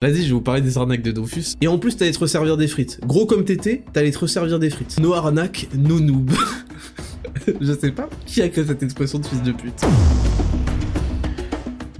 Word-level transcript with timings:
Vas-y, 0.00 0.18
je 0.18 0.26
vais 0.26 0.34
vous 0.34 0.40
parler 0.40 0.60
des 0.60 0.78
arnaques 0.78 1.02
de 1.02 1.10
Dofus. 1.10 1.56
Et 1.60 1.66
en 1.66 1.76
plus, 1.76 1.96
t'allais 1.96 2.12
te 2.12 2.20
resservir 2.20 2.56
des 2.56 2.68
frites. 2.68 3.00
Gros 3.04 3.26
comme 3.26 3.44
t'étais, 3.44 3.82
t'allais 3.92 4.12
te 4.12 4.18
resservir 4.20 4.60
des 4.60 4.70
frites. 4.70 5.00
No 5.00 5.12
arnaque, 5.12 5.66
no 5.76 5.98
noob. 5.98 6.30
je 7.60 7.72
sais 7.72 7.90
pas 7.90 8.08
qui 8.24 8.40
a 8.40 8.48
créé 8.48 8.64
cette 8.64 8.84
expression 8.84 9.18
de 9.18 9.26
fils 9.26 9.42
de 9.42 9.50
pute. 9.50 9.82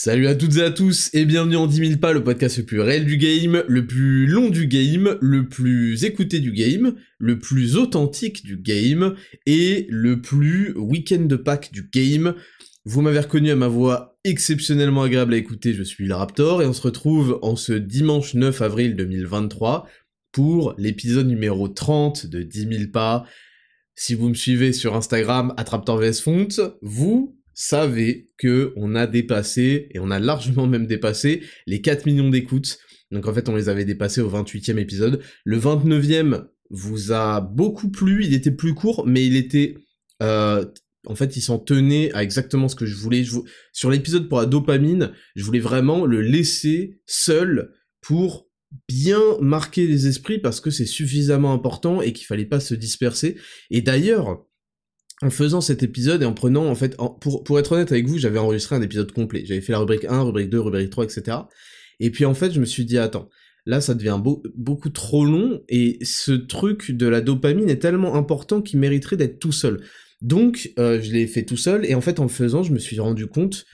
Salut 0.00 0.28
à 0.28 0.36
toutes 0.36 0.58
et 0.58 0.62
à 0.62 0.70
tous 0.70 1.10
et 1.12 1.24
bienvenue 1.24 1.56
en 1.56 1.66
10 1.66 1.88
000 1.88 1.98
pas, 1.98 2.12
le 2.12 2.22
podcast 2.22 2.58
le 2.58 2.64
plus 2.64 2.80
réel 2.80 3.04
du 3.04 3.16
game, 3.16 3.64
le 3.66 3.84
plus 3.84 4.28
long 4.28 4.48
du 4.48 4.68
game, 4.68 5.18
le 5.20 5.48
plus 5.48 6.04
écouté 6.04 6.38
du 6.38 6.52
game, 6.52 6.94
le 7.18 7.40
plus 7.40 7.76
authentique 7.76 8.44
du 8.44 8.56
game 8.58 9.16
et 9.44 9.88
le 9.90 10.20
plus 10.20 10.72
week-end 10.76 11.22
de 11.22 11.34
Pâques 11.34 11.72
du 11.72 11.90
game. 11.92 12.36
Vous 12.84 13.02
m'avez 13.02 13.18
reconnu 13.18 13.50
à 13.50 13.56
ma 13.56 13.66
voix 13.66 14.16
exceptionnellement 14.22 15.02
agréable 15.02 15.34
à 15.34 15.36
écouter, 15.36 15.74
je 15.74 15.82
suis 15.82 16.06
le 16.06 16.14
Raptor 16.14 16.62
et 16.62 16.66
on 16.66 16.72
se 16.72 16.82
retrouve 16.82 17.40
en 17.42 17.56
ce 17.56 17.72
dimanche 17.72 18.34
9 18.34 18.62
avril 18.62 18.94
2023 18.94 19.88
pour 20.30 20.74
l'épisode 20.78 21.26
numéro 21.26 21.66
30 21.66 22.26
de 22.26 22.44
10 22.44 22.68
000 22.68 22.90
pas. 22.92 23.24
Si 23.96 24.14
vous 24.14 24.28
me 24.28 24.34
suivez 24.34 24.72
sur 24.72 24.94
Instagram, 24.94 25.54
Attraptor 25.56 25.98
VS 25.98 26.20
Font, 26.22 26.46
vous 26.82 27.37
savez 27.58 28.30
que 28.38 28.72
on 28.76 28.94
a 28.94 29.08
dépassé, 29.08 29.88
et 29.90 29.98
on 29.98 30.12
a 30.12 30.20
largement 30.20 30.68
même 30.68 30.86
dépassé, 30.86 31.42
les 31.66 31.82
4 31.82 32.06
millions 32.06 32.30
d'écoutes. 32.30 32.78
Donc 33.10 33.26
en 33.26 33.34
fait, 33.34 33.48
on 33.48 33.56
les 33.56 33.68
avait 33.68 33.84
dépassés 33.84 34.20
au 34.20 34.30
28e 34.30 34.78
épisode. 34.78 35.20
Le 35.44 35.58
29e 35.58 36.46
vous 36.70 37.10
a 37.10 37.40
beaucoup 37.40 37.90
plu, 37.90 38.24
il 38.24 38.32
était 38.32 38.52
plus 38.52 38.74
court, 38.74 39.06
mais 39.06 39.26
il 39.26 39.34
était... 39.34 39.74
Euh, 40.22 40.64
en 41.06 41.16
fait, 41.16 41.36
il 41.36 41.40
s'en 41.40 41.58
tenait 41.58 42.12
à 42.12 42.22
exactement 42.22 42.68
ce 42.68 42.76
que 42.76 42.86
je 42.86 42.94
voulais. 42.94 43.24
Sur 43.72 43.90
l'épisode 43.90 44.28
pour 44.28 44.38
la 44.38 44.46
dopamine, 44.46 45.12
je 45.34 45.42
voulais 45.42 45.58
vraiment 45.58 46.06
le 46.06 46.20
laisser 46.20 47.00
seul 47.06 47.72
pour 48.02 48.48
bien 48.86 49.22
marquer 49.40 49.86
les 49.86 50.06
esprits 50.06 50.38
parce 50.38 50.60
que 50.60 50.70
c'est 50.70 50.86
suffisamment 50.86 51.52
important 51.52 52.02
et 52.02 52.12
qu'il 52.12 52.26
fallait 52.26 52.44
pas 52.44 52.60
se 52.60 52.74
disperser. 52.74 53.36
Et 53.70 53.80
d'ailleurs, 53.80 54.47
en 55.22 55.30
faisant 55.30 55.60
cet 55.60 55.82
épisode 55.82 56.22
et 56.22 56.26
en 56.26 56.34
prenant, 56.34 56.66
en 56.66 56.74
fait, 56.74 56.96
pour, 57.20 57.42
pour 57.42 57.58
être 57.58 57.72
honnête 57.72 57.90
avec 57.90 58.06
vous, 58.06 58.18
j'avais 58.18 58.38
enregistré 58.38 58.76
un 58.76 58.82
épisode 58.82 59.12
complet. 59.12 59.44
J'avais 59.44 59.60
fait 59.60 59.72
la 59.72 59.80
rubrique 59.80 60.04
1, 60.04 60.22
rubrique 60.22 60.50
2, 60.50 60.60
rubrique 60.60 60.90
3, 60.90 61.04
etc. 61.04 61.38
Et 62.00 62.10
puis 62.10 62.24
en 62.24 62.34
fait, 62.34 62.52
je 62.52 62.60
me 62.60 62.64
suis 62.64 62.84
dit, 62.84 62.98
attends, 62.98 63.28
là 63.68 63.80
ça 63.82 63.94
devient 63.94 64.20
beaucoup 64.54 64.88
trop 64.88 65.24
long 65.24 65.60
et 65.68 65.98
ce 66.02 66.32
truc 66.32 66.90
de 66.90 67.06
la 67.06 67.20
dopamine 67.20 67.68
est 67.68 67.80
tellement 67.80 68.14
important 68.14 68.62
qu'il 68.62 68.80
mériterait 68.80 69.16
d'être 69.16 69.38
tout 69.38 69.52
seul. 69.52 69.82
Donc 70.22 70.72
euh, 70.78 71.00
je 71.00 71.12
l'ai 71.12 71.26
fait 71.26 71.44
tout 71.44 71.58
seul 71.58 71.84
et 71.84 71.94
en 71.94 72.00
fait 72.00 72.18
en 72.18 72.24
le 72.24 72.30
faisant, 72.30 72.62
je 72.62 72.72
me 72.72 72.78
suis 72.78 72.98
rendu 72.98 73.26
compte 73.26 73.66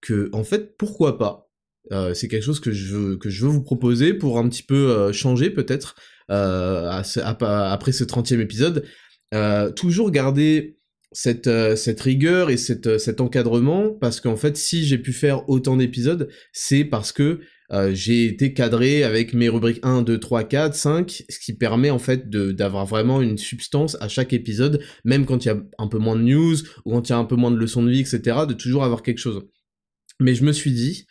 que 0.00 0.30
en 0.32 0.42
fait 0.42 0.76
pourquoi 0.78 1.18
pas? 1.18 1.50
Euh, 1.90 2.14
c'est 2.14 2.28
quelque 2.28 2.44
chose 2.44 2.60
que 2.60 2.72
je 2.72 2.96
veux 2.96 3.16
que 3.16 3.28
je 3.28 3.44
veux 3.44 3.50
vous 3.50 3.62
proposer 3.62 4.14
pour 4.14 4.38
un 4.38 4.48
petit 4.48 4.62
peu 4.62 4.90
euh, 4.90 5.12
changer 5.12 5.50
peut-être 5.50 5.96
après 6.28 7.02
ce 7.92 8.04
30e 8.04 8.40
épisode. 8.40 8.86
toujours 9.76 10.10
garder 10.10 10.78
cette, 11.12 11.46
euh, 11.46 11.76
cette 11.76 12.00
rigueur 12.00 12.50
et 12.50 12.56
cette, 12.56 12.86
euh, 12.86 12.98
cet 12.98 13.20
encadrement, 13.20 13.90
parce 13.90 14.20
qu'en 14.20 14.36
fait, 14.36 14.56
si 14.56 14.84
j'ai 14.84 14.98
pu 14.98 15.12
faire 15.12 15.48
autant 15.48 15.76
d'épisodes, 15.76 16.28
c'est 16.52 16.84
parce 16.84 17.12
que 17.12 17.40
euh, 17.70 17.92
j'ai 17.94 18.26
été 18.26 18.52
cadré 18.52 19.02
avec 19.02 19.32
mes 19.32 19.48
rubriques 19.48 19.80
1, 19.82 20.02
2, 20.02 20.18
3, 20.18 20.44
4, 20.44 20.74
5, 20.74 21.24
ce 21.28 21.38
qui 21.38 21.54
permet 21.54 21.90
en 21.90 21.98
fait 21.98 22.28
d'avoir 22.28 22.86
vraiment 22.86 23.22
une 23.22 23.38
substance 23.38 23.96
à 24.00 24.08
chaque 24.08 24.32
épisode, 24.32 24.82
même 25.04 25.24
quand 25.24 25.44
il 25.44 25.48
y 25.48 25.50
a 25.50 25.62
un 25.78 25.88
peu 25.88 25.98
moins 25.98 26.16
de 26.16 26.22
news, 26.22 26.56
ou 26.84 26.92
quand 26.92 27.08
il 27.08 27.12
y 27.12 27.14
a 27.14 27.18
un 27.18 27.24
peu 27.24 27.36
moins 27.36 27.50
de 27.50 27.56
leçons 27.56 27.82
de 27.82 27.90
vie, 27.90 28.00
etc., 28.00 28.40
de 28.48 28.54
toujours 28.54 28.84
avoir 28.84 29.02
quelque 29.02 29.18
chose. 29.18 29.42
Mais 30.20 30.34
je 30.34 30.44
me 30.44 30.52
suis 30.52 30.72
dit, 30.72 31.06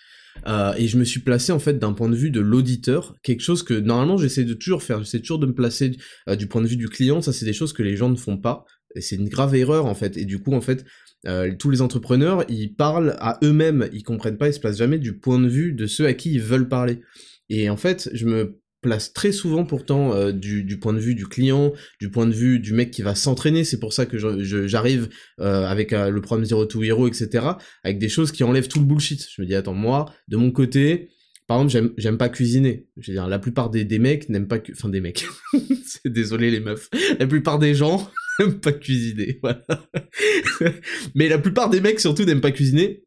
et 0.78 0.88
je 0.88 0.98
me 0.98 1.04
suis 1.04 1.20
placé 1.20 1.52
en 1.52 1.60
fait 1.60 1.78
d'un 1.80 1.94
point 1.94 2.10
de 2.10 2.16
vue 2.16 2.32
de 2.32 2.40
l'auditeur, 2.40 3.16
quelque 3.24 3.42
chose 3.42 3.64
que 3.64 3.74
normalement 3.74 4.18
j'essaie 4.18 4.44
de 4.44 4.54
toujours 4.54 4.84
faire, 4.84 5.00
j'essaie 5.00 5.20
toujours 5.20 5.40
de 5.40 5.48
me 5.48 5.54
placer 5.54 5.98
du 6.38 6.48
point 6.48 6.62
de 6.62 6.68
vue 6.68 6.78
du 6.78 6.90
client, 6.90 7.22
ça 7.22 7.34
c'est 7.34 7.46
des 7.46 7.54
choses 7.54 7.74
que 7.74 7.84
les 7.84 7.98
gens 7.98 8.10
ne 8.10 8.16
font 8.16 8.38
pas, 8.38 8.66
c'est 9.00 9.16
une 9.16 9.30
grave 9.30 9.56
erreur 9.56 9.86
en 9.86 9.96
fait. 9.96 10.18
Et 10.18 10.26
du 10.26 10.40
coup, 10.40 10.54
en 10.54 10.62
fait, 10.62 10.86
euh, 11.28 11.54
tous 11.58 11.70
les 11.70 11.82
entrepreneurs, 11.82 12.44
ils 12.50 12.74
parlent 12.74 13.16
à 13.20 13.40
eux-mêmes, 13.44 13.90
ils 13.94 14.04
comprennent 14.04 14.38
pas, 14.38 14.50
ils 14.50 14.54
se 14.54 14.60
placent 14.60 14.78
jamais 14.78 15.00
du 15.00 15.18
point 15.18 15.40
de 15.40 15.48
vue 15.48 15.74
de 15.74 15.86
ceux 15.88 16.06
à 16.06 16.14
qui 16.14 16.34
ils 16.34 16.42
veulent 16.42 16.68
parler. 16.70 17.02
Et 17.50 17.70
en 17.70 17.78
fait, 17.78 18.10
je 18.14 18.26
me 18.26 18.60
place 18.82 19.14
très 19.14 19.32
souvent 19.32 19.64
pourtant 19.64 20.16
euh, 20.16 20.32
du, 20.32 20.80
point 20.80 20.94
de 20.94 21.00
vue 21.00 21.14
du 21.14 21.28
client, 21.28 21.72
du 22.00 22.10
point 22.10 22.26
de 22.26 22.34
vue 22.34 22.60
du 22.60 22.74
mec 22.74 22.90
qui 22.90 23.04
va 23.04 23.14
s'entraîner. 23.14 23.64
C'est 23.64 23.80
pour 23.80 23.94
ça 23.94 24.08
que 24.08 24.18
j'arrive 24.68 25.10
euh, 25.40 25.66
avec 25.66 25.92
le 25.92 26.20
programme 26.22 26.46
Zero 26.46 26.66
to 26.66 26.82
Hero, 26.82 27.08
etc. 27.08 27.46
Avec 27.84 28.00
des 28.00 28.10
choses 28.10 28.32
qui 28.32 28.44
enlèvent 28.44 28.68
tout 28.68 28.80
le 28.80 28.86
bullshit. 28.86 29.28
Je 29.36 29.42
me 29.42 29.48
dis 29.48 29.54
attends 29.54 29.76
moi, 29.76 30.12
de 30.28 30.38
mon 30.38 30.50
côté, 30.50 31.10
par 31.52 31.62
exemple, 31.62 31.94
j'aime 31.98 32.18
pas 32.18 32.30
cuisiner. 32.30 32.88
Je 32.98 33.12
veux 33.12 33.16
dire, 33.16 33.28
la 33.28 33.38
plupart 33.38 33.70
des, 33.70 34.00
mecs 34.00 34.30
n'aiment 34.30 34.48
pas, 34.48 34.60
enfin 34.72 34.88
des 34.88 35.02
mecs. 35.02 35.26
Désolé 36.06 36.50
les 36.50 36.62
meufs. 36.62 36.90
La 37.20 37.28
plupart 37.28 37.60
des 37.60 37.76
gens 37.76 38.10
pas 38.50 38.72
cuisiner. 38.72 39.40
Mais 41.16 41.30
la 41.30 41.38
plupart 41.38 41.70
des 41.70 41.82
mecs 41.82 42.00
surtout 42.00 42.24
n'aiment 42.24 42.42
pas 42.42 42.52
cuisiner. 42.52 43.04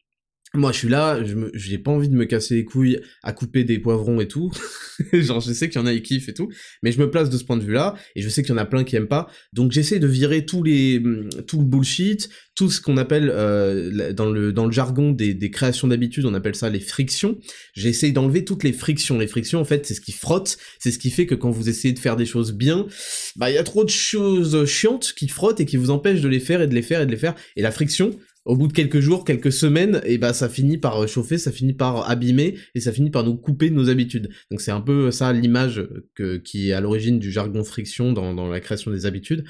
Moi, 0.56 0.70
je 0.70 0.78
suis 0.78 0.88
là, 0.88 1.20
je 1.24 1.34
j'ai 1.52 1.78
pas 1.78 1.90
envie 1.90 2.08
de 2.08 2.14
me 2.14 2.26
casser 2.26 2.54
les 2.54 2.64
couilles 2.64 3.00
à 3.24 3.32
couper 3.32 3.64
des 3.64 3.80
poivrons 3.80 4.20
et 4.20 4.28
tout. 4.28 4.52
Genre, 5.12 5.40
je 5.40 5.52
sais 5.52 5.68
qu'il 5.68 5.80
y 5.80 5.82
en 5.82 5.86
a 5.86 5.92
qui 5.94 6.02
kiffent 6.02 6.28
et 6.28 6.34
tout, 6.34 6.48
mais 6.84 6.92
je 6.92 7.00
me 7.00 7.10
place 7.10 7.28
de 7.28 7.36
ce 7.36 7.42
point 7.42 7.56
de 7.56 7.64
vue-là, 7.64 7.96
et 8.14 8.22
je 8.22 8.28
sais 8.28 8.42
qu'il 8.44 8.52
y 8.52 8.54
en 8.54 8.60
a 8.60 8.64
plein 8.64 8.84
qui 8.84 8.94
aiment 8.94 9.08
pas. 9.08 9.26
Donc, 9.52 9.72
j'essaie 9.72 9.98
de 9.98 10.06
virer 10.06 10.46
tous 10.46 10.62
les, 10.62 11.02
tout 11.48 11.58
le 11.58 11.64
bullshit, 11.64 12.28
tout 12.54 12.70
ce 12.70 12.80
qu'on 12.80 12.96
appelle 12.98 13.32
euh, 13.34 14.12
dans 14.12 14.30
le 14.30 14.52
dans 14.52 14.66
le 14.66 14.70
jargon 14.70 15.10
des, 15.10 15.34
des 15.34 15.50
créations 15.50 15.88
d'habitude, 15.88 16.24
on 16.24 16.34
appelle 16.34 16.54
ça 16.54 16.70
les 16.70 16.78
frictions. 16.78 17.36
J'essaie 17.72 18.12
d'enlever 18.12 18.44
toutes 18.44 18.62
les 18.62 18.72
frictions. 18.72 19.18
Les 19.18 19.26
frictions, 19.26 19.60
en 19.60 19.64
fait, 19.64 19.84
c'est 19.84 19.94
ce 19.94 20.00
qui 20.00 20.12
frotte, 20.12 20.56
c'est 20.78 20.92
ce 20.92 21.00
qui 21.00 21.10
fait 21.10 21.26
que 21.26 21.34
quand 21.34 21.50
vous 21.50 21.68
essayez 21.68 21.92
de 21.92 21.98
faire 21.98 22.14
des 22.14 22.26
choses 22.26 22.52
bien, 22.52 22.86
bah 23.34 23.50
il 23.50 23.54
y 23.54 23.58
a 23.58 23.64
trop 23.64 23.82
de 23.82 23.90
choses 23.90 24.64
chiantes 24.66 25.14
qui 25.18 25.26
frottent 25.26 25.58
et 25.58 25.66
qui 25.66 25.76
vous 25.76 25.90
empêchent 25.90 26.20
de 26.20 26.28
les 26.28 26.38
faire 26.38 26.62
et 26.62 26.68
de 26.68 26.74
les 26.74 26.82
faire 26.82 27.00
et 27.00 27.06
de 27.06 27.10
les 27.10 27.16
faire. 27.16 27.34
Et 27.56 27.62
la 27.62 27.72
friction, 27.72 28.16
au 28.44 28.56
bout 28.56 28.68
de 28.68 28.72
quelques 28.72 29.00
jours, 29.00 29.24
quelques 29.24 29.52
semaines, 29.52 30.00
et 30.04 30.18
bah 30.18 30.32
ça 30.32 30.48
finit 30.48 30.78
par 30.78 31.08
chauffer, 31.08 31.38
ça 31.38 31.50
finit 31.50 31.72
par 31.72 32.08
abîmer 32.10 32.56
et 32.74 32.80
ça 32.80 32.92
finit 32.92 33.10
par 33.10 33.24
nous 33.24 33.36
couper 33.36 33.70
nos 33.70 33.88
habitudes. 33.88 34.28
Donc 34.50 34.60
c'est 34.60 34.70
un 34.70 34.80
peu 34.80 35.10
ça 35.10 35.32
l'image 35.32 35.86
que 36.14 36.36
qui 36.36 36.70
est 36.70 36.72
à 36.72 36.80
l'origine 36.80 37.18
du 37.18 37.32
jargon 37.32 37.64
friction 37.64 38.12
dans, 38.12 38.34
dans 38.34 38.48
la 38.48 38.60
création 38.60 38.90
des 38.90 39.06
habitudes. 39.06 39.44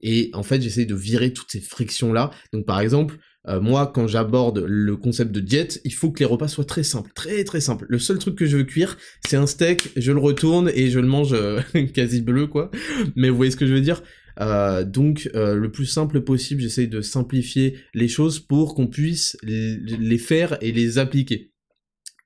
Et 0.00 0.30
en 0.32 0.42
fait, 0.42 0.60
j'essaye 0.60 0.86
de 0.86 0.94
virer 0.94 1.32
toutes 1.32 1.50
ces 1.50 1.60
frictions 1.60 2.12
là. 2.12 2.30
Donc 2.52 2.66
par 2.66 2.80
exemple, 2.80 3.18
euh, 3.48 3.60
moi 3.60 3.90
quand 3.92 4.06
j'aborde 4.06 4.64
le 4.66 4.96
concept 4.96 5.32
de 5.32 5.40
diète, 5.40 5.80
il 5.84 5.92
faut 5.92 6.10
que 6.10 6.20
les 6.20 6.24
repas 6.24 6.48
soient 6.48 6.64
très 6.64 6.82
simples, 6.82 7.10
très 7.14 7.44
très 7.44 7.60
simples. 7.60 7.86
Le 7.88 7.98
seul 7.98 8.18
truc 8.18 8.36
que 8.36 8.46
je 8.46 8.56
veux 8.58 8.64
cuire, 8.64 8.96
c'est 9.26 9.36
un 9.36 9.46
steak, 9.46 9.90
je 9.96 10.12
le 10.12 10.18
retourne 10.18 10.70
et 10.74 10.90
je 10.90 11.00
le 11.00 11.06
mange 11.06 11.32
euh, 11.32 11.60
quasi 11.94 12.20
bleu 12.20 12.46
quoi. 12.46 12.70
Mais 13.16 13.28
vous 13.28 13.36
voyez 13.36 13.50
ce 13.50 13.56
que 13.56 13.66
je 13.66 13.72
veux 13.72 13.80
dire? 13.80 14.02
Euh, 14.40 14.84
donc 14.84 15.30
euh, 15.34 15.54
le 15.54 15.70
plus 15.70 15.86
simple 15.86 16.20
possible, 16.20 16.60
j'essaye 16.60 16.88
de 16.88 17.00
simplifier 17.00 17.76
les 17.94 18.08
choses 18.08 18.40
pour 18.40 18.74
qu'on 18.74 18.86
puisse 18.86 19.36
les 19.42 20.18
faire 20.18 20.58
et 20.60 20.72
les 20.72 20.98
appliquer. 20.98 21.52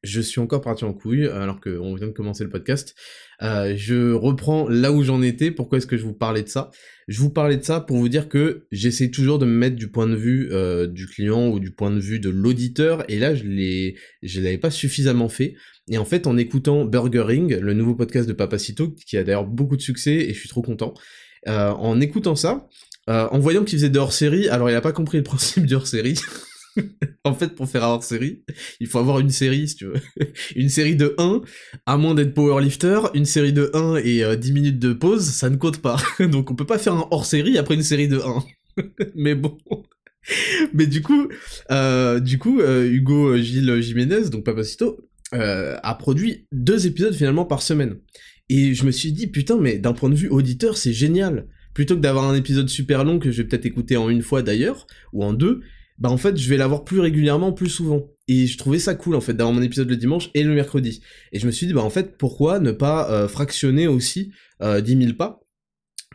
Je 0.02 0.20
suis 0.20 0.40
encore 0.40 0.62
parti 0.62 0.84
en 0.84 0.92
couille 0.92 1.28
alors 1.28 1.60
qu'on 1.60 1.94
vient 1.94 2.08
de 2.08 2.12
commencer 2.12 2.42
le 2.42 2.50
podcast. 2.50 2.96
Euh, 3.40 3.74
je 3.76 4.12
reprends 4.12 4.68
là 4.68 4.90
où 4.90 5.04
j'en 5.04 5.22
étais. 5.22 5.52
Pourquoi 5.52 5.78
est-ce 5.78 5.86
que 5.86 5.96
je 5.96 6.02
vous 6.02 6.12
parlais 6.12 6.42
de 6.42 6.48
ça? 6.48 6.70
Je 7.06 7.20
vous 7.20 7.30
parlais 7.30 7.56
de 7.56 7.62
ça 7.62 7.80
pour 7.80 7.98
vous 7.98 8.08
dire 8.08 8.28
que 8.28 8.66
j'essaie 8.72 9.10
toujours 9.10 9.38
de 9.38 9.46
me 9.46 9.52
mettre 9.52 9.76
du 9.76 9.92
point 9.92 10.08
de 10.08 10.16
vue 10.16 10.50
du 10.88 11.06
client 11.06 11.48
ou 11.48 11.60
du 11.60 11.70
point 11.70 11.92
de 11.92 12.00
vue 12.00 12.18
de 12.18 12.30
l'auditeur. 12.30 13.04
Et 13.08 13.20
là, 13.20 13.36
je 13.36 13.44
l'ai, 13.44 13.96
je 14.22 14.40
l'avais 14.40 14.58
pas 14.58 14.70
suffisamment 14.72 15.28
fait. 15.28 15.54
Et 15.88 15.98
en 15.98 16.04
fait, 16.04 16.26
en 16.26 16.36
écoutant 16.36 16.84
Burgering, 16.84 17.58
le 17.58 17.74
nouveau 17.74 17.94
podcast 17.94 18.28
de 18.28 18.32
Papacito, 18.32 18.90
qui 19.06 19.16
a 19.16 19.24
d'ailleurs 19.24 19.46
beaucoup 19.46 19.76
de 19.76 19.82
succès 19.82 20.14
et 20.14 20.34
je 20.34 20.38
suis 20.38 20.48
trop 20.48 20.62
content, 20.62 20.94
euh, 21.48 21.70
en 21.70 22.00
écoutant 22.00 22.36
ça, 22.36 22.68
euh, 23.10 23.26
en 23.30 23.38
voyant 23.38 23.64
qu'il 23.64 23.78
faisait 23.78 23.90
de 23.90 23.98
hors-série, 23.98 24.48
alors 24.48 24.70
il 24.70 24.76
a 24.76 24.80
pas 24.80 24.92
compris 24.92 25.18
le 25.18 25.24
principe 25.24 25.66
de 25.66 25.76
hors-série. 25.76 26.18
en 27.24 27.34
fait, 27.34 27.54
pour 27.54 27.68
faire 27.68 27.84
un 27.84 27.88
hors-série, 27.88 28.44
il 28.80 28.86
faut 28.86 28.98
avoir 28.98 29.18
une 29.18 29.30
série, 29.30 29.68
si 29.68 29.76
tu 29.76 29.86
veux. 29.86 30.00
une 30.56 30.68
série 30.68 30.96
de 30.96 31.14
1, 31.18 31.42
à 31.86 31.96
moins 31.96 32.14
d'être 32.14 32.34
powerlifter, 32.34 33.00
une 33.14 33.24
série 33.24 33.52
de 33.52 33.70
1 33.74 33.96
et 33.96 34.36
10 34.36 34.50
euh, 34.50 34.54
minutes 34.54 34.78
de 34.78 34.92
pause, 34.92 35.24
ça 35.24 35.50
ne 35.50 35.56
compte 35.56 35.78
pas. 35.78 35.96
Donc 36.20 36.50
on 36.50 36.54
peut 36.54 36.66
pas 36.66 36.78
faire 36.78 36.94
un 36.94 37.08
hors-série 37.10 37.58
après 37.58 37.74
une 37.74 37.82
série 37.82 38.08
de 38.08 38.18
1. 38.18 38.44
Mais 39.14 39.34
bon. 39.34 39.58
Mais 40.72 40.86
du 40.86 41.02
coup, 41.02 41.28
du 42.20 42.38
coup, 42.38 42.62
Hugo 42.62 43.36
Gilles 43.38 43.82
Jiménez, 43.82 44.30
donc 44.30 44.44
Papacito, 44.44 45.00
a 45.32 45.94
produit 45.96 46.46
deux 46.52 46.86
épisodes 46.86 47.12
finalement 47.12 47.44
par 47.44 47.60
semaine. 47.60 47.96
Et 48.48 48.74
je 48.74 48.84
me 48.84 48.90
suis 48.90 49.12
dit, 49.12 49.26
putain, 49.26 49.58
mais 49.58 49.78
d'un 49.78 49.92
point 49.92 50.10
de 50.10 50.14
vue 50.14 50.28
auditeur, 50.28 50.76
c'est 50.76 50.92
génial. 50.92 51.46
plutôt 51.74 51.96
que 51.96 52.00
d'avoir 52.00 52.28
un 52.28 52.34
épisode 52.34 52.68
super 52.68 53.02
long 53.02 53.18
que 53.18 53.30
je 53.30 53.40
vais 53.42 53.48
peut-être 53.48 53.64
écouter 53.66 53.96
en 53.96 54.10
une 54.10 54.22
fois 54.22 54.42
d'ailleurs, 54.42 54.86
ou 55.12 55.24
en 55.24 55.32
deux, 55.32 55.62
bah 55.98 56.10
en 56.10 56.16
fait 56.16 56.36
je 56.36 56.48
vais 56.48 56.56
l'avoir 56.56 56.84
plus 56.84 57.00
régulièrement, 57.00 57.52
plus 57.52 57.68
souvent. 57.68 58.08
Et 58.28 58.46
je 58.46 58.58
trouvais 58.58 58.78
ça 58.78 58.94
cool 58.94 59.14
en 59.14 59.20
fait 59.20 59.34
d'avoir 59.34 59.54
mon 59.54 59.62
épisode 59.62 59.88
le 59.88 59.96
dimanche 59.96 60.30
et 60.34 60.42
le 60.42 60.52
mercredi. 60.54 61.00
Et 61.32 61.38
je 61.38 61.46
me 61.46 61.52
suis 61.52 61.66
dit 61.66 61.72
bah 61.72 61.82
en 61.82 61.90
fait 61.90 62.18
pourquoi 62.18 62.58
ne 62.58 62.72
pas 62.72 63.10
euh, 63.10 63.28
fractionner 63.28 63.86
aussi 63.86 64.32
euh, 64.62 64.80
10 64.80 64.98
000 64.98 65.12
pas 65.14 65.40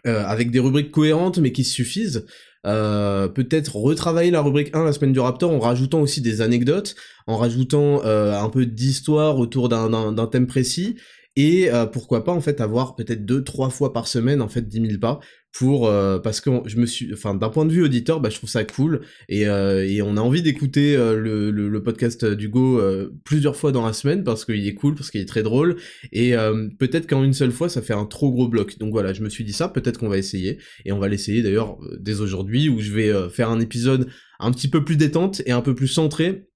euh, 0.06 0.24
avec 0.26 0.52
des 0.52 0.60
rubriques 0.60 0.92
cohérentes 0.92 1.40
mais 1.40 1.52
qui 1.52 1.64
suffisent. 1.64 2.26
Euh, 2.66 3.30
peut-être 3.30 3.78
retravailler 3.78 4.30
la 4.32 4.42
rubrique 4.42 4.76
1 4.76 4.84
la 4.84 4.92
semaine 4.92 5.14
du 5.14 5.22
Raptor 5.22 5.52
en 5.52 5.60
rajoutant 5.60 6.02
aussi 6.02 6.20
des 6.20 6.42
anecdotes, 6.42 6.96
en 7.26 7.38
rajoutant 7.38 8.04
un 8.04 8.50
peu 8.50 8.66
d'histoire 8.66 9.38
autour 9.40 9.70
d'un 9.70 10.28
thème 10.28 10.48
précis, 10.48 10.98
et 11.38 11.72
euh, 11.72 11.86
pourquoi 11.86 12.24
pas 12.24 12.32
en 12.32 12.42
fait 12.42 12.62
avoir 12.62 12.96
peut-être 12.96 13.24
deux 13.24 13.44
trois 13.44 13.70
fois 13.70 13.94
par 13.94 14.08
semaine 14.08 14.42
en 14.42 14.48
fait 14.48 14.68
10 14.68 14.88
000 14.88 15.00
pas 15.00 15.20
pour 15.54 15.88
euh, 15.88 16.18
parce 16.18 16.42
que 16.42 16.50
je 16.66 16.78
me 16.78 16.88
suis 16.88 17.14
enfin 17.14 17.36
d'un 17.36 17.50
point 17.50 17.64
de 17.66 17.72
vue 17.72 17.84
auditeur 17.84 18.20
bah 18.20 18.30
je 18.32 18.38
trouve 18.38 18.50
ça 18.50 18.64
cool. 18.64 19.02
Et, 19.30 19.48
euh, 19.48 19.88
et 19.88 20.02
on 20.02 20.18
a 20.18 20.20
envie 20.20 20.42
d'écouter 20.42 20.98
le, 20.98 21.52
le, 21.52 21.70
le, 21.70 21.84
podcast 21.84 22.26
d'Hugo 22.26 22.82
plusieurs 23.24 23.56
fois 23.56 23.72
dans 23.72 23.86
la 23.86 23.94
semaine 23.94 24.24
parce 24.24 24.46
qu'il 24.46 24.68
est 24.68 24.74
cool 24.74 24.96
parce 24.96 25.12
qu'il 25.12 25.22
est 25.22 25.28
très 25.28 25.44
drôle. 25.44 25.78
Et 26.12 26.34
peut-être 26.80 27.08
qu'en 27.08 27.24
une 27.24 27.34
seule 27.34 27.52
fois 27.52 27.70
ça 27.70 27.84
fait 27.84 27.94
un 27.94 28.06
trop 28.06 28.32
gros 28.32 28.48
bloc. 28.48 28.80
Donc 28.80 28.92
voilà 28.92 29.14
je 29.14 29.22
me 29.22 29.30
suis 29.30 29.44
dit 29.44 29.54
ça 29.54 29.70
peut-être 29.70 30.00
qu'on 30.00 30.10
va 30.10 30.18
essayer. 30.18 30.58
Et 30.86 30.92
on 30.92 30.98
va 30.98 31.08
l'essayer 31.08 31.44
d'ailleurs 31.44 31.78
dès 32.00 32.20
aujourd'hui 32.20 32.68
où 32.68 32.80
je 32.80 32.92
vais 32.92 33.30
faire 33.30 33.52
un 33.52 33.60
épisode 33.60 34.10
un 34.40 34.52
petit 34.52 34.70
peu 34.70 34.84
plus 34.84 34.98
détente 34.98 35.44
et 35.46 35.52
un 35.52 35.62
peu 35.62 35.76
plus 35.76 35.88
centré 35.88 36.47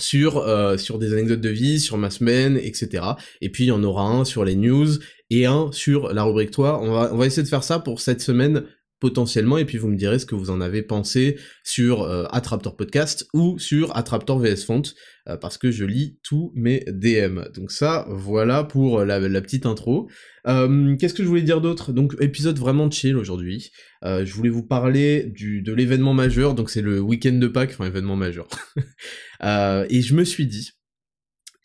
sur 0.00 0.38
euh, 0.38 0.76
sur 0.76 0.98
des 0.98 1.12
anecdotes 1.12 1.40
de 1.40 1.48
vie, 1.48 1.80
sur 1.80 1.96
ma 1.98 2.10
semaine, 2.10 2.56
etc. 2.56 3.04
Et 3.40 3.50
puis 3.50 3.64
il 3.64 3.68
y 3.68 3.72
en 3.72 3.82
aura 3.82 4.04
un 4.04 4.24
sur 4.24 4.44
les 4.44 4.56
news 4.56 4.88
et 5.30 5.46
un 5.46 5.70
sur 5.72 6.12
la 6.12 6.24
rubrique 6.24 6.50
toi. 6.50 6.80
On 6.82 6.92
va 6.92 7.10
on 7.12 7.16
va 7.16 7.26
essayer 7.26 7.42
de 7.42 7.48
faire 7.48 7.64
ça 7.64 7.78
pour 7.78 8.00
cette 8.00 8.20
semaine 8.20 8.64
potentiellement 9.00 9.58
et 9.58 9.64
puis 9.64 9.78
vous 9.78 9.88
me 9.88 9.96
direz 9.96 10.18
ce 10.18 10.26
que 10.26 10.34
vous 10.34 10.50
en 10.50 10.60
avez 10.60 10.82
pensé 10.82 11.38
sur 11.64 12.02
euh, 12.02 12.24
Attraptor 12.30 12.76
Podcast 12.76 13.26
ou 13.34 13.58
sur 13.58 13.96
Attraptor 13.96 14.38
VS 14.38 14.64
Font 14.64 14.82
euh, 15.28 15.36
parce 15.36 15.58
que 15.58 15.70
je 15.70 15.84
lis 15.84 16.18
tous 16.22 16.52
mes 16.54 16.84
DM. 16.88 17.40
Donc 17.54 17.70
ça 17.70 18.06
voilà 18.08 18.64
pour 18.64 19.04
la, 19.04 19.20
la 19.20 19.40
petite 19.40 19.66
intro. 19.66 20.08
Euh, 20.46 20.96
Qu'est-ce 20.96 21.14
que 21.14 21.22
je 21.22 21.28
voulais 21.28 21.42
dire 21.42 21.60
d'autre? 21.60 21.92
Donc 21.92 22.14
épisode 22.20 22.58
vraiment 22.58 22.90
chill 22.90 23.16
aujourd'hui. 23.16 23.70
Euh, 24.04 24.24
je 24.24 24.32
voulais 24.32 24.50
vous 24.50 24.62
parler 24.62 25.24
du, 25.24 25.62
de 25.62 25.72
l'événement 25.72 26.14
majeur, 26.14 26.54
donc 26.54 26.70
c'est 26.70 26.82
le 26.82 27.00
week-end 27.00 27.32
de 27.32 27.48
Pâques, 27.48 27.70
enfin 27.72 27.86
événement 27.86 28.16
majeur. 28.16 28.48
et 29.42 30.02
je 30.02 30.14
me 30.14 30.24
suis 30.24 30.46
dit, 30.46 30.70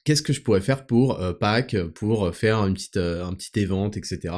qu'est-ce 0.03 0.21
que 0.21 0.33
je 0.33 0.41
pourrais 0.41 0.61
faire 0.61 0.85
pour 0.85 1.21
euh, 1.21 1.33
Pâques, 1.33 1.77
pour 1.95 2.33
faire 2.35 2.59
une 2.59 2.73
petite, 2.73 2.97
euh, 2.97 3.25
un 3.25 3.33
petit 3.33 3.59
event, 3.59 3.91
etc. 3.91 4.33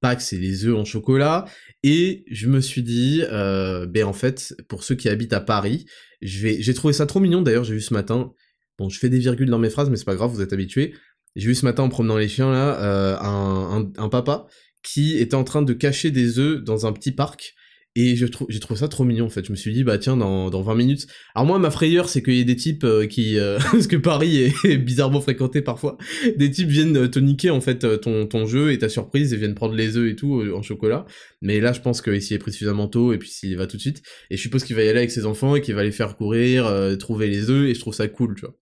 Pâques, 0.00 0.20
c'est 0.20 0.36
les 0.36 0.66
œufs 0.66 0.76
en 0.76 0.84
chocolat. 0.84 1.46
Et 1.82 2.24
je 2.30 2.48
me 2.48 2.60
suis 2.60 2.82
dit, 2.82 3.22
euh, 3.24 3.86
ben 3.86 4.04
en 4.04 4.12
fait, 4.12 4.54
pour 4.68 4.84
ceux 4.84 4.94
qui 4.94 5.08
habitent 5.08 5.32
à 5.32 5.40
Paris, 5.40 5.86
j'ai 6.22 6.74
trouvé 6.74 6.92
ça 6.92 7.06
trop 7.06 7.20
mignon. 7.20 7.42
D'ailleurs, 7.42 7.64
j'ai 7.64 7.74
vu 7.74 7.80
ce 7.80 7.94
matin. 7.94 8.32
Bon, 8.78 8.88
je 8.88 8.98
fais 8.98 9.08
des 9.08 9.18
virgules 9.18 9.48
dans 9.48 9.58
mes 9.58 9.70
phrases, 9.70 9.90
mais 9.90 9.96
c'est 9.96 10.04
pas 10.04 10.14
grave, 10.14 10.30
vous 10.30 10.42
êtes 10.42 10.52
habitués. 10.52 10.94
J'ai 11.34 11.48
vu 11.48 11.54
ce 11.54 11.64
matin 11.64 11.82
en 11.82 11.88
promenant 11.88 12.16
les 12.16 12.28
chiens 12.28 12.50
là, 12.50 12.80
euh, 12.80 13.16
un, 13.18 13.82
un, 13.82 14.02
un, 14.02 14.08
papa 14.08 14.46
qui 14.82 15.18
était 15.18 15.34
en 15.34 15.44
train 15.44 15.62
de 15.62 15.72
cacher 15.72 16.10
des 16.10 16.38
œufs 16.38 16.62
dans 16.62 16.86
un 16.86 16.92
petit 16.92 17.12
parc 17.12 17.54
et 17.98 18.14
je 18.14 18.26
trouve, 18.26 18.46
j'ai 18.50 18.60
trouvé 18.60 18.78
ça 18.78 18.88
trop 18.88 19.04
mignon 19.04 19.24
en 19.24 19.30
fait. 19.30 19.46
Je 19.46 19.50
me 19.50 19.56
suis 19.56 19.72
dit 19.72 19.82
bah 19.82 19.96
tiens 19.96 20.18
dans, 20.18 20.50
dans 20.50 20.60
20 20.60 20.74
minutes. 20.74 21.06
Alors 21.34 21.46
moi 21.46 21.58
ma 21.58 21.70
frayeur 21.70 22.10
c'est 22.10 22.22
qu'il 22.22 22.34
y 22.34 22.40
ait 22.40 22.44
des 22.44 22.54
types 22.54 22.84
euh, 22.84 23.06
qui 23.06 23.38
euh, 23.38 23.58
parce 23.72 23.86
que 23.86 23.96
Paris 23.96 24.52
est, 24.64 24.76
bizarrement 24.76 25.22
fréquenté 25.22 25.62
parfois. 25.62 25.96
Des 26.36 26.50
types 26.50 26.68
viennent 26.68 27.10
te 27.10 27.18
niquer 27.18 27.48
en 27.48 27.62
fait 27.62 27.84
euh, 27.84 27.96
ton, 27.96 28.26
ton 28.26 28.46
jeu 28.46 28.70
et 28.70 28.78
ta 28.78 28.90
surprise 28.90 29.32
et 29.32 29.38
viennent 29.38 29.54
prendre 29.54 29.74
les 29.74 29.96
œufs 29.96 30.10
et 30.10 30.14
tout 30.14 30.42
en 30.54 30.60
chocolat. 30.60 31.06
Mais 31.40 31.58
là 31.58 31.72
je 31.72 31.80
pense 31.80 32.02
qu'il 32.02 32.20
s'y 32.20 32.34
est 32.34 32.38
pris 32.38 32.52
suffisamment 32.52 32.86
tôt 32.86 33.14
et 33.14 33.18
puis 33.18 33.30
s'il 33.30 33.56
va 33.56 33.66
tout 33.66 33.78
de 33.78 33.82
suite. 33.82 34.02
Et 34.30 34.36
je 34.36 34.42
suppose 34.42 34.62
qu'il 34.62 34.76
va 34.76 34.82
y 34.82 34.88
aller 34.88 34.98
avec 34.98 35.10
ses 35.10 35.24
enfants 35.24 35.56
et 35.56 35.62
qu'il 35.62 35.74
va 35.74 35.82
les 35.82 35.90
faire 35.90 36.16
courir, 36.16 36.70
trouver 36.98 37.28
les 37.28 37.48
œufs 37.48 37.70
et 37.70 37.74
je 37.74 37.80
trouve 37.80 37.94
ça 37.94 38.08
cool 38.08 38.34
tu 38.34 38.42
vois. 38.42 38.54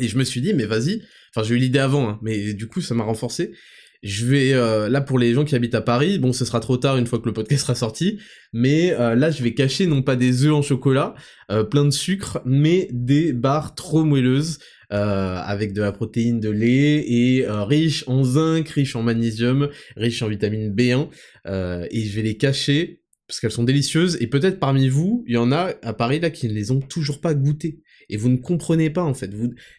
Et 0.00 0.08
je 0.08 0.18
me 0.18 0.24
suis 0.24 0.40
dit 0.40 0.54
mais 0.54 0.66
vas-y. 0.66 1.02
Enfin 1.34 1.46
j'ai 1.46 1.54
eu 1.54 1.58
l'idée 1.58 1.78
avant 1.78 2.08
hein, 2.08 2.18
mais 2.22 2.54
du 2.54 2.68
coup 2.68 2.80
ça 2.80 2.94
m'a 2.94 3.04
renforcé. 3.04 3.52
Je 4.02 4.26
vais 4.26 4.52
euh, 4.52 4.88
là 4.88 5.00
pour 5.00 5.18
les 5.18 5.34
gens 5.34 5.44
qui 5.44 5.54
habitent 5.54 5.74
à 5.74 5.80
Paris, 5.80 6.18
bon 6.18 6.32
ce 6.32 6.44
sera 6.44 6.60
trop 6.60 6.76
tard 6.76 6.96
une 6.96 7.06
fois 7.06 7.18
que 7.18 7.26
le 7.26 7.32
podcast 7.32 7.62
sera 7.62 7.74
sorti, 7.74 8.20
mais 8.52 8.92
euh, 8.92 9.14
là 9.14 9.30
je 9.30 9.42
vais 9.42 9.54
cacher 9.54 9.86
non 9.86 10.02
pas 10.02 10.16
des 10.16 10.44
œufs 10.44 10.52
en 10.52 10.62
chocolat 10.62 11.14
euh, 11.50 11.64
plein 11.64 11.84
de 11.84 11.90
sucre, 11.90 12.40
mais 12.44 12.88
des 12.92 13.32
barres 13.32 13.74
trop 13.74 14.04
moelleuses 14.04 14.58
avec 14.88 15.72
de 15.72 15.82
la 15.82 15.90
protéine 15.90 16.38
de 16.38 16.48
lait 16.48 17.04
et 17.10 17.44
riche 17.48 18.04
en 18.06 18.22
zinc, 18.22 18.68
riche 18.68 18.94
en 18.94 19.02
magnésium, 19.02 19.68
riche 19.96 20.22
en 20.22 20.28
vitamine 20.28 20.72
B1 20.72 21.08
et 21.90 22.04
je 22.04 22.14
vais 22.14 22.22
les 22.22 22.36
cacher 22.36 23.02
parce 23.26 23.40
qu'elles 23.40 23.50
sont 23.50 23.64
délicieuses 23.64 24.16
et 24.20 24.28
peut-être 24.28 24.60
parmi 24.60 24.88
vous 24.88 25.24
il 25.26 25.34
y 25.34 25.38
en 25.38 25.50
a 25.50 25.72
à 25.82 25.92
Paris 25.92 26.20
là 26.20 26.30
qui 26.30 26.46
ne 26.46 26.52
les 26.52 26.70
ont 26.70 26.78
toujours 26.78 27.20
pas 27.20 27.34
goûtées 27.34 27.80
et 28.08 28.16
vous 28.16 28.28
ne 28.28 28.36
comprenez 28.36 28.90
pas 28.90 29.02
en 29.02 29.14
fait. 29.14 29.30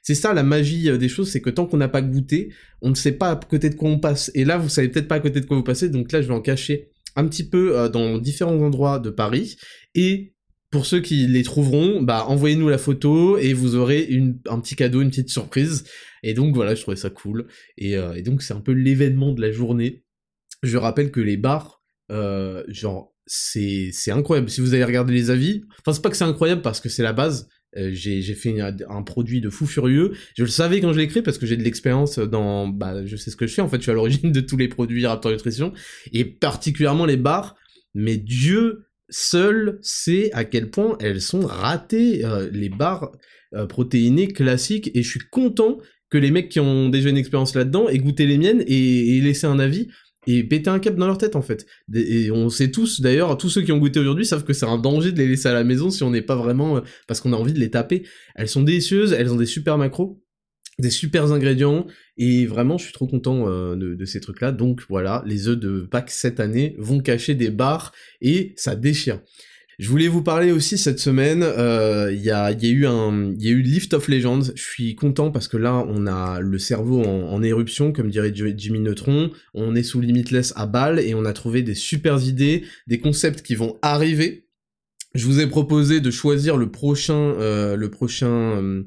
C'est 0.01 0.15
ça 0.15 0.33
la 0.33 0.43
magie 0.43 0.89
euh, 0.89 0.97
des 0.97 1.09
choses, 1.09 1.29
c'est 1.29 1.41
que 1.41 1.49
tant 1.49 1.65
qu'on 1.65 1.77
n'a 1.77 1.87
pas 1.87 2.01
goûté, 2.01 2.53
on 2.81 2.89
ne 2.89 2.95
sait 2.95 3.13
pas 3.13 3.31
à 3.31 3.35
côté 3.35 3.69
de 3.69 3.75
quoi 3.75 3.89
on 3.89 3.99
passe. 3.99 4.31
Et 4.35 4.45
là, 4.45 4.57
vous 4.57 4.69
savez 4.69 4.89
peut-être 4.89 5.07
pas 5.07 5.15
à 5.15 5.19
côté 5.19 5.39
de 5.39 5.45
quoi 5.45 5.57
vous 5.57 5.63
passez, 5.63 5.89
donc 5.89 6.11
là, 6.11 6.21
je 6.21 6.27
vais 6.27 6.33
en 6.33 6.41
cacher 6.41 6.91
un 7.15 7.27
petit 7.27 7.47
peu 7.47 7.77
euh, 7.77 7.89
dans 7.89 8.17
différents 8.17 8.59
endroits 8.59 8.99
de 8.99 9.09
Paris. 9.09 9.57
Et 9.95 10.33
pour 10.69 10.85
ceux 10.85 10.99
qui 10.99 11.27
les 11.27 11.43
trouveront, 11.43 12.01
bah 12.01 12.25
envoyez-nous 12.27 12.69
la 12.69 12.77
photo 12.77 13.37
et 13.37 13.53
vous 13.53 13.75
aurez 13.75 14.03
une, 14.03 14.39
un 14.49 14.59
petit 14.59 14.75
cadeau, 14.75 15.01
une 15.01 15.09
petite 15.09 15.29
surprise. 15.29 15.85
Et 16.23 16.33
donc 16.33 16.53
voilà, 16.53 16.75
je 16.75 16.81
trouvais 16.81 16.97
ça 16.97 17.09
cool. 17.09 17.47
Et, 17.77 17.95
euh, 17.95 18.21
donc 18.21 18.41
c'est 18.41 18.53
un 18.53 18.61
peu 18.61 18.73
l'événement 18.73 19.33
de 19.33 19.41
la 19.41 19.51
journée. 19.51 20.03
Je 20.63 20.77
rappelle 20.77 21.11
que 21.11 21.21
les 21.21 21.37
bars, 21.37 21.81
genre 22.67 23.13
c'est 23.27 23.89
c'est 23.93 24.11
incroyable. 24.11 24.49
Si 24.49 24.61
vous 24.61 24.73
allez 24.73 24.83
regarder 24.83 25.13
les 25.13 25.29
avis, 25.29 25.63
enfin 25.81 25.93
c'est 25.93 26.01
pas 26.01 26.09
que 26.09 26.17
c'est 26.17 26.23
incroyable 26.23 26.61
parce 26.61 26.79
que 26.79 26.89
c'est 26.89 27.03
la 27.03 27.13
base, 27.13 27.47
euh, 27.75 27.89
j'ai 27.91 28.21
fait 28.33 28.55
un, 28.61 29.03
produit 29.03 29.41
de 29.41 29.49
fou 29.49 29.65
furieux. 29.65 30.13
Je 30.35 30.43
le 30.43 30.49
savais 30.49 30.79
quand 30.79 30.93
je 30.93 30.97
l'ai 30.97 31.07
créé 31.07 31.21
parce 31.21 31.37
que 31.37 31.45
j'ai 31.45 31.57
de 31.57 31.63
l'expérience 31.63 32.17
dans, 32.17 32.67
bah, 32.67 33.05
je 33.05 33.15
sais 33.15 33.29
ce 33.29 33.35
que 33.35 33.45
je 33.45 33.53
fais. 33.53 33.61
En 33.61 33.67
fait, 33.67 33.77
je 33.77 33.83
suis 33.83 33.91
à 33.91 33.95
l'origine 33.95 34.31
de 34.31 34.39
tous 34.39 34.57
les 34.57 34.67
produits 34.67 35.05
Raptor 35.05 35.31
Nutrition 35.31 35.73
et 36.13 36.25
particulièrement 36.25 37.05
les 37.05 37.17
barres. 37.17 37.55
Mais 37.93 38.17
Dieu 38.17 38.85
seul 39.09 39.79
sait 39.81 40.31
à 40.33 40.45
quel 40.45 40.69
point 40.69 40.97
elles 40.99 41.21
sont 41.21 41.45
ratées, 41.45 42.23
euh, 42.25 42.49
les 42.51 42.69
barres 42.69 43.11
euh, 43.53 43.65
protéinées 43.65 44.27
classiques. 44.29 44.91
Et 44.93 45.03
je 45.03 45.09
suis 45.09 45.27
content 45.31 45.77
que 46.09 46.17
les 46.17 46.31
mecs 46.31 46.49
qui 46.49 46.59
ont 46.59 46.89
déjà 46.89 47.09
une 47.09 47.17
expérience 47.17 47.53
là-dedans 47.53 47.89
aient 47.89 47.97
goûté 47.97 48.25
les 48.25 48.37
miennes 48.37 48.63
et, 48.65 49.17
et 49.17 49.21
laissé 49.21 49.45
un 49.45 49.59
avis 49.59 49.89
et 50.27 50.43
péter 50.43 50.69
un 50.69 50.79
cap 50.79 50.95
dans 50.95 51.07
leur 51.07 51.17
tête 51.17 51.35
en 51.35 51.41
fait. 51.41 51.65
Et 51.93 52.29
on 52.31 52.49
sait 52.49 52.69
tous, 52.69 53.01
d'ailleurs, 53.01 53.37
tous 53.37 53.49
ceux 53.49 53.61
qui 53.61 53.71
ont 53.71 53.79
goûté 53.79 53.99
aujourd'hui 53.99 54.25
savent 54.25 54.43
que 54.43 54.53
c'est 54.53 54.65
un 54.65 54.77
danger 54.77 55.11
de 55.13 55.17
les 55.17 55.27
laisser 55.27 55.47
à 55.47 55.53
la 55.53 55.63
maison 55.63 55.89
si 55.89 56.03
on 56.03 56.11
n'est 56.11 56.21
pas 56.21 56.35
vraiment... 56.35 56.77
Euh, 56.77 56.81
parce 57.07 57.21
qu'on 57.21 57.33
a 57.33 57.37
envie 57.37 57.53
de 57.53 57.59
les 57.59 57.71
taper. 57.71 58.03
Elles 58.35 58.49
sont 58.49 58.61
délicieuses, 58.61 59.13
elles 59.13 59.31
ont 59.31 59.37
des 59.37 59.45
super 59.45 59.77
macros, 59.77 60.21
des 60.79 60.89
super 60.89 61.31
ingrédients, 61.31 61.87
et 62.17 62.45
vraiment 62.45 62.77
je 62.77 62.83
suis 62.83 62.93
trop 62.93 63.07
content 63.07 63.47
euh, 63.47 63.75
de, 63.75 64.05
ces 64.05 64.19
trucs-là. 64.19 64.51
Donc 64.51 64.83
voilà, 64.89 65.23
les 65.25 65.47
œufs 65.47 65.57
de 65.57 65.87
Pâques 65.89 66.11
cette 66.11 66.39
année 66.39 66.75
vont 66.77 66.99
cacher 66.99 67.33
des 67.33 67.49
barres, 67.49 67.93
et 68.21 68.53
ça 68.57 68.75
déchire. 68.75 69.21
Je 69.77 69.89
voulais 69.89 70.07
vous 70.07 70.23
parler 70.23 70.51
aussi 70.51 70.75
cette 70.75 70.97
semaine, 70.97 71.43
euh, 71.43 72.11
il 72.11 72.19
y, 72.19 72.31
a, 72.31 72.51
eu 72.51 72.81
y 72.81 72.87
a 72.87 73.51
eu 73.51 73.61
Lift 73.61 73.93
of 73.93 74.07
Legends, 74.07 74.41
je 74.55 74.63
suis 74.63 74.95
content 74.95 75.29
parce 75.29 75.47
que 75.47 75.55
là 75.55 75.85
on 75.87 76.07
a 76.07 76.39
le 76.39 76.57
cerveau 76.57 77.03
en, 77.03 77.43
éruption, 77.43 77.91
comme 77.91 78.09
dirait 78.09 78.33
Jimmy 78.33 78.79
Neutron, 78.79 79.29
on 79.53 79.75
est 79.75 79.83
sous 79.83 80.01
Limitless 80.01 80.51
à 80.55 80.65
balle 80.65 80.99
et 80.99 81.13
on 81.13 81.25
a 81.25 81.33
trouvé 81.33 81.61
des 81.61 81.75
super 81.75 82.19
idées, 82.23 82.63
des 82.87 82.99
concepts 82.99 83.43
qui 83.43 83.53
vont 83.53 83.77
arriver. 83.83 84.47
Je 85.13 85.27
vous 85.27 85.39
ai 85.39 85.45
proposé 85.45 86.01
de 86.01 86.09
choisir 86.09 86.57
le 86.57 86.71
prochain, 86.71 87.35
euh, 87.39 87.75
le 87.75 87.91
prochain, 87.91 88.57
euh, 88.59 88.83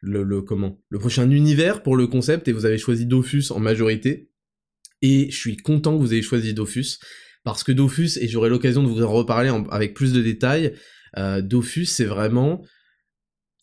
le, 0.00 0.22
le, 0.22 0.40
comment, 0.40 0.80
le 0.88 0.98
prochain 0.98 1.30
univers 1.30 1.82
pour 1.82 1.96
le 1.96 2.06
concept 2.06 2.48
et 2.48 2.52
vous 2.52 2.64
avez 2.64 2.78
choisi 2.78 3.04
Dofus 3.04 3.50
en 3.50 3.58
majorité. 3.60 4.30
Et 5.02 5.30
je 5.30 5.36
suis 5.36 5.58
content 5.58 5.98
que 5.98 6.00
vous 6.00 6.14
ayez 6.14 6.22
choisi 6.22 6.54
Dofus 6.54 6.98
parce 7.44 7.64
que 7.64 7.72
Dofus, 7.72 8.18
et 8.20 8.28
j'aurai 8.28 8.50
l'occasion 8.50 8.82
de 8.82 8.88
vous 8.88 9.02
en 9.02 9.10
reparler 9.10 9.50
avec 9.70 9.94
plus 9.94 10.12
de 10.12 10.20
détails, 10.20 10.74
euh, 11.18 11.40
Dofus 11.40 11.86
c'est 11.86 12.04
vraiment 12.04 12.62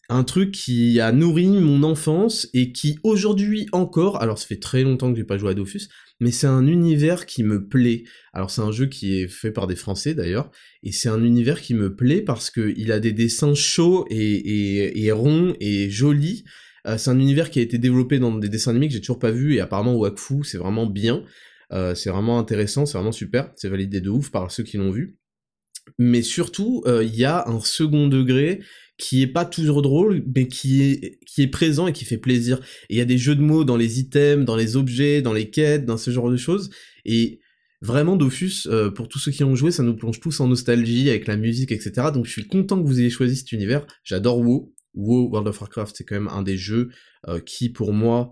un 0.10 0.24
truc 0.24 0.52
qui 0.52 1.02
a 1.02 1.12
nourri 1.12 1.48
mon 1.48 1.84
enfance 1.84 2.48
et 2.54 2.72
qui 2.72 2.98
aujourd'hui 3.04 3.68
encore, 3.74 4.22
alors 4.22 4.38
ça 4.38 4.48
fait 4.48 4.60
très 4.60 4.84
longtemps 4.84 5.12
que 5.12 5.18
j'ai 5.18 5.26
pas 5.26 5.38
joué 5.38 5.52
à 5.52 5.54
Dofus, 5.54 5.90
mais 6.20 6.32
c'est 6.32 6.48
un 6.48 6.66
univers 6.66 7.26
qui 7.26 7.44
me 7.44 7.68
plaît. 7.68 8.06
Alors 8.32 8.50
c'est 8.50 8.62
un 8.62 8.72
jeu 8.72 8.86
qui 8.86 9.20
est 9.20 9.28
fait 9.28 9.52
par 9.52 9.68
des 9.68 9.76
Français 9.76 10.14
d'ailleurs, 10.14 10.50
et 10.82 10.92
c'est 10.94 11.10
un 11.10 11.24
univers 11.24 11.62
qui 11.62 11.74
me 11.74 11.94
plaît 11.94 12.22
parce 12.22 12.50
que 12.50 12.74
il 12.78 12.92
a 12.92 13.00
des 13.00 13.12
dessins 13.12 13.54
chauds 13.54 14.06
et, 14.10 15.06
et, 15.06 15.12
ronds 15.12 15.54
et 15.60 15.90
jolis. 15.90 16.46
Euh, 16.86 16.98
c'est 16.98 17.10
un 17.10 17.20
univers 17.20 17.52
qui 17.52 17.60
a 17.60 17.62
été 17.62 17.78
développé 17.78 18.18
dans 18.18 18.34
des 18.34 18.48
dessins 18.48 18.72
animés 18.72 18.88
que 18.88 18.94
j'ai 18.94 19.02
toujours 19.02 19.20
pas 19.20 19.32
vu 19.32 19.56
et 19.56 19.60
apparemment 19.60 19.96
Wakfu 19.96 20.44
c'est 20.44 20.58
vraiment 20.58 20.86
bien. 20.86 21.24
Euh, 21.74 21.96
c'est 21.96 22.10
vraiment 22.10 22.40
intéressant, 22.40 22.86
c'est 22.86 22.98
vraiment 22.98 23.12
super, 23.12 23.52
c'est 23.56 23.70
validé 23.70 24.02
de 24.02 24.10
ouf 24.10 24.32
par 24.32 24.52
ceux 24.52 24.64
qui 24.64 24.78
l'ont 24.78 24.92
vu. 24.92 25.18
Mais 25.98 26.22
surtout, 26.22 26.84
euh, 26.86 27.04
il 27.04 27.16
y 27.16 27.26
a 27.26 27.48
un 27.48 27.60
second 27.60 28.08
degré 28.08 28.62
qui 28.98 29.22
est 29.22 29.28
pas 29.28 29.46
toujours 29.46 29.82
drôle, 29.82 30.24
mais 30.36 30.48
qui 30.48 30.82
est, 31.38 31.48
présent 31.48 31.88
et 31.88 31.94
qui 31.94 32.04
fait 32.04 32.18
plaisir. 32.18 32.60
Il 32.90 32.98
y 32.98 33.02
a 33.02 33.06
des 33.06 33.18
jeux 33.18 33.36
de 33.36 33.42
mots 33.42 33.64
dans 33.64 33.78
les 33.78 34.00
items, 34.00 34.44
dans 34.44 34.56
les 34.56 34.76
objets, 34.76 35.22
dans 35.22 35.34
les 35.34 35.50
quêtes, 35.50 35.86
dans 35.86 35.98
ce 35.98 36.10
genre 36.10 36.32
de 36.32 36.38
choses. 36.38 36.72
Et 37.06 37.40
vraiment 37.82 38.16
Dofus, 38.16 38.66
euh, 38.66 38.90
pour 38.90 39.08
tous 39.08 39.20
ceux 39.20 39.32
qui 39.32 39.44
ont 39.44 39.56
joué, 39.56 39.70
ça 39.70 39.84
nous 39.84 39.96
plonge 39.96 40.20
tous 40.20 40.40
en 40.40 40.48
nostalgie 40.48 41.10
avec 41.10 41.28
la 41.28 41.38
musique, 41.38 41.72
etc. 41.72 42.08
Donc 42.12 42.26
je 42.26 42.32
suis 42.32 42.48
content 42.48 42.82
que 42.82 42.88
vous 42.88 43.00
ayez 43.00 43.12
choisi 43.12 43.36
cet 43.36 43.52
univers. 43.52 43.86
J'adore 44.04 44.40
WoW. 44.40 44.74
WoW, 44.96 45.30
World 45.30 45.48
of 45.48 45.62
Warcraft, 45.62 45.96
c'est 45.96 46.04
quand 46.04 46.16
même 46.16 46.30
un 46.30 46.42
des 46.42 46.58
jeux 46.58 46.90
qui, 47.46 47.70
pour 47.70 47.94
moi, 47.94 48.32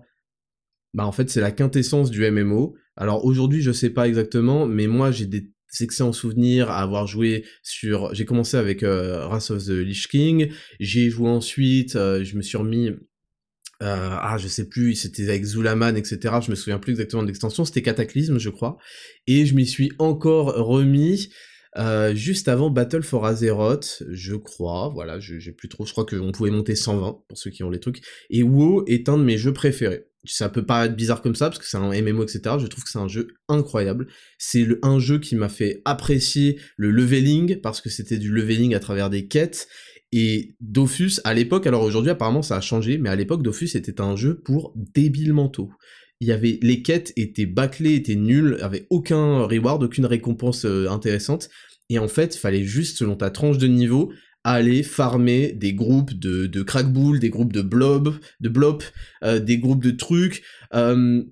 bah 0.94 1.06
en 1.06 1.12
fait, 1.12 1.30
c'est 1.30 1.40
la 1.40 1.52
quintessence 1.52 2.10
du 2.10 2.28
MMO. 2.28 2.74
Alors 2.96 3.24
aujourd'hui, 3.24 3.62
je 3.62 3.72
sais 3.72 3.90
pas 3.90 4.08
exactement, 4.08 4.66
mais 4.66 4.86
moi, 4.86 5.10
j'ai 5.10 5.26
des 5.26 5.50
excellents 5.80 6.12
souvenirs 6.12 6.70
à 6.70 6.80
avoir 6.80 7.06
joué 7.06 7.44
sur... 7.62 8.14
J'ai 8.14 8.24
commencé 8.24 8.56
avec 8.56 8.82
euh, 8.82 9.26
Wrath 9.26 9.50
of 9.50 9.64
the 9.64 9.70
Lich 9.70 10.08
King, 10.08 10.50
j'ai 10.80 11.10
joué 11.10 11.28
ensuite, 11.28 11.92
je 11.94 12.36
me 12.36 12.42
suis 12.42 12.56
remis 12.56 12.92
euh, 13.82 14.08
ah, 14.10 14.38
je 14.38 14.48
sais 14.48 14.68
plus, 14.68 14.94
c'était 14.94 15.28
avec 15.28 15.44
Zulaman, 15.44 15.96
etc. 15.96 16.36
Je 16.42 16.50
me 16.50 16.56
souviens 16.56 16.78
plus 16.78 16.92
exactement 16.92 17.22
de 17.22 17.28
l'extension. 17.28 17.64
C'était 17.64 17.82
Cataclysme, 17.82 18.38
je 18.38 18.48
crois. 18.48 18.78
Et 19.26 19.44
je 19.44 19.54
m'y 19.54 19.66
suis 19.66 19.92
encore 19.98 20.54
remis 20.54 21.30
euh, 21.76 22.14
juste 22.14 22.48
avant 22.48 22.70
Battle 22.70 23.02
for 23.02 23.26
Azeroth, 23.26 24.02
je 24.08 24.34
crois. 24.34 24.88
Voilà, 24.94 25.20
j'ai 25.20 25.52
plus 25.52 25.68
trop. 25.68 25.84
Je 25.84 25.92
crois 25.92 26.06
qu'on 26.06 26.32
pouvait 26.32 26.50
monter 26.50 26.74
120 26.74 27.24
pour 27.28 27.38
ceux 27.38 27.50
qui 27.50 27.62
ont 27.64 27.70
les 27.70 27.80
trucs. 27.80 28.02
Et 28.30 28.42
WoW 28.42 28.84
est 28.86 29.08
un 29.08 29.18
de 29.18 29.24
mes 29.24 29.36
jeux 29.36 29.52
préférés. 29.52 30.06
Ça 30.26 30.48
peut 30.48 30.64
paraître 30.64 30.94
bizarre 30.94 31.22
comme 31.22 31.34
ça 31.34 31.48
parce 31.48 31.58
que 31.58 31.66
c'est 31.66 31.76
un 31.76 31.90
MMO, 31.90 32.22
etc. 32.22 32.56
Je 32.58 32.66
trouve 32.66 32.84
que 32.84 32.90
c'est 32.90 32.98
un 32.98 33.08
jeu 33.08 33.28
incroyable. 33.48 34.08
C'est 34.38 34.66
un 34.82 34.98
jeu 34.98 35.18
qui 35.18 35.36
m'a 35.36 35.48
fait 35.48 35.82
apprécier 35.84 36.60
le 36.76 36.90
leveling 36.90 37.60
parce 37.60 37.80
que 37.80 37.90
c'était 37.90 38.18
du 38.18 38.30
leveling 38.30 38.74
à 38.74 38.80
travers 38.80 39.10
des 39.10 39.26
quêtes 39.26 39.68
et 40.12 40.54
Dofus, 40.60 41.20
à 41.24 41.34
l'époque, 41.34 41.66
alors 41.66 41.82
aujourd'hui 41.82 42.10
apparemment 42.10 42.42
ça 42.42 42.56
a 42.56 42.60
changé, 42.60 42.96
mais 42.98 43.08
à 43.08 43.16
l'époque 43.16 43.42
Dofus 43.42 43.76
était 43.76 44.00
un 44.00 44.16
jeu 44.16 44.40
pour 44.44 44.72
débiles 44.94 45.32
mentaux. 45.32 45.70
Il 46.20 46.28
y 46.28 46.32
avait 46.32 46.58
les 46.62 46.82
quêtes 46.82 47.12
étaient 47.16 47.46
bâclées, 47.46 47.94
étaient 47.96 48.14
nulles, 48.14 48.58
avait 48.62 48.86
aucun 48.88 49.44
reward, 49.44 49.82
aucune 49.82 50.06
récompense 50.06 50.64
euh, 50.64 50.88
intéressante. 50.88 51.50
Et 51.90 51.98
en 51.98 52.08
fait, 52.08 52.34
fallait 52.34 52.64
juste 52.64 52.96
selon 52.98 53.16
ta 53.16 53.30
tranche 53.30 53.58
de 53.58 53.66
niveau 53.66 54.12
aller 54.46 54.84
farmer 54.84 55.52
des 55.52 55.74
groupes 55.74 56.14
de, 56.14 56.46
de 56.46 56.62
crackbull, 56.62 57.18
des 57.18 57.30
groupes 57.30 57.52
de 57.52 57.62
blob, 57.62 58.14
de 58.40 58.48
blop, 58.48 58.84
euh, 59.24 59.40
des 59.40 59.58
groupes 59.58 59.82
de 59.82 59.90
trucs. 59.90 60.44
Euh, 60.72 61.24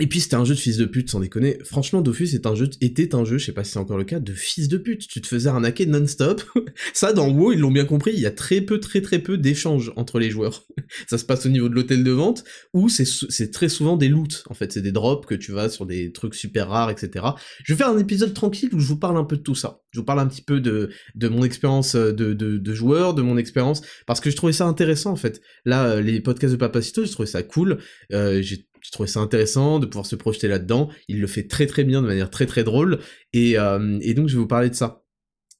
et 0.00 0.06
puis 0.06 0.20
c'était 0.20 0.36
un 0.36 0.44
jeu 0.44 0.54
de 0.54 0.60
fils 0.60 0.76
de 0.76 0.84
pute, 0.84 1.10
sans 1.10 1.20
déconner. 1.20 1.58
Franchement, 1.64 2.00
Dofus 2.00 2.28
un 2.44 2.54
jeu, 2.54 2.70
était 2.80 3.14
un 3.14 3.24
jeu, 3.24 3.38
je 3.38 3.46
sais 3.46 3.52
pas 3.52 3.64
si 3.64 3.72
c'est 3.72 3.78
encore 3.78 3.98
le 3.98 4.04
cas, 4.04 4.20
de 4.20 4.32
fils 4.32 4.68
de 4.68 4.78
pute. 4.78 5.08
Tu 5.08 5.20
te 5.20 5.26
faisais 5.26 5.48
arnaquer 5.48 5.86
non-stop. 5.86 6.42
Ça, 6.94 7.12
dans 7.12 7.28
WoW, 7.28 7.52
ils 7.52 7.58
l'ont 7.58 7.70
bien 7.70 7.84
compris, 7.84 8.12
il 8.14 8.20
y 8.20 8.26
a 8.26 8.30
très 8.30 8.60
peu, 8.60 8.78
très 8.80 9.00
très 9.00 9.18
peu 9.18 9.38
d'échanges 9.38 9.92
entre 9.96 10.18
les 10.18 10.30
joueurs. 10.30 10.66
Ça 11.08 11.18
se 11.18 11.24
passe 11.24 11.46
au 11.46 11.48
niveau 11.48 11.68
de 11.68 11.74
l'hôtel 11.74 12.04
de 12.04 12.10
vente, 12.10 12.44
où 12.72 12.88
c'est 12.88 13.50
très 13.50 13.68
souvent 13.68 13.96
des 13.96 14.08
loots. 14.08 14.44
En 14.48 14.54
fait, 14.54 14.72
c'est 14.72 14.82
des 14.82 14.92
drops 14.92 15.26
que 15.26 15.34
tu 15.34 15.52
vas 15.52 15.68
sur 15.68 15.86
des 15.86 16.12
trucs 16.12 16.34
super 16.34 16.68
rares, 16.68 16.90
etc. 16.90 17.24
Je 17.64 17.72
vais 17.72 17.78
faire 17.78 17.88
un 17.88 17.98
épisode 17.98 18.34
tranquille 18.34 18.70
où 18.72 18.80
je 18.80 18.86
vous 18.86 18.98
parle 18.98 19.16
un 19.16 19.24
peu 19.24 19.36
de 19.36 19.42
tout 19.42 19.54
ça. 19.54 19.80
Je 19.90 20.00
vous 20.00 20.04
parle 20.04 20.20
un 20.20 20.26
petit 20.26 20.42
peu 20.42 20.60
de, 20.60 20.90
de 21.14 21.28
mon 21.28 21.42
expérience 21.42 21.96
de, 21.96 22.34
de, 22.34 22.58
de 22.58 22.74
joueur, 22.74 23.14
de 23.14 23.22
mon 23.22 23.36
expérience, 23.36 23.82
parce 24.06 24.20
que 24.20 24.30
je 24.30 24.36
trouvais 24.36 24.52
ça 24.52 24.66
intéressant, 24.66 25.10
en 25.10 25.16
fait. 25.16 25.40
Là, 25.64 26.00
les 26.00 26.20
podcasts 26.20 26.52
de 26.52 26.58
Papacito, 26.58 27.04
je 27.04 27.12
trouvais 27.12 27.26
ça 27.26 27.42
cool. 27.42 27.78
Euh, 28.12 28.42
j'ai 28.42 28.67
je 28.82 28.90
trouvais 28.90 29.08
ça 29.08 29.20
intéressant 29.20 29.78
de 29.78 29.86
pouvoir 29.86 30.06
se 30.06 30.16
projeter 30.16 30.48
là-dedans. 30.48 30.90
Il 31.08 31.20
le 31.20 31.26
fait 31.26 31.46
très 31.46 31.66
très 31.66 31.84
bien 31.84 32.02
de 32.02 32.06
manière 32.06 32.30
très 32.30 32.46
très 32.46 32.64
drôle. 32.64 33.00
Et, 33.32 33.58
euh, 33.58 33.78
donc 34.14 34.28
je 34.28 34.34
vais 34.34 34.40
vous 34.40 34.46
parler 34.46 34.70
de 34.70 34.74
ça. 34.74 35.04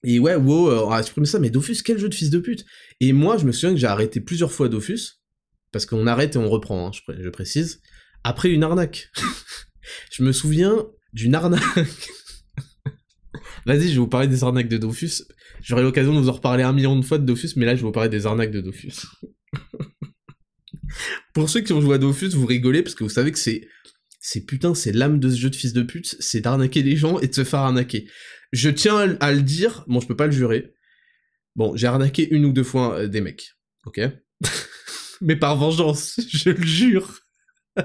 Et 0.04 0.18
ouais, 0.18 0.37
wow, 0.37 0.70
euh, 0.70 0.84
on 0.87 0.90
a 0.92 1.00
exprimé 1.00 1.26
ça, 1.26 1.38
mais 1.38 1.50
Dofus, 1.50 1.82
quel 1.84 1.98
jeu 1.98 2.08
de 2.08 2.14
fils 2.14 2.30
de 2.30 2.38
pute 2.38 2.64
Et 3.00 3.12
moi, 3.12 3.37
je 3.37 3.44
me 3.44 3.52
souviens 3.52 3.70
que 3.70 3.80
j'ai 3.80 3.87
arrêté 3.87 4.20
plusieurs 4.20 4.52
fois 4.52 4.68
Dofus, 4.68 5.20
parce 5.72 5.87
qu'on 5.87 6.06
arrête 6.06 6.37
et 6.37 6.38
on 6.38 6.48
reprend, 6.48 6.88
hein, 6.88 6.90
je, 6.92 7.00
je, 7.20 7.28
précise, 7.30 7.80
après 8.22 8.50
une 8.50 8.62
arnaque. 8.62 9.10
je 10.12 10.22
me 10.22 10.30
souviens 10.30 10.87
d'une 11.12 11.34
arnaque. 11.34 11.62
Vas-y, 13.66 13.88
je 13.88 13.94
vais 13.94 13.96
vous 13.96 14.08
parler 14.08 14.28
des 14.28 14.44
arnaques 14.44 14.68
de 14.68 14.78
Dofus. 14.78 15.25
J'aurai 15.62 15.82
l'occasion 15.82 16.14
de 16.14 16.20
vous 16.20 16.28
en 16.28 16.32
reparler 16.32 16.62
un 16.62 16.72
million 16.72 16.96
de 16.96 17.04
fois 17.04 17.18
de 17.18 17.25
Dofus, 17.25 17.50
mais 17.56 17.66
là, 17.66 17.75
je 17.75 17.80
vais 17.80 17.87
vous 17.87 17.92
parler 17.92 18.08
des 18.08 18.26
arnaques 18.26 18.52
de 18.52 18.60
Dofus. 18.60 18.94
Pour 21.35 21.50
ceux 21.50 21.61
qui 21.61 21.73
ont 21.73 21.80
joué 21.80 21.97
à 21.97 21.99
Dofus, 21.99 22.30
vous 22.30 22.47
rigolez 22.47 22.83
parce 22.83 22.95
que 22.95 23.04
vous 23.04 23.11
savez 23.11 23.33
que 23.33 23.38
c'est 23.38 23.68
c'est 24.21 24.45
putain, 24.45 24.75
c'est 24.75 24.92
l'âme 24.92 25.21
de 25.21 25.30
ce 25.30 25.37
jeu 25.37 25.50
de 25.50 25.57
fils 25.57 25.73
de 25.73 25.83
pute, 25.83 26.16
c'est 26.18 26.40
d'arnaquer 26.40 26.83
les 26.83 26.97
gens 26.97 27.18
et 27.21 27.28
de 27.28 27.35
se 27.35 27.45
faire 27.45 27.61
arnaquer. 27.61 28.09
Je 28.52 28.68
tiens 28.68 29.16
à 29.21 29.33
le 29.33 29.42
dire, 29.42 29.85
bon, 29.87 30.00
je 30.00 30.07
peux 30.07 30.16
pas 30.16 30.26
le 30.26 30.33
jurer. 30.33 30.75
Bon, 31.57 31.76
j'ai 31.76 31.87
arnaqué 31.87 32.28
une 32.30 32.45
ou 32.45 32.52
deux 32.52 32.64
fois 32.64 33.00
euh, 33.00 33.09
des 33.09 33.21
mecs, 33.21 33.54
ok? 33.87 34.00
Mais 35.21 35.37
par 35.37 35.57
vengeance, 35.57 36.21
je 36.28 36.50
le 36.50 36.62
jure. 36.62 37.21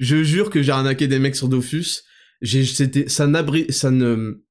je 0.00 0.22
jure 0.22 0.50
que 0.50 0.62
j'ai 0.62 0.72
arnaqué 0.72 1.06
des 1.06 1.18
mecs 1.18 1.36
sur 1.36 1.48
Dofus. 1.48 2.02
J'ai, 2.42 2.64
ça 2.64 2.86
ça 3.08 3.90
ne, 3.90 4.44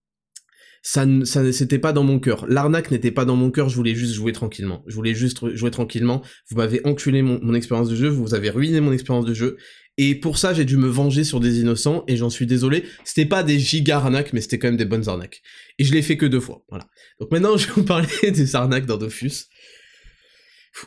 ça, 0.84 1.08
ça 1.24 1.52
c'était 1.54 1.80
pas 1.80 1.94
dans 1.94 2.04
mon 2.04 2.20
cœur. 2.20 2.46
L'arnaque 2.48 2.92
n'était 2.92 3.12
pas 3.12 3.24
dans 3.26 3.38
mon 3.38 3.50
cœur, 3.50 3.70
je 3.70 3.76
voulais 3.76 3.96
juste 3.96 4.14
jouer 4.14 4.34
tranquillement. 4.34 4.84
Je 4.86 4.94
voulais 4.94 5.16
juste 5.16 5.56
jouer 5.56 5.72
tranquillement. 5.72 6.22
Vous 6.50 6.58
m'avez 6.58 6.86
enculé 6.86 7.22
mon, 7.22 7.40
mon 7.42 7.54
expérience 7.54 7.90
de 7.90 7.96
jeu, 7.96 8.10
vous 8.10 8.36
avez 8.36 8.50
ruiné 8.50 8.82
mon 8.82 8.92
expérience 8.92 9.26
de 9.26 9.34
jeu. 9.34 9.58
Et 9.98 10.16
pour 10.16 10.38
ça, 10.38 10.54
j'ai 10.54 10.66
dû 10.66 10.76
me 10.76 10.88
venger 10.88 11.24
sur 11.24 11.40
des 11.40 11.60
innocents, 11.60 12.04
et 12.08 12.18
j'en 12.18 12.30
suis 12.30 12.46
désolé. 12.46 12.84
C'était 13.06 13.28
pas 13.28 13.44
des 13.44 13.60
giga 13.60 13.98
arnaques, 13.98 14.34
mais 14.34 14.42
c'était 14.42 14.60
quand 14.60 14.68
même 14.68 14.78
des 14.78 14.86
bonnes 14.86 15.08
arnaques. 15.08 15.42
Et 15.80 15.84
je 15.84 15.94
l'ai 15.94 16.02
fait 16.02 16.18
que 16.18 16.26
deux 16.26 16.40
fois, 16.40 16.66
voilà. 16.70 16.88
Donc 17.20 17.32
maintenant, 17.32 17.56
je 17.58 17.68
vais 17.68 17.74
vous 17.74 17.84
parler 17.84 18.08
des 18.24 18.56
arnaques 18.56 18.86
dans 18.86 18.98
Dofus. 18.98 19.46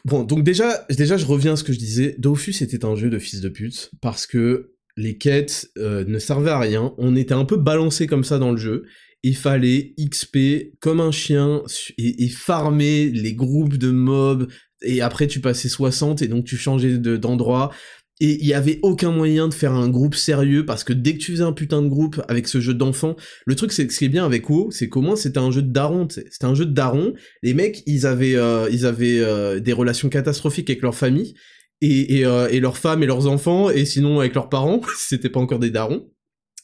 Bon, 0.05 0.25
donc 0.25 0.43
déjà, 0.43 0.85
déjà, 0.91 1.17
je 1.17 1.25
reviens 1.25 1.53
à 1.53 1.57
ce 1.57 1.65
que 1.65 1.73
je 1.73 1.79
disais. 1.79 2.17
Dofus 2.19 2.63
était 2.63 2.85
un 2.85 2.97
jeu 2.97 3.09
de 3.09 3.19
fils 3.19 3.41
de 3.41 3.49
pute, 3.49 3.93
parce 4.03 4.27
que 4.27 4.73
les 4.97 5.17
quêtes 5.17 5.71
euh, 5.79 6.05
ne 6.07 6.19
servaient 6.19 6.51
à 6.51 6.59
rien. 6.59 6.93
On 6.99 7.15
était 7.17 7.35
un 7.35 7.45
peu 7.45 7.57
balancé 7.57 8.07
comme 8.07 8.25
ça 8.25 8.39
dans 8.39 8.51
le 8.51 8.57
jeu 8.57 8.85
il 9.27 9.37
fallait 9.37 9.93
XP 9.99 10.79
comme 10.79 11.01
un 11.01 11.11
chien 11.11 11.65
et, 11.99 12.29
farmer 12.29 13.11
les 13.11 13.35
groupes 13.35 13.77
de 13.77 13.91
mobs, 13.91 14.47
et 14.83 15.01
après 15.01 15.27
tu 15.27 15.41
passais 15.41 15.69
60 15.69 16.23
et 16.23 16.29
donc 16.29 16.45
tu 16.45 16.57
changeais 16.57 16.97
d'endroit. 16.97 17.73
et 18.21 18.39
il 18.41 18.47
y 18.47 18.55
avait 18.55 18.79
aucun 18.83 19.11
moyen 19.11 19.49
de 19.49 19.55
faire 19.55 19.73
un 19.73 19.89
groupe 19.89 20.15
sérieux 20.15 20.65
parce 20.65 20.85
que 20.85 20.93
dès 20.93 21.15
que 21.15 21.19
tu 21.19 21.33
faisais 21.33 21.43
un 21.43 21.53
putain 21.53 21.83
de 21.83 21.89
groupe 21.89 22.23
avec 22.29 22.47
ce 22.47 22.61
jeu 22.61 22.73
d'enfants, 22.73 23.17
le 23.47 23.57
truc 23.57 23.73
c'est 23.73 23.91
ce 23.91 23.99
qui 23.99 24.05
est 24.05 24.09
bien 24.09 24.25
avec 24.25 24.49
WoW, 24.49 24.71
c'est 24.71 24.89
qu'au 24.89 25.01
moins 25.01 25.17
c'était 25.17 25.39
un 25.39 25.51
jeu 25.51 25.63
de 25.63 25.73
daron, 25.73 26.07
c'était 26.09 26.45
un 26.45 26.55
jeu 26.55 26.65
de 26.65 26.73
daron. 26.73 27.13
Les 27.43 27.53
mecs, 27.53 27.83
ils 27.87 28.07
avaient 28.07 28.37
euh, 28.37 28.69
ils 28.71 28.87
avaient 28.87 29.19
euh, 29.19 29.59
des 29.59 29.73
relations 29.73 30.09
catastrophiques 30.09 30.71
avec 30.71 30.83
leur 30.83 30.95
famille 30.95 31.35
et, 31.81 32.19
et, 32.19 32.27
euh, 32.27 32.49
et 32.49 32.61
leurs 32.61 32.79
femmes 32.79 33.03
et 33.03 33.07
leurs 33.07 33.27
enfants 33.27 33.71
et 33.71 33.85
sinon 33.85 34.21
avec 34.21 34.37
leurs 34.37 34.51
parents, 34.51 34.83
c'était 34.97 35.31
pas 35.31 35.41
encore 35.41 35.59
des 35.59 35.71
darons. 35.71 36.09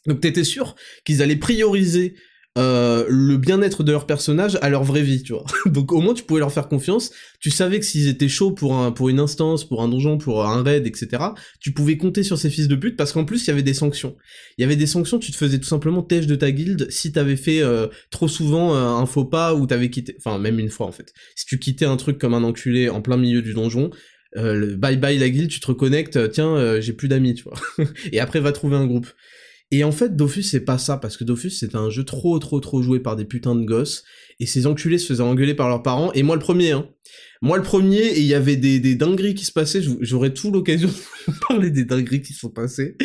Donc 0.07 0.21
t'étais 0.21 0.45
sûr 0.45 0.77
qu'ils 1.05 1.23
allaient 1.23 1.35
prioriser 1.35 2.15
euh, 2.59 3.07
le 3.09 3.39
bien-être 3.39 3.83
de 3.83 3.93
leur 3.93 4.07
personnage 4.07 4.59
à 4.61 4.69
leur 4.69 4.85
vraie 4.85 5.03
vie, 5.03 5.23
tu 5.23 5.33
vois. 5.33 5.47
Donc 5.67 5.91
au 5.91 6.03
moins 6.03 6.13
tu 6.13 6.23
pouvais 6.23 6.41
leur 6.41 6.53
faire 6.53 6.69
confiance, 6.69 7.11
tu 7.41 7.51
savais 7.51 7.81
que 7.81 7.87
s'ils 7.87 8.09
étaient 8.09 8.29
chauds 8.29 8.53
pour 8.53 8.75
un 8.75 8.93
pour 8.93 9.09
une 9.09 9.21
instance, 9.21 9.67
pour 9.67 9.83
un 9.83 9.89
donjon, 9.89 10.19
pour 10.19 10.45
un 10.45 10.63
raid, 10.63 10.87
etc., 10.87 11.23
tu 11.61 11.73
pouvais 11.73 11.97
compter 11.97 12.23
sur 12.23 12.37
ces 12.37 12.51
fils 12.51 12.69
de 12.69 12.77
pute 12.77 12.97
parce 12.97 13.13
qu'en 13.13 13.25
plus 13.25 13.47
il 13.47 13.49
y 13.49 13.51
avait 13.53 13.63
des 13.63 13.73
sanctions. 13.73 14.17
Il 14.59 14.63
y 14.63 14.65
avait 14.65 14.77
des 14.77 14.87
sanctions, 14.87 15.19
tu 15.19 15.33
te 15.33 15.37
faisais 15.37 15.59
tout 15.59 15.67
simplement 15.67 16.03
têche 16.03 16.27
de 16.27 16.35
ta 16.35 16.51
guilde 16.51 16.91
si 16.91 17.11
t'avais 17.11 17.37
fait 17.37 17.63
euh, 17.63 17.87
trop 18.11 18.29
souvent 18.29 18.75
euh, 18.75 18.87
un 18.87 19.07
faux 19.07 19.25
pas 19.25 19.55
ou 19.55 19.67
t'avais 19.67 19.89
quitté, 19.89 20.15
enfin 20.19 20.39
même 20.39 20.59
une 20.59 20.69
fois 20.69 20.87
en 20.87 20.93
fait. 20.93 21.15
Si 21.35 21.47
tu 21.47 21.59
quittais 21.59 21.87
un 21.87 21.97
truc 21.97 22.19
comme 22.19 22.35
un 22.35 22.45
enculé 22.45 22.91
en 22.91 23.01
plein 23.01 23.17
milieu 23.17 23.41
du 23.41 23.55
donjon, 23.55 23.91
bye 24.37 24.97
bye 24.99 25.19
la 25.19 25.31
guilde, 25.31 25.49
tu 25.49 25.61
te 25.61 25.69
reconnectes, 25.69 26.31
tiens, 26.33 26.81
j'ai 26.81 26.93
plus 26.93 27.09
d'amis, 27.09 27.33
tu 27.33 27.45
vois. 27.45 27.55
et 28.13 28.21
après 28.21 28.41
va 28.41 28.53
trouver 28.53 28.77
un 28.77 28.87
groupe. 28.87 29.09
Et 29.73 29.85
en 29.85 29.91
fait, 29.91 30.15
Dofus, 30.15 30.43
c'est 30.43 30.61
pas 30.61 30.77
ça, 30.77 30.99
parce 30.99 31.17
que 31.17 31.25
Dofus, 31.25 31.51
c'est 31.51 31.75
un 31.75 31.89
jeu 31.89 32.05
trop, 32.05 32.39
trop, 32.39 32.61
trop 32.61 32.83
joué 32.83 33.01
par 33.01 33.17
des 33.17 33.25
putains 33.25 33.55
de 33.55 33.65
gosses, 33.65 34.05
et 34.39 34.45
ces 34.45 34.67
enculés 34.67 34.99
se 34.99 35.07
faisaient 35.07 35.23
engueuler 35.23 35.55
par 35.55 35.71
leurs 35.71 35.83
parents, 35.83 36.13
et 36.13 36.23
moi 36.23 36.37
le 36.37 36.43
premier, 36.43 36.73
hein. 36.73 36.91
Moi 37.41 37.57
le 37.57 37.63
premier, 37.63 38.03
et 38.03 38.21
il 38.21 38.27
y 38.27 38.35
avait 38.35 38.57
des, 38.57 38.81
des 38.81 38.95
dingueries 38.95 39.35
qui 39.35 39.47
se 39.47 39.51
passaient, 39.51 39.83
j'aurais 40.01 40.35
tout 40.35 40.53
l'occasion 40.53 40.91
de 41.27 41.33
parler 41.49 41.71
des 41.71 41.85
dingueries 41.85 42.21
qui 42.21 42.35
se 42.35 42.41
sont 42.41 42.51
passées, 42.51 42.99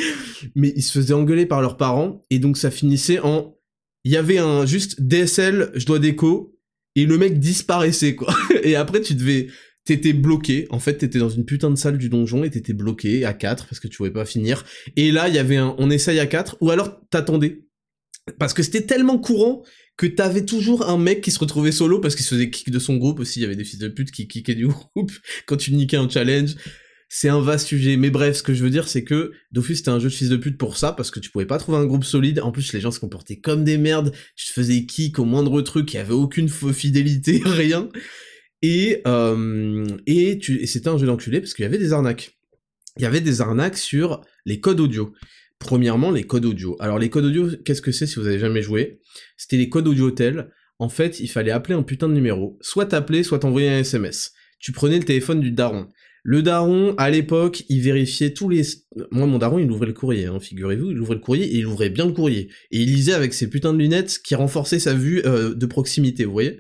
mais 0.56 0.74
ils 0.76 0.84
se 0.84 0.92
faisaient 0.92 1.14
engueuler 1.14 1.46
par 1.46 1.62
leurs 1.62 1.78
parents, 1.78 2.26
et 2.30 2.40
donc 2.40 2.58
ça 2.58 2.70
finissait 2.70 3.20
en... 3.20 3.56
Il 4.04 4.12
y 4.12 4.18
avait 4.18 4.38
un 4.38 4.66
juste 4.66 5.02
DSL, 5.02 5.72
je 5.74 5.86
dois 5.86 6.00
déco, 6.00 6.58
et 6.98 7.06
le 7.06 7.18
mec 7.18 7.40
disparaissait, 7.40 8.16
quoi. 8.16 8.34
Et 8.64 8.76
après, 8.76 9.02
tu 9.02 9.14
devais 9.14 9.48
t'étais 9.88 10.14
bloqué, 10.14 10.68
en 10.70 10.80
fait 10.80 10.98
t'étais 10.98 11.20
dans 11.20 11.30
une 11.30 11.46
putain 11.46 11.72
de 11.72 11.76
salle 11.76 11.98
du 11.98 12.10
donjon 12.10 12.44
et 12.44 12.50
t'étais 12.50 12.74
bloqué 12.74 13.26
à 13.26 13.34
4 13.34 13.68
parce 13.68 13.80
que 13.80 13.88
tu 13.88 13.98
pouvais 13.98 14.12
pas 14.12 14.26
finir. 14.26 14.66
Et 14.96 15.12
là 15.12 15.30
il 15.30 15.36
y 15.36 15.40
avait 15.40 15.56
un 15.56 15.76
on 15.78 15.90
essaye 15.90 16.20
à 16.20 16.28
4 16.28 16.58
ou 16.62 16.70
alors 16.72 17.00
t'attendais. 17.10 17.64
Parce 18.38 18.54
que 18.54 18.62
c'était 18.62 18.82
tellement 18.82 19.18
courant 19.18 19.64
que 19.96 20.06
t'avais 20.06 20.46
toujours 20.46 20.90
un 20.90 20.98
mec 20.98 21.22
qui 21.22 21.32
se 21.32 21.40
retrouvait 21.40 21.72
solo 21.72 22.00
parce 22.00 22.16
qu'il 22.16 22.26
se 22.26 22.36
faisait 22.36 22.50
kick 22.50 22.70
de 22.70 22.80
son 22.80 22.98
groupe 22.98 23.20
aussi, 23.20 23.40
il 23.40 23.44
y 23.44 23.46
avait 23.46 23.56
des 23.56 23.64
fils 23.64 23.80
de 23.80 23.88
pute 23.88 24.12
qui 24.12 24.28
kickaient 24.28 24.56
du 24.56 24.68
groupe 24.96 25.12
quand 25.46 25.58
tu 25.58 25.72
niquais 25.72 25.98
un 25.98 26.10
challenge. 26.10 26.56
C'est 27.10 27.30
un 27.30 27.40
vaste 27.40 27.68
sujet, 27.68 27.96
mais 27.96 28.10
bref, 28.10 28.36
ce 28.36 28.44
que 28.44 28.54
je 28.54 28.62
veux 28.62 28.70
dire, 28.70 28.90
c'est 28.90 29.06
que 29.06 29.32
Dofus 29.54 29.78
c'était 29.78 29.90
un 29.90 30.00
jeu 30.00 30.10
de 30.10 30.14
fils 30.14 30.28
de 30.28 30.36
pute 30.36 30.58
pour 30.58 30.76
ça, 30.76 30.92
parce 30.92 31.10
que 31.10 31.22
tu 31.22 31.30
pouvais 31.32 31.46
pas 31.46 31.58
trouver 31.58 31.78
un 31.78 31.86
groupe 31.86 32.04
solide. 32.04 32.42
En 32.42 32.52
plus, 32.52 32.74
les 32.74 32.82
gens 32.82 32.92
se 32.92 33.00
comportaient 33.00 33.38
comme 33.38 33.64
des 33.64 33.78
merdes. 33.78 34.12
Tu 34.36 34.48
te 34.48 34.52
faisais 34.52 34.86
kick 34.86 35.18
au 35.18 35.24
moindre 35.24 35.62
truc, 35.62 35.94
il 35.94 35.96
y 35.96 36.00
avait 36.00 36.12
aucune 36.12 36.50
fidélité, 36.50 37.42
rien. 37.46 37.88
Et, 38.62 39.02
euh, 39.06 39.86
et, 40.06 40.40
c'était 40.66 40.90
un 40.90 40.98
jeu 40.98 41.06
d'enculé 41.06 41.40
parce 41.40 41.54
qu'il 41.54 41.64
y 41.64 41.66
avait 41.66 41.78
des 41.78 41.94
arnaques. 41.94 42.38
Il 42.98 43.04
y 43.04 43.06
avait 43.06 43.22
des 43.22 43.42
arnaques 43.42 43.78
sur 43.78 44.22
les 44.46 44.60
codes 44.60 44.80
audio. 44.80 45.14
Premièrement, 45.60 46.12
les 46.12 46.24
codes 46.24 46.46
audio. 46.46 46.76
Alors 46.80 47.00
les 47.00 47.10
codes 47.10 47.26
audio, 47.26 47.50
qu'est-ce 47.64 47.82
que 47.82 47.92
c'est 47.92 48.08
si 48.08 48.16
vous 48.16 48.28
avez 48.28 48.40
jamais 48.40 48.62
joué? 48.62 49.00
C'était 49.38 49.58
les 49.58 49.70
codes 49.70 49.88
audio 49.88 50.12
tel. 50.12 50.52
En 50.80 50.90
fait, 50.90 51.20
il 51.20 51.28
fallait 51.28 51.52
appeler 51.52 51.76
un 51.76 51.84
putain 51.84 52.08
de 52.08 52.14
numéro. 52.14 52.58
Soit 52.62 52.88
t'appeler, 52.88 53.24
soit 53.24 53.40
t'envoyer 53.40 53.70
un 53.70 53.80
SMS. 53.80 54.34
Tu 54.60 54.72
prenais 54.72 54.98
le 54.98 55.06
téléphone 55.06 55.40
du 55.40 55.52
daron. 55.52 55.88
Le 56.24 56.42
daron, 56.44 56.94
à 56.98 57.10
l'époque, 57.10 57.64
il 57.70 57.82
vérifiait 57.82 58.34
tous 58.34 58.50
les... 58.50 58.64
Moi, 59.12 59.26
mon 59.28 59.38
daron, 59.38 59.60
il 59.60 59.72
ouvrait 59.72 59.88
le 59.88 59.94
courrier, 59.94 60.26
hein, 60.26 60.40
figurez-vous, 60.40 60.92
il 60.92 61.00
ouvrait 61.00 61.16
le 61.16 61.22
courrier 61.22 61.46
et 61.46 61.60
il 61.60 61.66
ouvrait 61.66 61.90
bien 61.90 62.06
le 62.06 62.12
courrier. 62.12 62.50
Et 62.72 62.82
il 62.82 62.94
lisait 62.94 63.14
avec 63.14 63.34
ses 63.34 63.50
putains 63.50 63.72
de 63.72 63.78
lunettes 63.78 64.20
qui 64.24 64.36
renforçaient 64.36 64.80
sa 64.80 64.94
vue 64.94 65.22
euh, 65.26 65.54
de 65.54 65.66
proximité, 65.66 66.26
vous 66.26 66.34
voyez? 66.34 66.60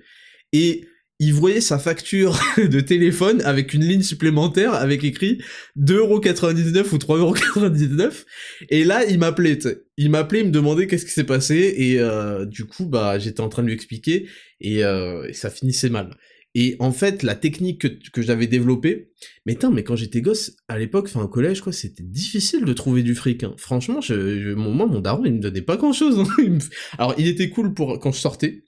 Et 0.54 0.86
il 1.20 1.34
voyait 1.34 1.62
sa 1.62 1.80
facture 1.80 2.40
de 2.58 2.80
téléphone 2.80 3.42
avec 3.42 3.74
une 3.74 3.84
ligne 3.84 4.04
supplémentaire 4.04 4.74
avec 4.74 5.04
écrit 5.04 5.42
2,99€ 5.80 6.94
ou 6.94 6.98
3,99€. 6.98 8.26
Et 8.70 8.84
là, 8.84 9.04
il 9.06 9.20
m'appelait, 9.20 9.60
il 9.98 10.10
m'appelait, 10.10 10.42
il 10.42 10.48
me 10.48 10.52
demandait 10.52 10.88
qu'est-ce 10.88 11.06
qui 11.06 11.12
s'est 11.12 11.24
passé, 11.24 11.74
et 11.78 12.00
euh, 12.00 12.46
du 12.46 12.66
coup, 12.66 12.86
bah, 12.86 13.18
j'étais 13.20 13.42
en 13.42 13.50
train 13.50 13.64
de 13.64 13.68
lui 13.68 13.74
expliquer, 13.74 14.28
et, 14.62 14.84
euh, 14.84 15.28
et 15.28 15.34
ça 15.34 15.50
finissait 15.50 15.90
mal. 15.90 16.12
Et 16.60 16.76
en 16.80 16.92
fait, 16.92 17.22
la 17.22 17.36
technique 17.36 17.82
que, 17.82 18.10
que 18.12 18.22
j'avais 18.24 18.48
développée, 18.48 19.12
mais 19.46 19.56
tain, 19.56 19.70
mais 19.70 19.84
quand 19.84 19.96
j'étais 19.96 20.22
gosse, 20.22 20.56
à 20.68 20.80
l'époque, 20.80 21.06
enfin 21.08 21.22
au 21.22 21.28
collège, 21.28 21.62
quoi, 21.62 21.72
c'était 21.72 22.04
difficile 22.04 22.66
de 22.66 22.74
trouver 22.74 23.04
du 23.04 23.14
fric. 23.14 23.44
Hein. 23.44 23.54
Franchement, 23.58 24.02
je, 24.02 24.56
mon, 24.56 24.72
moi, 24.72 24.88
mon 24.88 25.00
daron, 25.00 25.24
il 25.26 25.34
me 25.34 25.40
donnait 25.40 25.62
pas 25.62 25.78
grand-chose. 25.78 26.20
Hein. 26.20 26.58
Alors, 26.98 27.14
il 27.20 27.28
était 27.28 27.50
cool 27.50 27.76
pour 27.76 28.00
quand 28.00 28.12
je 28.12 28.20
sortais. 28.20 28.64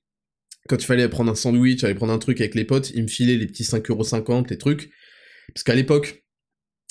Quand 0.69 0.77
il 0.77 0.85
fallait 0.85 1.09
prendre 1.09 1.31
un 1.31 1.35
sandwich, 1.35 1.83
aller 1.83 1.95
prendre 1.95 2.13
un 2.13 2.19
truc 2.19 2.39
avec 2.41 2.53
les 2.53 2.63
potes, 2.63 2.91
il 2.93 3.03
me 3.03 3.07
filait 3.07 3.35
les 3.35 3.47
petits 3.47 3.63
5,50€, 3.63 4.49
les 4.49 4.57
trucs. 4.57 4.91
Parce 5.53 5.63
qu'à 5.63 5.73
l'époque, 5.73 6.23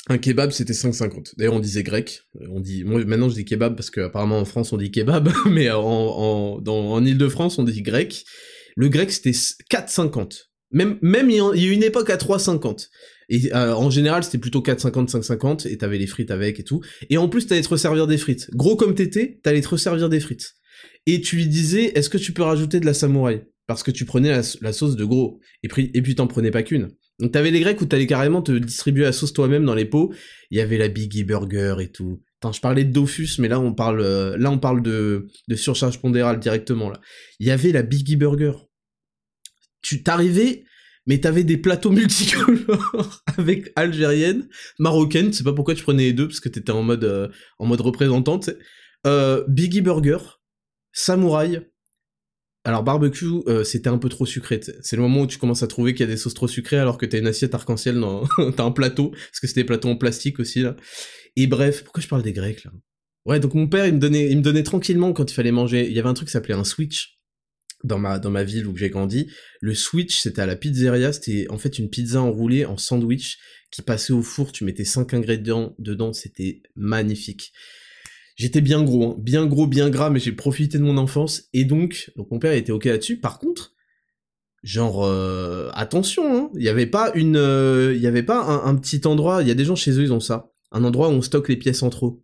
un 0.08 0.18
kebab 0.18 0.50
c'était 0.50 0.73
5,50. 0.73 1.35
D'ailleurs 1.37 1.54
on 1.54 1.61
disait 1.61 1.85
grec. 1.85 2.23
On 2.50 2.61
dit, 2.61 2.82
moi 2.82 3.04
maintenant 3.04 3.28
je 3.28 3.35
dis 3.35 3.44
kebab 3.44 3.76
parce 3.76 3.90
qu'apparemment 3.90 4.38
en 4.40 4.44
France 4.44 4.73
on 4.73 4.78
dit 4.78 4.90
kebab, 4.90 5.30
mais 5.47 5.70
en, 5.70 5.80
en, 5.80 6.62
en 6.66 7.04
Ile-de-France 7.04 7.58
on 7.58 7.62
dit 7.62 7.82
grec. 7.82 8.25
Le 8.76 8.88
grec 8.88 9.12
c'était 9.12 9.30
4,50. 9.30 10.49
Même, 10.70 10.99
même 11.00 11.30
il 11.30 11.37
y 11.37 11.40
a 11.40 11.68
eu 11.68 11.70
une 11.70 11.82
époque 11.82 12.11
à 12.11 12.16
3,50. 12.16 12.88
Et 13.30 13.54
euh, 13.54 13.75
en 13.75 13.90
général, 13.90 14.25
c'était 14.25 14.38
plutôt 14.38 14.61
4,50, 14.61 15.11
5,50, 15.11 15.68
et 15.68 15.76
t'avais 15.78 15.99
les 15.99 16.06
frites 16.06 16.30
avec 16.30 16.61
et 16.61 16.64
tout. 16.64 16.82
Et 17.11 17.18
en 17.18 17.28
plus, 17.28 17.47
t'allais 17.47 17.62
te 17.62 17.68
resservir 17.68 18.06
des 18.06 18.18
frites. 18.18 18.50
Gros 18.54 18.76
comme 18.76 18.94
t'étais, 18.94 19.40
t'allais 19.42 19.61
te 19.61 19.68
resservir 19.68 20.08
des 20.08 20.20
frites. 20.20 20.54
Et 21.06 21.20
tu 21.20 21.37
lui 21.37 21.47
disais, 21.47 21.92
est-ce 21.94 22.11
que 22.11 22.18
tu 22.18 22.32
peux 22.32 22.42
rajouter 22.42 22.80
de 22.80 22.87
la 22.87 22.94
samouraï? 22.94 23.44
Parce 23.69 23.85
que 23.85 23.93
tu 23.93 24.05
prenais 24.05 24.33
la, 24.61 24.73
sauce 24.73 24.97
de 24.97 25.05
gros. 25.05 25.39
Et 25.63 25.69
puis, 25.69 25.93
et 25.95 26.03
puis 26.03 26.17
t'en 26.17 26.27
prenais 26.27 26.51
pas 26.51 26.65
qu'une. 26.65 26.89
Donc 27.21 27.31
t'avais 27.31 27.53
les 27.53 27.61
grecs 27.61 27.81
où 27.81 27.87
t'allais 27.87 28.07
carrément 28.07 28.43
te 28.43 28.51
distribuer 28.51 29.05
la 29.05 29.13
sauce 29.13 29.33
toi-même 29.33 29.65
dans 29.65 29.75
les 29.75 29.85
pots. 29.85 30.13
Il 30.51 30.59
y 30.59 30.61
avait 30.61 30.79
la 30.79 30.89
Biggie 30.89 31.23
Burger 31.23 31.77
et 31.79 31.89
tout. 31.89 32.21
Attends, 32.41 32.53
je 32.53 32.61
parlais 32.61 32.85
de 32.85 32.93
Dofus, 32.93 33.39
mais 33.39 33.49
là 33.49 33.61
on 33.61 33.75
parle, 33.75 34.01
euh, 34.01 34.37
là 34.37 34.51
on 34.51 34.59
parle 34.59 34.83
de, 34.83 35.29
de 35.49 35.55
surcharge 35.55 36.01
pondérale 36.01 36.41
directement 36.41 36.91
là. 36.91 37.01
Il 37.39 37.47
y 37.47 37.51
avait 37.53 37.73
la 37.73 37.83
Biggie 37.83 38.17
Burger 38.17 38.53
tu 39.83 40.03
t'arrivais, 40.03 40.65
mais 41.07 41.19
t'avais 41.19 41.45
des 41.45 41.57
plateaux 41.57 41.91
multicolores 41.93 43.23
avec 43.39 43.73
algérienne, 43.77 44.49
marocaine, 44.79 45.33
je 45.33 45.39
sais 45.39 45.45
pas 45.45 45.53
pourquoi 45.53 45.75
tu 45.75 45.83
prenais 45.83 46.05
les 46.05 46.13
deux, 46.13 46.29
parce 46.29 46.41
que 46.41 46.49
t'étais 46.49 46.73
en 46.73 46.83
mode, 46.83 47.05
euh, 47.05 47.29
en 47.59 47.67
mode 47.67 47.81
représentante, 47.81 48.51
euh, 49.07 49.45
Biggie 49.49 49.81
Burger, 49.81 50.19
Samouraï, 50.93 51.67
alors 52.69 52.83
barbecue, 52.83 53.25
euh, 53.47 53.65
c'était 53.65 53.89
un 53.89 53.97
peu 53.97 54.11
trop 54.11 54.27
sucré. 54.27 54.61
C'est 54.83 54.95
le 54.95 55.01
moment 55.01 55.23
où 55.23 55.27
tu 55.27 55.39
commences 55.39 55.63
à 55.63 55.67
trouver 55.67 55.95
qu'il 55.95 56.05
y 56.05 56.09
a 56.09 56.13
des 56.13 56.19
sauces 56.19 56.35
trop 56.35 56.49
sucrées 56.49 56.77
alors 56.77 56.99
que 56.99 57.07
t'as 57.07 57.19
une 57.19 57.27
assiette 57.27 57.55
arc-en-ciel 57.55 57.99
dans... 57.99 58.29
t'as 58.57 58.63
un 58.63 58.73
plateau, 58.73 59.09
parce 59.09 59.41
que 59.41 59.47
c'était 59.47 59.63
des 59.63 59.67
plateaux 59.67 59.89
en 59.89 59.97
plastique 59.97 60.39
aussi 60.39 60.61
là. 60.61 60.77
Et 61.37 61.47
bref, 61.47 61.83
pourquoi 61.83 62.03
je 62.03 62.09
parle 62.09 62.23
des 62.23 62.35
Grecs 62.35 62.65
là? 62.65 62.73
Ouais, 63.25 63.41
donc 63.41 63.55
mon 63.55 63.69
père 63.69 63.87
il 63.87 63.95
me 63.95 63.99
donnait, 63.99 64.31
il 64.31 64.37
me 64.37 64.43
donnait 64.43 64.65
tranquillement 64.65 65.15
quand 65.15 65.31
il 65.31 65.35
fallait 65.35 65.51
manger. 65.51 65.87
Il 65.87 65.95
y 65.95 65.99
avait 65.99 66.11
un 66.11 66.15
truc 66.15 66.29
qui 66.29 66.33
s'appelait 66.33 66.53
un 66.53 66.65
switch 66.65 67.19
dans 67.85 67.99
ma 67.99 68.19
dans 68.19 68.31
ma 68.31 68.45
ville 68.45 68.67
où 68.67 68.77
j'ai 68.77 68.91
grandi, 68.91 69.31
le 69.63 69.73
switch 69.73 70.19
c'était 70.19 70.43
à 70.43 70.47
la 70.47 70.57
pizzeria, 70.57 71.15
c'était 71.15 71.47
en 71.49 71.57
fait 71.57 71.79
une 71.79 71.89
pizza 71.89 72.21
enroulée 72.21 72.67
en 72.67 72.77
sandwich 72.77 73.39
qui 73.71 73.81
passait 73.81 74.13
au 74.13 74.21
four, 74.23 74.52
tu 74.52 74.65
mettais 74.65 74.85
5 74.85 75.15
ingrédients 75.15 75.75
dedans, 75.78 76.13
c'était 76.13 76.61
magnifique. 76.76 77.52
J'étais 78.39 78.61
bien 78.61 78.85
gros, 78.85 79.05
hein, 79.11 79.17
bien 79.19 79.47
gros, 79.47 79.67
bien 79.67 79.91
gras, 79.91 80.11
mais 80.11 80.21
j'ai 80.21 80.31
profité 80.31 80.79
de 80.79 80.85
mon 80.85 80.97
enfance. 80.97 81.49
Et 81.53 81.65
donc 81.65 82.13
donc 82.17 82.31
mon 82.31 82.39
père 82.39 82.53
était 82.53 82.71
ok 82.71 82.85
là-dessus. 82.85 83.19
Par 83.19 83.41
contre, 83.41 83.75
genre 84.63 85.05
euh, 85.05 85.71
attention, 85.75 86.53
il 86.55 86.63
y 86.63 86.69
avait 86.69 86.87
pas 86.87 87.11
une, 87.17 87.37
euh, 87.37 87.93
il 87.97 88.01
y 88.01 88.07
avait 88.07 88.23
pas 88.23 88.41
un, 88.41 88.65
un, 88.65 88.77
petit 88.77 89.07
endroit, 89.07 89.43
il 89.43 89.49
y 89.49 89.51
a 89.51 89.55
des 89.55 89.65
gens 89.65 89.75
chez 89.75 89.91
eux 89.99 90.03
ils 90.03 90.13
ont 90.13 90.21
ça, 90.21 90.53
un 90.71 90.85
endroit 90.85 91.09
où 91.09 91.13
on 91.13 91.21
stocke 91.21 91.49
les 91.49 91.57
pièces 91.57 91.83
en 91.83 91.91
trop. 91.91 92.23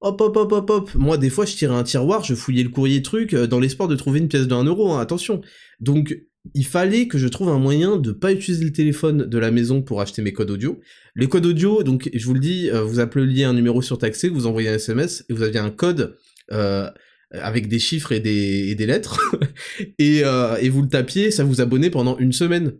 Hop 0.00 0.20
hop 0.20 0.36
hop 0.36 0.52
hop 0.52 0.70
hop. 0.70 0.94
Moi, 0.94 1.18
des 1.18 1.30
fois, 1.30 1.44
je 1.44 1.54
tirais 1.54 1.76
un 1.76 1.84
tiroir, 1.84 2.24
je 2.24 2.34
fouillais 2.34 2.64
le 2.64 2.70
courrier 2.70 3.02
truc, 3.02 3.34
euh, 3.34 3.46
dans 3.46 3.60
l'espoir 3.60 3.88
de 3.88 3.94
trouver 3.94 4.20
une 4.20 4.28
pièce 4.28 4.48
de 4.48 4.54
1 4.54 4.64
euro, 4.64 4.92
hein, 4.92 5.00
attention. 5.00 5.42
Donc, 5.80 6.16
il 6.54 6.66
fallait 6.66 7.06
que 7.06 7.18
je 7.18 7.28
trouve 7.28 7.48
un 7.48 7.58
moyen 7.58 7.96
de 7.96 8.10
pas 8.10 8.32
utiliser 8.32 8.64
le 8.64 8.72
téléphone 8.72 9.26
de 9.26 9.38
la 9.38 9.50
maison 9.50 9.82
pour 9.82 10.00
acheter 10.00 10.22
mes 10.22 10.32
codes 10.32 10.50
audio. 10.50 10.80
Les 11.14 11.28
codes 11.28 11.46
audio, 11.46 11.82
donc, 11.82 12.10
je 12.12 12.24
vous 12.24 12.34
le 12.34 12.40
dis, 12.40 12.70
euh, 12.70 12.82
vous 12.82 13.00
appeliez 13.00 13.44
un 13.44 13.54
numéro 13.54 13.80
surtaxé, 13.80 14.28
vous 14.28 14.46
envoyez 14.46 14.68
un 14.68 14.74
SMS, 14.74 15.24
et 15.28 15.34
vous 15.34 15.42
aviez 15.42 15.60
un 15.60 15.70
code, 15.70 16.16
euh, 16.50 16.90
avec 17.30 17.68
des 17.68 17.78
chiffres 17.78 18.12
et 18.12 18.20
des, 18.20 18.68
et 18.68 18.74
des 18.74 18.86
lettres, 18.86 19.20
et, 19.98 20.24
euh, 20.24 20.56
et 20.56 20.68
vous 20.68 20.82
le 20.82 20.88
tapiez, 20.88 21.30
ça 21.30 21.44
vous 21.44 21.60
abonnait 21.60 21.90
pendant 21.90 22.18
une 22.18 22.32
semaine. 22.32 22.72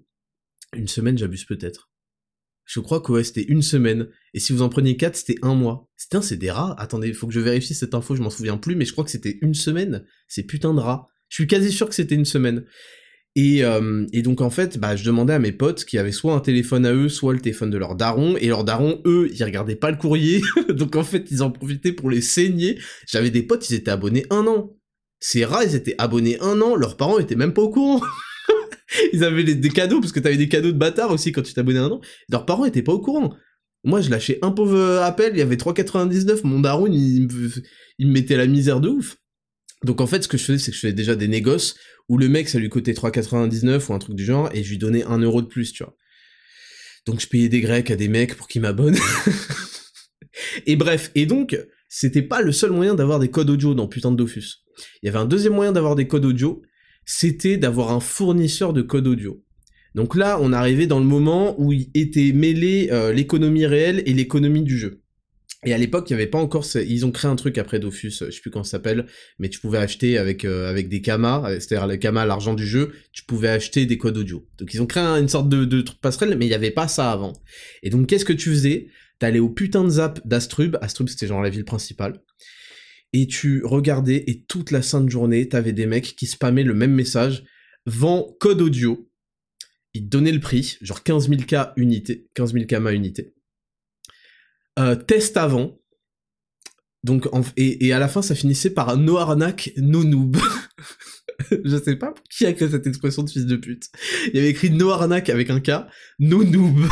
Une 0.75 0.88
semaine, 0.88 1.16
j'abuse 1.16 1.44
peut-être. 1.44 1.90
Je 2.64 2.81
crois 2.81 3.01
que 3.01 3.12
ouais, 3.12 3.25
c'était 3.25 3.42
une 3.42 3.62
semaine. 3.62 4.09
Et 4.35 4.40
si 4.40 4.53
vous 4.53 4.62
en 4.62 4.68
preniez 4.68 4.96
4, 4.96 5.16
c'était 5.16 5.38
un 5.42 5.55
mois. 5.55 5.90
Putain, 5.98 6.22
c'est 6.22 6.37
des 6.37 6.51
rats. 6.51 6.75
Attendez, 6.79 7.12
faut 7.12 7.27
que 7.27 7.35
je 7.35 7.40
vérifie 7.40 7.75
cette 7.75 7.94
info, 7.94 8.16
je 8.16 8.22
m'en 8.22 8.31
souviens 8.31 8.57
plus, 8.57 8.77
mais 8.77 8.85
je 8.85 8.92
crois 8.92 9.05
que 9.05 9.11
c'était 9.11 9.38
une 9.42 9.55
semaine. 9.55 10.05
C'est 10.29 10.44
putain 10.44 10.72
de 10.72 10.81
rats. 10.81 11.09
Je 11.29 11.37
suis 11.37 11.46
quasi 11.46 11.72
sûr 11.72 11.88
que 11.88 11.94
c'était 11.94 12.14
une 12.14 12.25
semaine. 12.25 12.64
Et, 13.35 13.64
euh, 13.64 14.07
et, 14.12 14.21
donc 14.21 14.42
en 14.42 14.51
fait, 14.51 14.79
bah, 14.79 14.95
je 14.95 15.05
demandais 15.05 15.33
à 15.33 15.38
mes 15.38 15.53
potes 15.53 15.87
qui 15.87 15.97
avaient 15.97 16.12
soit 16.12 16.35
un 16.35 16.40
téléphone 16.40 16.85
à 16.85 16.92
eux, 16.92 17.09
soit 17.09 17.33
le 17.33 17.40
téléphone 17.40 17.71
de 17.71 17.79
leur 17.79 17.95
daron, 17.95 18.37
et 18.37 18.49
leur 18.49 18.62
daron, 18.62 19.01
eux, 19.07 19.31
ils 19.33 19.42
regardaient 19.42 19.77
pas 19.77 19.90
le 19.90 19.97
courrier, 19.97 20.42
donc 20.68 20.97
en 20.97 21.03
fait, 21.03 21.31
ils 21.31 21.42
en 21.42 21.51
profitaient 21.51 21.92
pour 21.92 22.11
les 22.11 22.21
saigner. 22.21 22.79
J'avais 23.09 23.31
des 23.31 23.42
potes, 23.42 23.68
ils 23.71 23.75
étaient 23.75 23.90
abonnés 23.90 24.27
un 24.29 24.47
an. 24.47 24.77
Ces 25.18 25.45
rats, 25.47 25.64
ils 25.64 25.75
étaient 25.75 25.95
abonnés 25.99 26.38
un 26.40 26.61
an, 26.61 26.77
leurs 26.77 26.97
parents 26.97 27.18
étaient 27.18 27.37
même 27.37 27.55
pas 27.55 27.62
au 27.62 27.71
courant. 27.71 28.03
ils 29.14 29.25
avaient 29.25 29.45
des, 29.45 29.68
cadeaux, 29.71 30.01
parce 30.01 30.12
que 30.12 30.21
t'avais 30.21 30.37
des 30.37 30.49
cadeaux 30.49 30.73
de 30.73 30.79
bâtard 30.79 31.11
aussi 31.11 31.33
quand 31.33 31.42
tu 31.42 31.55
t'abonnais 31.55 31.79
un 31.79 31.90
an. 31.90 32.01
Leurs 32.29 32.45
parents 32.45 32.66
étaient 32.66 32.83
pas 32.83 32.92
au 32.92 33.01
courant. 33.01 33.35
Moi, 33.85 34.03
je 34.03 34.11
lâchais 34.11 34.38
un 34.42 34.51
pauvre 34.51 35.01
appel, 35.03 35.33
il 35.35 35.38
y 35.38 35.42
avait 35.42 35.57
3,99, 35.57 36.40
mon 36.45 36.61
daron, 36.61 36.87
il, 36.87 37.29
il 37.99 38.09
me 38.09 38.12
mettait 38.12 38.37
la 38.37 38.47
misère 38.47 38.81
de 38.81 38.90
ouf. 38.90 39.16
Donc 39.85 40.01
en 40.01 40.07
fait, 40.07 40.23
ce 40.23 40.29
que 40.29 40.37
je 40.37 40.45
faisais, 40.45 40.59
c'est 40.59 40.71
que 40.71 40.77
je 40.77 40.81
faisais 40.81 40.92
déjà 40.92 41.16
des 41.16 41.29
négoces 41.29 41.77
où 42.09 42.18
le 42.18 42.29
mec, 42.29 42.49
ça 42.49 42.59
lui 42.59 42.68
coûtait 42.68 42.92
3,99 42.92 43.88
ou 43.88 43.95
un 43.95 43.99
truc 43.99 44.14
du 44.14 44.25
genre, 44.25 44.51
et 44.55 44.62
je 44.62 44.71
lui 44.71 44.79
donnais 44.79 45.05
un 45.05 45.18
euro 45.18 45.42
de 45.42 45.47
plus, 45.47 45.73
tu 45.73 45.83
vois. 45.83 45.97
Donc 47.07 47.21
je 47.21 47.27
payais 47.27 47.49
des 47.49 47.61
grecs 47.61 47.90
à 47.90 47.97
des 47.97 48.09
mecs 48.09 48.37
pour 48.37 48.49
qu'ils 48.49 48.62
m'abonnent. 48.62 48.99
et 50.66 50.77
bref, 50.77 51.11
et 51.14 51.27
donc, 51.27 51.59
c'était 51.88 52.23
pas 52.23 52.42
le 52.42 52.53
seul 52.53 52.71
moyen 52.71 52.95
d'avoir 52.95 53.18
des 53.18 53.29
codes 53.29 53.51
audio 53.51 53.75
dans 53.75 53.88
Putain 53.88 54.12
de 54.12 54.16
Dofus. 54.16 54.64
Il 55.03 55.07
y 55.07 55.09
avait 55.09 55.18
un 55.18 55.27
deuxième 55.27 55.55
moyen 55.55 55.73
d'avoir 55.73 55.97
des 55.97 56.07
codes 56.07 56.25
audio, 56.25 56.62
c'était 57.05 57.57
d'avoir 57.57 57.90
un 57.90 58.01
fournisseur 58.01 58.73
de 58.73 58.83
code 58.83 59.07
audio. 59.07 59.42
Donc 59.95 60.16
là, 60.16 60.38
on 60.40 60.53
arrivait 60.53 60.87
dans 60.87 61.01
le 61.01 61.05
moment 61.05 61.61
où 61.61 61.73
il 61.73 61.90
était 61.95 62.33
mêlé 62.33 62.88
euh, 62.92 63.12
l'économie 63.12 63.66
réelle 63.66 64.03
et 64.07 64.14
l'économie 64.14 64.62
du 64.62 64.79
jeu. 64.79 65.02
Et 65.64 65.72
à 65.72 65.79
l'époque, 65.79 66.11
il 66.11 66.12
y 66.12 66.14
avait 66.14 66.27
pas 66.27 66.38
encore, 66.38 66.66
ils 66.75 67.07
ont 67.07 67.12
créé 67.12 67.31
un 67.31 67.37
truc 67.37 67.57
après 67.57 67.79
Dofus, 67.79 68.11
je 68.11 68.31
sais 68.31 68.40
plus 68.40 68.51
comment 68.51 68.64
ça 68.64 68.72
s'appelle, 68.72 69.07
mais 69.38 69.48
tu 69.48 69.61
pouvais 69.61 69.79
acheter 69.79 70.18
avec 70.18 70.44
euh, 70.44 70.68
avec 70.68 70.88
des 70.88 71.01
kamas, 71.01 71.48
euh, 71.48 71.61
c'est-à-dire 71.61 71.87
les 71.87 72.01
kamas, 72.01 72.27
l'argent 72.27 72.55
du 72.55 72.66
jeu, 72.66 72.92
tu 73.12 73.25
pouvais 73.25 73.48
acheter 73.48 73.87
des 73.87 73.96
codes 73.96 74.16
audio. 74.16 74.44
Donc 74.59 74.75
ils 74.75 74.83
ont 74.83 74.87
créé 74.87 75.05
une 75.05 75.29
sorte 75.29 75.48
de, 75.48 75.64
de 75.64 75.85
passerelle, 76.01 76.37
mais 76.37 76.46
il 76.46 76.51
y 76.51 76.55
avait 76.55 76.72
pas 76.72 76.88
ça 76.88 77.12
avant. 77.12 77.33
Et 77.85 77.90
donc 77.90 78.09
qu'est-ce 78.09 78.25
que 78.25 78.33
tu 78.33 78.51
faisais? 78.51 78.88
T'allais 79.20 79.38
au 79.38 79.48
putain 79.48 79.85
de 79.85 79.88
zap 79.88 80.27
d'Astrub, 80.27 80.79
Astrub 80.81 81.09
c'était 81.09 81.29
genre 81.29 81.42
la 81.42 81.51
ville 81.51 81.64
principale, 81.64 82.20
et 83.12 83.29
tu 83.29 83.62
regardais 83.64 84.25
et 84.27 84.42
toute 84.42 84.72
la 84.72 84.83
sainte 84.83 85.11
journée, 85.11 85.48
t'avais 85.48 85.72
des 85.72 85.87
mecs 85.87 86.16
qui 86.16 86.27
spammaient 86.27 86.64
le 86.64 86.75
même 86.75 86.92
message, 86.92 87.44
vend 87.87 88.37
code 88.40 88.61
audio, 88.61 89.09
ils 89.94 90.09
donnaient 90.09 90.33
le 90.33 90.40
prix, 90.40 90.77
genre 90.81 91.05
15 91.05 91.29
000 91.29 91.42
K 91.42 91.72
unité, 91.77 92.27
15 92.35 92.53
000 92.55 92.64
kama 92.66 92.92
unité. 92.92 93.32
Euh, 94.79 94.97
test 94.97 95.37
avant. 95.37 95.79
Donc, 97.05 97.29
et, 97.57 97.87
et, 97.87 97.93
à 97.93 97.99
la 97.99 98.09
fin, 98.09 98.23
ça 98.23 98.35
finissait 98.35 98.71
par 98.71 98.97
no 98.97 99.17
arnaque, 99.17 99.73
no 99.77 100.05
noob. 100.05 100.37
je 101.65 101.83
sais 101.83 101.97
pas 101.97 102.15
qui 102.31 102.47
a 102.47 102.53
créé 102.53 102.69
cette 102.69 102.87
expression 102.87 103.23
de 103.23 103.31
fils 103.31 103.47
de 103.47 103.57
pute. 103.57 103.89
Il 104.29 104.37
y 104.37 104.39
avait 104.39 104.51
écrit 104.51 104.71
no 104.71 104.91
arnaque 104.91 105.29
avec 105.29 105.51
un 105.51 105.61
K, 105.61 105.71
no 106.19 106.45
noob. 106.45 106.87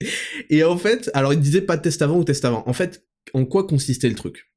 et 0.50 0.62
en 0.64 0.78
fait, 0.78 1.10
alors 1.14 1.32
il 1.32 1.40
disait 1.40 1.60
pas 1.60 1.76
test 1.76 2.02
avant 2.02 2.18
ou 2.18 2.24
test 2.24 2.44
avant. 2.44 2.62
En 2.66 2.72
fait, 2.72 3.04
en 3.34 3.44
quoi 3.44 3.66
consistait 3.66 4.08
le 4.08 4.14
truc? 4.14 4.50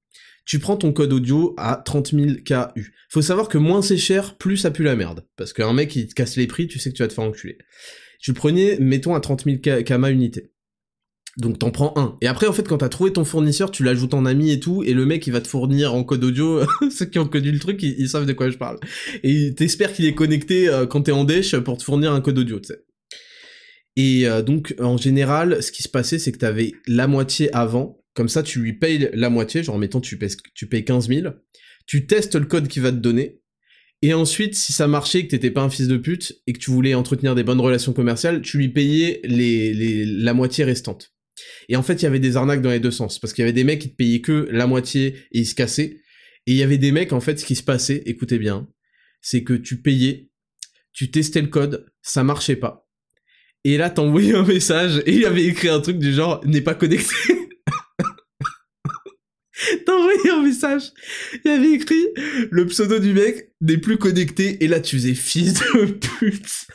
Tu 0.45 0.60
prends 0.60 0.78
ton 0.78 0.93
code 0.93 1.13
audio 1.13 1.54
à 1.58 1.82
30 1.84 2.12
000 2.12 2.28
KU. 2.45 2.93
Faut 3.10 3.21
savoir 3.21 3.49
que 3.49 3.58
moins 3.58 3.82
c'est 3.82 3.97
cher, 3.97 4.36
plus 4.38 4.58
ça 4.58 4.71
pue 4.71 4.84
la 4.84 4.95
merde. 4.95 5.25
Parce 5.36 5.54
qu'un 5.54 5.73
mec 5.73 5.89
qui 5.89 6.08
te 6.08 6.13
casse 6.13 6.38
les 6.38 6.47
prix, 6.47 6.67
tu 6.67 6.80
sais 6.80 6.91
que 6.91 6.95
tu 6.95 7.04
vas 7.04 7.08
te 7.08 7.13
faire 7.13 7.23
enculer. 7.23 7.58
Tu 8.19 8.32
le 8.32 8.36
prenais, 8.36 8.78
mettons 8.80 9.13
à 9.15 9.19
30 9.19 9.45
000 9.45 9.58
kama 9.84 10.10
unité. 10.10 10.52
Donc 11.39 11.58
t'en 11.58 11.71
prends 11.71 11.93
un. 11.95 12.17
Et 12.21 12.28
après, 12.28 12.47
en 12.47 12.54
fait, 12.54 12.67
quand 12.67 12.80
t'as 12.80 12.89
trouvé 12.89 13.13
ton 13.13 13.23
fournisseur, 13.23 13.71
tu 13.71 13.84
l'ajoutes 13.84 14.13
en 14.13 14.25
ami 14.25 14.52
et 14.52 14.60
tout, 14.60 14.84
et 14.84 14.93
le 14.93 15.06
mec, 15.06 15.25
il 15.25 15.32
va 15.32 15.39
te 15.39 15.47
fournir 15.47 15.93
en 15.93 16.04
code 16.04 16.23
audio. 16.23 16.62
Ceux 16.91 17.06
qui 17.06 17.17
ont 17.17 17.28
connu 17.28 17.52
le 17.52 17.60
truc, 17.60 17.82
ils, 17.82 18.10
savent 18.10 18.25
de 18.25 18.34
quoi 18.34 18.49
je 18.49 18.58
parle. 18.58 18.78
Et 19.23 19.56
t'espères 19.56 19.93
qu'il 19.93 20.06
est 20.06 20.13
connecté 20.13 20.67
euh, 20.67 20.86
quand 20.86 21.04
t'es 21.04 21.13
en 21.13 21.23
dèche 21.23 21.56
pour 21.58 21.78
te 21.78 21.84
fournir 21.84 22.12
un 22.12 22.19
code 22.19 22.38
audio, 22.38 22.60
tu 22.60 22.67
sais. 22.67 22.84
Et 23.95 24.28
euh, 24.28 24.41
donc, 24.41 24.75
en 24.80 24.97
général, 24.97 25.63
ce 25.63 25.71
qui 25.71 25.82
se 25.82 25.89
passait, 25.89 26.19
c'est 26.19 26.34
que 26.34 26.38
t'avais 26.38 26.73
la 26.88 27.08
moitié 27.08 27.54
avant. 27.56 28.04
Comme 28.15 28.30
ça, 28.30 28.43
tu 28.43 28.60
lui 28.60 28.73
payes 28.73 29.10
la 29.13 29.30
moitié. 29.30 29.63
Genre, 29.63 29.78
mettons, 29.78 30.02
tu 30.02 30.19
tu 30.54 30.67
payes 30.67 30.84
15 30.84 31.08
000. 31.08 31.34
Tu 31.86 32.06
testes 32.06 32.36
le 32.36 32.45
code 32.45 32.67
qu'il 32.67 32.82
va 32.82 32.91
te 32.91 32.97
donner. 32.97 33.39
Et 34.02 34.13
ensuite, 34.13 34.56
si 34.56 34.73
ça 34.73 34.88
marchait, 34.88 35.23
que 35.23 35.32
t'étais 35.32 35.52
pas 35.52 35.62
un 35.62 35.69
fils 35.69 35.88
de 35.88 35.97
pute, 35.97 36.41
et 36.47 36.54
que 36.54 36.60
tu 36.60 36.71
voulais 36.71 36.93
entretenir 36.95 37.36
des 37.36 37.43
bonnes 37.43 37.60
relations 37.60 37.93
commerciales, 37.93 38.41
tu 38.41 38.58
lui 38.58 38.69
payais 38.69 39.21
la 39.23 40.34
moitié 40.34 40.65
restante. 40.65 41.13
Et 41.69 41.75
en 41.75 41.84
fait, 41.84 42.01
il 42.01 42.03
y 42.03 42.08
avait 42.08 42.19
des 42.19 42.36
arnaques 42.36 42.62
dans 42.62 42.71
les 42.71 42.79
deux 42.79 42.91
sens, 42.91 43.19
parce 43.19 43.32
qu'il 43.32 43.43
y 43.43 43.45
avait 43.45 43.53
des 43.53 43.63
mecs 43.63 43.79
qui 43.79 43.91
te 43.91 43.95
payaient 43.95 44.21
que 44.21 44.49
la 44.51 44.67
moitié 44.67 45.15
et 45.32 45.39
ils 45.39 45.45
se 45.45 45.55
cassaient. 45.55 46.01
Et 46.47 46.53
il 46.53 46.55
y 46.55 46.63
avait 46.63 46.79
des 46.79 46.91
mecs, 46.91 47.13
en 47.13 47.21
fait, 47.21 47.39
ce 47.39 47.45
qui 47.45 47.55
se 47.55 47.63
passait, 47.63 48.01
écoutez 48.08 48.39
bien, 48.39 48.67
c'est 49.21 49.43
que 49.43 49.53
tu 49.53 49.82
payais, 49.82 50.32
tu 50.93 51.12
testais 51.12 51.41
le 51.41 51.47
code, 51.47 51.86
ça 52.01 52.23
marchait 52.23 52.55
pas. 52.55 52.89
Et 53.63 53.77
là, 53.77 53.91
t'envoyais 53.91 54.34
un 54.34 54.45
message 54.45 55.03
et 55.05 55.13
il 55.13 55.25
avait 55.25 55.45
écrit 55.45 55.69
un 55.69 55.79
truc 55.79 55.99
du 55.99 56.13
genre 56.13 56.41
n'est 56.45 56.62
pas 56.62 56.73
connecté. 56.73 57.13
T'envoyais 59.86 60.32
un 60.32 60.41
message. 60.41 60.91
Il 61.43 61.51
avait 61.51 61.73
écrit 61.73 62.08
le 62.49 62.65
pseudo 62.67 62.99
du 62.99 63.13
mec 63.13 63.51
n'est 63.60 63.77
plus 63.77 63.97
connecté 63.97 64.63
et 64.63 64.67
là 64.67 64.79
tu 64.79 64.95
faisais 64.95 65.13
fils 65.13 65.55
de 65.55 65.99
pute 66.17 66.67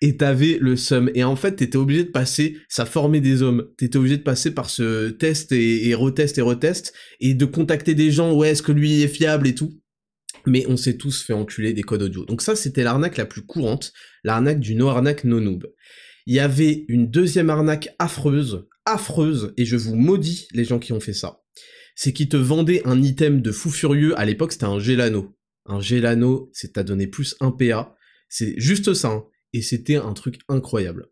et 0.00 0.16
t'avais 0.16 0.58
le 0.60 0.76
sum. 0.76 1.10
Et 1.14 1.24
en 1.24 1.36
fait, 1.36 1.56
t'étais 1.56 1.76
obligé 1.76 2.04
de 2.04 2.10
passer, 2.10 2.58
ça 2.68 2.86
formait 2.86 3.20
des 3.20 3.42
hommes. 3.42 3.68
T'étais 3.76 3.96
obligé 3.96 4.16
de 4.16 4.22
passer 4.22 4.52
par 4.52 4.70
ce 4.70 5.10
test 5.10 5.52
et, 5.52 5.88
et 5.88 5.94
retest 5.94 6.38
et 6.38 6.42
retest 6.42 6.92
et 7.20 7.34
de 7.34 7.44
contacter 7.44 7.94
des 7.94 8.10
gens, 8.10 8.32
ouais, 8.34 8.50
est-ce 8.50 8.62
que 8.62 8.72
lui 8.72 9.02
est 9.02 9.08
fiable 9.08 9.46
et 9.46 9.54
tout. 9.54 9.80
Mais 10.46 10.64
on 10.68 10.76
s'est 10.76 10.96
tous 10.96 11.22
fait 11.22 11.32
enculer 11.32 11.72
des 11.72 11.82
codes 11.82 12.02
audio. 12.02 12.24
Donc 12.24 12.42
ça, 12.42 12.56
c'était 12.56 12.82
l'arnaque 12.82 13.16
la 13.16 13.26
plus 13.26 13.42
courante, 13.42 13.92
l'arnaque 14.24 14.60
du 14.60 14.74
no-arnaque 14.74 15.24
no-noob. 15.24 15.66
Il 16.26 16.34
y 16.34 16.40
avait 16.40 16.84
une 16.88 17.10
deuxième 17.10 17.50
arnaque 17.50 17.90
affreuse, 17.98 18.66
affreuse, 18.86 19.52
et 19.56 19.64
je 19.64 19.76
vous 19.76 19.96
maudis 19.96 20.48
les 20.52 20.64
gens 20.64 20.78
qui 20.78 20.92
ont 20.92 21.00
fait 21.00 21.12
ça. 21.12 21.42
C'est 21.94 22.12
qu'ils 22.12 22.28
te 22.28 22.36
vendaient 22.36 22.82
un 22.86 23.02
item 23.02 23.42
de 23.42 23.52
fou 23.52 23.70
furieux, 23.70 24.18
à 24.18 24.24
l'époque 24.24 24.52
c'était 24.52 24.64
un 24.64 24.78
Gelano. 24.78 25.36
Un 25.66 25.80
Gelano, 25.80 26.50
c'est 26.52 26.78
à 26.78 26.82
donner 26.82 27.06
plus 27.06 27.36
un 27.40 27.50
PA. 27.50 27.96
C'est 28.28 28.54
juste 28.58 28.94
ça. 28.94 29.08
Hein 29.08 29.24
et 29.52 29.62
c'était 29.62 29.96
un 29.96 30.12
truc 30.12 30.40
incroyable. 30.48 31.08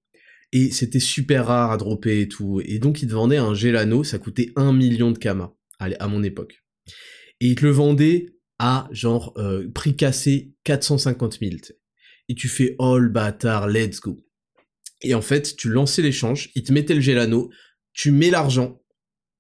Et 0.53 0.71
c'était 0.71 1.01
super 1.01 1.47
rare 1.47 1.73
à 1.73 1.77
dropper 1.77 2.23
et 2.23 2.29
tout, 2.29 2.63
et 2.65 2.79
donc 2.79 3.03
il 3.03 3.09
te 3.09 3.13
vendait 3.13 3.37
un 3.37 3.55
Gelano, 3.55 4.03
ça 4.03 4.19
coûtait 4.19 4.53
1 4.57 4.73
million 4.73 5.11
de 5.11 5.19
Kama, 5.19 5.55
à, 5.79 6.09
mon 6.09 6.23
époque. 6.23 6.65
Et 7.41 7.49
il 7.49 7.55
te 7.55 7.67
le 7.67 7.71
vendait 7.71 8.27
à 8.59 8.89
genre 8.91 9.35
euh, 9.37 9.69
prix 9.75 9.95
cassé 9.95 10.55
450 10.65 11.39
000. 11.41 11.53
Et 12.31 12.35
tu 12.35 12.49
fais 12.49 12.77
oh 12.79 12.99
le 12.99 13.11
bâtard, 13.11 13.69
let's 13.69 14.01
go. 14.01 14.19
Et 15.03 15.15
en 15.15 15.23
fait, 15.23 15.55
tu 15.57 15.69
lançais 15.69 16.03
l'échange, 16.03 16.51
il 16.55 16.63
te 16.63 16.73
mettait 16.73 16.95
le 16.95 17.01
Gelano, 17.01 17.51
tu 17.93 18.11
mets 18.11 18.31
l'argent, 18.31 18.83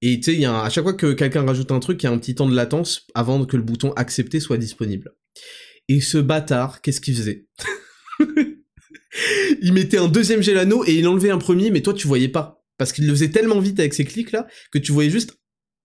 et 0.00 0.20
tu 0.20 0.36
sais, 0.36 0.44
à 0.44 0.70
chaque 0.70 0.84
fois 0.84 0.94
que 0.94 1.12
quelqu'un 1.12 1.44
rajoute 1.44 1.72
un 1.72 1.80
truc, 1.80 2.02
il 2.02 2.06
y 2.06 2.08
a 2.08 2.12
un 2.12 2.18
petit 2.18 2.34
temps 2.34 2.48
de 2.48 2.54
latence 2.54 3.06
avant 3.14 3.44
que 3.44 3.56
le 3.56 3.62
bouton 3.62 3.92
accepter 3.92 4.38
soit 4.40 4.58
disponible. 4.58 5.14
Et 5.88 6.00
ce 6.00 6.18
bâtard, 6.18 6.80
qu'est-ce 6.82 7.00
qu'il 7.00 7.16
faisait? 7.16 7.46
il 9.62 9.72
mettait 9.72 9.98
un 9.98 10.08
deuxième 10.08 10.42
Gelano 10.42 10.84
et 10.86 10.94
il 10.94 11.06
enlevait 11.08 11.30
un 11.30 11.38
premier, 11.38 11.70
mais 11.70 11.82
toi 11.82 11.94
tu 11.94 12.06
voyais 12.06 12.28
pas. 12.28 12.64
Parce 12.76 12.92
qu'il 12.92 13.06
le 13.06 13.12
faisait 13.12 13.30
tellement 13.30 13.58
vite 13.58 13.80
avec 13.80 13.94
ses 13.94 14.04
clics 14.04 14.32
là, 14.32 14.46
que 14.72 14.78
tu 14.78 14.92
voyais 14.92 15.10
juste 15.10 15.34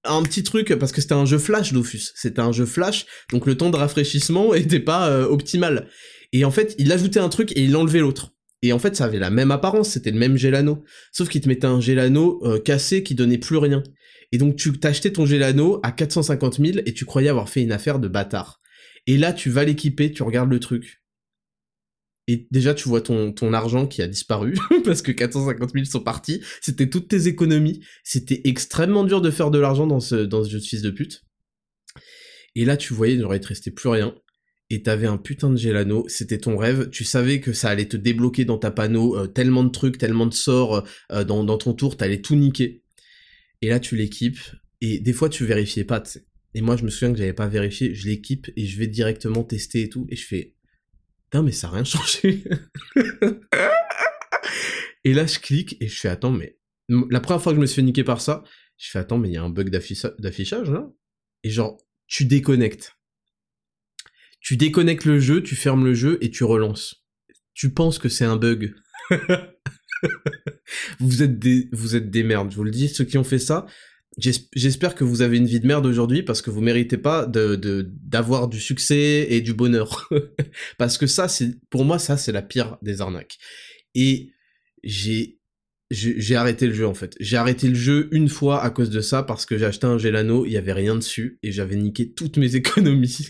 un 0.06 0.22
petit 0.24 0.44
truc, 0.44 0.74
parce 0.76 0.92
que 0.92 1.02
c'était 1.02 1.14
un 1.14 1.26
jeu 1.26 1.38
flash 1.38 1.74
Dofus. 1.74 2.12
C'était 2.16 2.42
un 2.42 2.52
jeu 2.52 2.66
flash, 2.66 3.06
donc 3.32 3.46
le 3.46 3.56
temps 3.56 3.70
de 3.70 3.78
rafraîchissement 3.78 4.54
était 4.54 4.80
pas 4.80 5.10
euh, 5.10 5.26
optimal. 5.26 5.88
Et 6.34 6.46
en 6.46 6.52
fait, 6.52 6.76
il 6.78 6.92
ajoutait 6.92 7.20
un 7.20 7.30
truc 7.30 7.52
et 7.56 7.64
il 7.64 7.76
enlevait 7.76 8.00
l'autre. 8.00 8.34
Et 8.62 8.74
en 8.74 8.80
fait, 8.80 8.96
ça 8.96 9.06
avait 9.06 9.20
la 9.20 9.30
même 9.30 9.52
apparence, 9.52 9.90
c'était 9.90 10.12
le 10.12 10.18
même 10.18 10.38
Gelano. 10.38 10.84
Sauf 11.12 11.30
qu'il 11.30 11.42
te 11.42 11.50
mettait 11.50 11.68
un 11.68 11.80
Gelano 11.80 12.42
euh, 12.46 12.60
cassé 12.60 13.04
qui 13.04 13.14
donnait 13.14 13.38
plus 13.38 13.58
rien. 13.58 13.84
Et 14.32 14.38
donc 14.38 14.56
tu 14.56 14.72
t'achetais 14.74 15.12
ton 15.12 15.26
Gelano 15.26 15.80
à 15.84 15.92
450 15.92 16.60
000 16.60 16.80
et 16.86 16.94
tu 16.94 17.06
croyais 17.06 17.30
avoir 17.30 17.50
fait 17.50 17.62
une 17.62 17.72
affaire 17.72 18.00
de 18.00 18.08
bâtard. 18.08 18.62
Et 19.06 19.18
là, 19.18 19.34
tu 19.34 19.50
vas 19.50 19.64
l'équiper, 19.64 20.12
tu 20.12 20.24
regardes 20.24 20.50
le 20.50 20.60
truc 20.60 21.03
et 22.28 22.48
déjà 22.52 22.74
tu 22.74 22.88
vois 22.88 23.02
ton, 23.02 23.34
ton 23.34 23.54
argent 23.54 23.86
qui 23.86 24.02
a 24.02 24.08
disparu 24.08 24.56
parce 24.86 25.02
que 25.02 25.12
450 25.12 25.72
000 25.74 25.86
sont 25.86 26.00
partis. 26.00 26.42
C'était 26.62 26.90
toutes 26.90 27.10
tes 27.10 27.28
économies. 27.28 27.82
C'était 28.04 28.42
extrêmement 28.46 29.04
dur 29.04 29.22
de 29.22 29.30
faire 29.30 29.52
de 29.52 29.60
l'argent 29.60 29.88
dans 29.88 30.00
ce, 30.00 30.16
dans 30.16 30.44
ce 30.44 30.50
jeu 30.50 30.60
de 30.60 30.64
fils 30.64 30.82
de 30.82 30.90
pute. 30.90 31.24
Et 32.56 32.66
là 32.66 32.78
tu 32.78 32.94
voyais, 32.94 33.16
il 33.16 33.20
n'aurait 33.20 33.42
resté 33.44 33.72
plus 33.72 33.90
rien. 33.90 34.16
Et 34.70 34.82
t'avais 34.82 35.08
un 35.08 35.18
putain 35.18 35.50
de 35.50 35.58
Gelano, 35.58 36.06
c'était 36.08 36.38
ton 36.38 36.58
rêve. 36.58 36.90
Tu 36.90 37.04
savais 37.04 37.42
que 37.42 37.52
ça 37.52 37.70
allait 37.70 37.88
te 37.88 37.98
débloquer 37.98 38.46
dans 38.46 38.58
ta 38.58 38.72
panneau 38.72 39.18
euh, 39.18 39.28
tellement 39.28 39.64
de 39.64 39.70
trucs, 39.70 39.98
tellement 39.98 40.26
de 40.26 40.34
sorts 40.34 40.88
euh, 41.12 41.24
dans, 41.24 41.44
dans 41.44 41.58
ton 41.58 41.74
tour, 41.74 41.98
t'allais 41.98 42.22
tout 42.22 42.36
niquer. 42.36 42.84
Et 43.62 43.68
là 43.68 43.80
tu 43.80 43.98
l'équipes. 43.98 44.40
Et 44.80 45.00
des 45.00 45.14
fois 45.14 45.28
tu 45.28 45.46
vérifiais 45.46 45.84
pas, 45.84 46.02
Et 46.54 46.62
moi 46.62 46.78
je 46.78 46.86
me 46.86 46.90
souviens 46.90 47.12
que 47.12 47.20
j'avais 47.20 47.34
pas 47.34 47.48
vérifié, 47.48 47.94
je 47.94 48.08
l'équipe 48.08 48.50
et 48.56 48.66
je 48.66 48.80
vais 48.80 48.88
directement 48.88 49.44
tester 49.44 49.84
et 49.84 49.90
tout. 49.90 50.08
Et 50.10 50.16
je 50.16 50.26
fais, 50.26 50.53
mais 51.42 51.52
ça 51.52 51.68
n'a 51.68 51.76
rien 51.76 51.84
changé. 51.84 52.44
et 55.04 55.14
là, 55.14 55.26
je 55.26 55.40
clique 55.40 55.78
et 55.80 55.88
je 55.88 56.00
fais, 56.00 56.10
attends, 56.10 56.32
mais 56.32 56.60
la 56.90 57.20
première 57.20 57.42
fois 57.42 57.54
que 57.54 57.56
je 57.58 57.62
me 57.62 57.66
suis 57.66 57.78
fait 57.78 57.82
niquer 57.82 58.04
par 58.04 58.22
ça, 58.22 58.44
je 58.78 58.90
fais, 58.90 59.00
attends, 59.00 59.18
mais 59.18 59.30
il 59.30 59.34
y 59.34 59.38
a 59.38 59.44
un 59.44 59.50
bug 59.50 59.70
d'affichage 59.70 60.70
là. 60.70 60.90
Et 61.44 61.50
genre, 61.50 61.78
tu 62.08 62.26
déconnectes. 62.26 62.96
Tu 64.40 64.58
déconnectes 64.58 65.06
le 65.06 65.20
jeu, 65.20 65.42
tu 65.42 65.56
fermes 65.56 65.86
le 65.86 65.94
jeu 65.94 66.18
et 66.22 66.30
tu 66.30 66.44
relances. 66.44 67.06
Tu 67.54 67.74
penses 67.74 67.98
que 67.98 68.10
c'est 68.10 68.26
un 68.26 68.36
bug. 68.36 68.76
vous 71.00 71.24
êtes 71.24 71.40
des, 71.40 71.70
vous 71.72 71.96
êtes 71.96 72.10
des 72.10 72.24
merdes. 72.24 72.52
Je 72.52 72.58
vous 72.58 72.64
le 72.64 72.72
dis, 72.72 72.90
ceux 72.90 73.06
qui 73.06 73.18
ont 73.18 73.24
fait 73.24 73.40
ça, 73.40 73.66
J'espère 74.18 74.94
que 74.94 75.04
vous 75.04 75.22
avez 75.22 75.38
une 75.38 75.48
vie 75.48 75.60
de 75.60 75.66
merde 75.66 75.86
aujourd'hui 75.86 76.22
parce 76.22 76.44
que 76.44 76.52
vous 76.52 76.62
méritez 76.62 76.98
pas 76.98 77.26
de 77.26 77.90
d'avoir 78.04 78.48
du 78.48 78.60
succès 78.60 79.28
et 79.30 79.42
du 79.42 79.54
bonheur. 79.54 80.08
parce 80.78 80.98
que 80.98 81.08
ça, 81.08 81.28
c'est 81.28 81.56
pour 81.70 81.84
moi, 81.84 81.98
ça 81.98 82.16
c'est 82.16 82.32
la 82.32 82.44
pire 82.44 82.78
des 82.84 83.02
arnaques. 83.02 83.40
Et 83.96 84.30
j'ai 84.84 86.36
arrêté 86.36 86.68
le 86.68 86.74
jeu 86.74 86.86
en 86.86 86.94
fait. 86.94 87.16
J'ai 87.20 87.38
arrêté 87.38 87.68
le 87.68 87.76
jeu 87.76 88.10
une 88.12 88.30
fois 88.30 88.64
à 88.64 88.70
cause 88.70 88.92
de 88.92 89.02
ça 89.02 89.24
parce 89.24 89.48
que 89.48 89.58
j'ai 89.58 89.66
acheté 89.66 89.88
un 89.88 89.98
Gelano, 89.98 90.46
il 90.46 90.52
y 90.52 90.58
avait 90.58 90.74
rien 90.74 90.96
dessus 90.96 91.40
et 91.42 91.52
j'avais 91.52 91.76
niqué 91.76 92.12
toutes 92.12 92.38
mes 92.38 92.56
économies. 92.56 93.30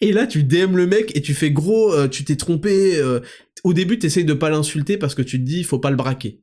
et 0.00 0.12
là, 0.12 0.28
tu 0.28 0.44
DM 0.44 0.76
le 0.76 0.86
mec 0.86 1.16
et 1.16 1.20
tu 1.20 1.34
fais 1.34 1.50
gros, 1.50 1.92
euh, 1.92 2.06
tu 2.06 2.24
t'es 2.24 2.36
trompé. 2.36 2.96
Euh, 2.98 3.20
au 3.64 3.72
début, 3.72 3.98
t'essayes 3.98 4.24
de 4.24 4.34
pas 4.34 4.50
l'insulter 4.50 4.98
parce 4.98 5.16
que 5.16 5.22
tu 5.22 5.38
te 5.40 5.44
dis, 5.44 5.64
faut 5.64 5.80
pas 5.80 5.90
le 5.90 5.96
braquer. 5.96 6.42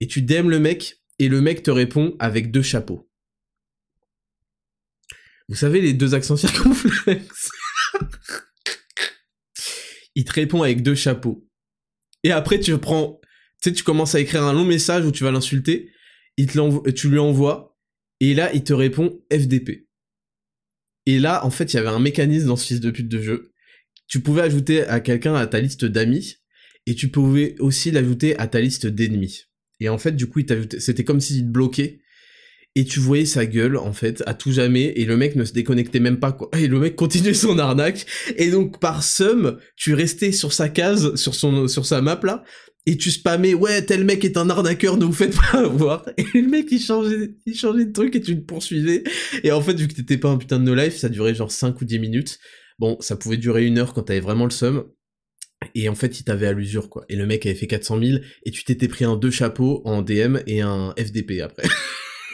Et 0.00 0.08
tu 0.08 0.22
DM 0.22 0.48
le 0.48 0.58
mec 0.58 1.00
et 1.18 1.28
le 1.28 1.40
mec 1.40 1.62
te 1.62 1.70
répond 1.70 2.16
avec 2.18 2.50
deux 2.50 2.62
chapeaux. 2.62 3.08
Vous 5.48 5.54
savez 5.54 5.80
les 5.80 5.92
deux 5.92 6.14
accents 6.14 6.36
circonflexes 6.36 7.50
Il 10.14 10.24
te 10.24 10.32
répond 10.32 10.62
avec 10.62 10.82
deux 10.82 10.94
chapeaux. 10.94 11.46
Et 12.24 12.32
après 12.32 12.58
tu 12.58 12.76
prends, 12.78 13.20
tu 13.62 13.70
sais, 13.70 13.74
tu 13.74 13.84
commences 13.84 14.14
à 14.14 14.20
écrire 14.20 14.42
un 14.42 14.52
long 14.52 14.64
message 14.64 15.04
où 15.04 15.12
tu 15.12 15.24
vas 15.24 15.30
l'insulter, 15.30 15.92
tu 16.36 17.08
lui 17.08 17.18
envoies, 17.18 17.78
et 18.20 18.34
là 18.34 18.52
il 18.52 18.64
te 18.64 18.72
répond 18.72 19.22
FDP. 19.32 19.86
Et 21.06 21.20
là, 21.20 21.46
en 21.46 21.50
fait, 21.50 21.72
il 21.72 21.76
y 21.76 21.78
avait 21.78 21.88
un 21.88 22.00
mécanisme 22.00 22.48
dans 22.48 22.56
ce 22.56 22.66
fils 22.66 22.80
de 22.80 22.90
pute 22.90 23.08
de 23.08 23.22
jeu. 23.22 23.52
Tu 24.08 24.20
pouvais 24.20 24.42
ajouter 24.42 24.84
à 24.84 25.00
quelqu'un 25.00 25.36
à 25.36 25.46
ta 25.46 25.60
liste 25.60 25.84
d'amis, 25.84 26.36
et 26.86 26.94
tu 26.94 27.10
pouvais 27.10 27.54
aussi 27.60 27.92
l'ajouter 27.92 28.36
à 28.38 28.48
ta 28.48 28.60
liste 28.60 28.86
d'ennemis. 28.86 29.44
Et 29.80 29.88
en 29.88 29.98
fait, 29.98 30.12
du 30.12 30.26
coup, 30.26 30.40
c'était 30.78 31.04
comme 31.04 31.20
s'il 31.20 31.42
te 31.42 31.50
bloquait. 31.50 32.00
Et 32.78 32.84
tu 32.84 33.00
voyais 33.00 33.24
sa 33.24 33.46
gueule, 33.46 33.78
en 33.78 33.94
fait, 33.94 34.22
à 34.26 34.34
tout 34.34 34.52
jamais, 34.52 34.92
et 34.96 35.06
le 35.06 35.16
mec 35.16 35.34
ne 35.34 35.46
se 35.46 35.54
déconnectait 35.54 35.98
même 35.98 36.20
pas. 36.20 36.36
Et 36.58 36.66
le 36.66 36.78
mec 36.78 36.94
continuait 36.94 37.32
son 37.32 37.58
arnaque. 37.58 38.04
Et 38.36 38.50
donc, 38.50 38.80
par 38.80 39.02
somme, 39.02 39.58
tu 39.76 39.94
restais 39.94 40.30
sur 40.30 40.52
sa 40.52 40.68
case, 40.68 41.14
sur 41.14 41.34
son, 41.34 41.68
sur 41.68 41.86
sa 41.86 42.02
map, 42.02 42.20
là, 42.22 42.44
et 42.88 42.96
tu 42.96 43.10
spammais, 43.10 43.52
ouais, 43.52 43.82
tel 43.84 44.04
mec 44.04 44.24
est 44.24 44.36
un 44.36 44.48
arnaqueur, 44.48 44.96
ne 44.96 45.04
vous 45.04 45.12
faites 45.12 45.34
pas 45.52 45.58
avoir. 45.58 46.08
Et 46.16 46.24
le 46.34 46.48
mec, 46.48 46.68
il 46.70 46.80
changeait, 46.80 47.34
il 47.44 47.56
changeait 47.56 47.86
de 47.86 47.92
truc 47.92 48.14
et 48.14 48.20
tu 48.20 48.36
te 48.36 48.44
poursuivais. 48.44 49.02
Et 49.42 49.50
en 49.50 49.60
fait, 49.60 49.74
vu 49.74 49.88
que 49.88 49.94
t'étais 49.94 50.18
pas 50.18 50.30
un 50.30 50.38
putain 50.38 50.58
de 50.60 50.64
no 50.64 50.74
life, 50.74 50.96
ça 50.96 51.08
durait 51.08 51.34
genre 51.34 51.50
5 51.50 51.80
ou 51.80 51.84
10 51.84 51.98
minutes. 51.98 52.38
Bon, 52.78 52.96
ça 53.00 53.16
pouvait 53.16 53.38
durer 53.38 53.66
une 53.66 53.78
heure 53.78 53.92
quand 53.92 54.02
t'avais 54.02 54.20
vraiment 54.20 54.44
le 54.44 54.50
seum. 54.50 54.84
Et 55.78 55.90
en 55.90 55.94
fait, 55.94 56.18
il 56.18 56.24
t'avait 56.24 56.46
à 56.46 56.54
l'usure, 56.54 56.88
quoi. 56.88 57.04
Et 57.10 57.16
le 57.16 57.26
mec 57.26 57.44
avait 57.44 57.54
fait 57.54 57.66
400 57.66 58.00
000, 58.02 58.18
et 58.46 58.50
tu 58.50 58.64
t'étais 58.64 58.88
pris 58.88 59.04
un 59.04 59.14
deux 59.14 59.30
chapeaux 59.30 59.82
en 59.84 60.00
DM 60.00 60.38
et 60.46 60.62
un 60.62 60.94
FDP 60.98 61.42
après. 61.42 61.68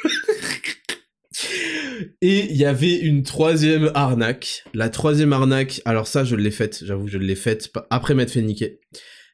et 2.23 2.53
il 2.53 2.57
y 2.57 2.65
avait 2.65 2.95
une 2.95 3.25
troisième 3.25 3.91
arnaque. 3.95 4.63
La 4.75 4.91
troisième 4.91 5.33
arnaque, 5.33 5.83
alors 5.85 6.07
ça, 6.07 6.23
je 6.23 6.37
l'ai 6.37 6.53
faite, 6.53 6.85
j'avoue, 6.85 7.09
je 7.09 7.19
l'ai 7.19 7.35
faite 7.35 7.73
après 7.91 8.15
m'être 8.15 8.31
fait 8.31 8.43
niquer. 8.43 8.79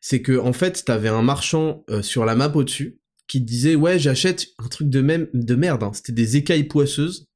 C'est 0.01 0.23
que, 0.23 0.39
en 0.39 0.55
fait, 0.55 0.87
t'avais 0.87 1.11
un 1.11 1.21
marchand 1.21 1.85
euh, 1.91 2.01
sur 2.01 2.25
la 2.25 2.35
map 2.35 2.51
au-dessus, 2.55 3.01
qui 3.27 3.43
te 3.43 3.47
disait 3.47 3.75
ouais 3.75 3.99
j'achète 3.99 4.47
un 4.59 4.69
truc 4.69 4.89
de 4.89 5.03
même 5.03 5.29
de 5.35 5.55
merde, 5.55 5.83
hein. 5.83 5.91
c'était 5.93 6.13
des 6.13 6.39
écailles 6.39 6.65
poisseuses. 6.65 7.27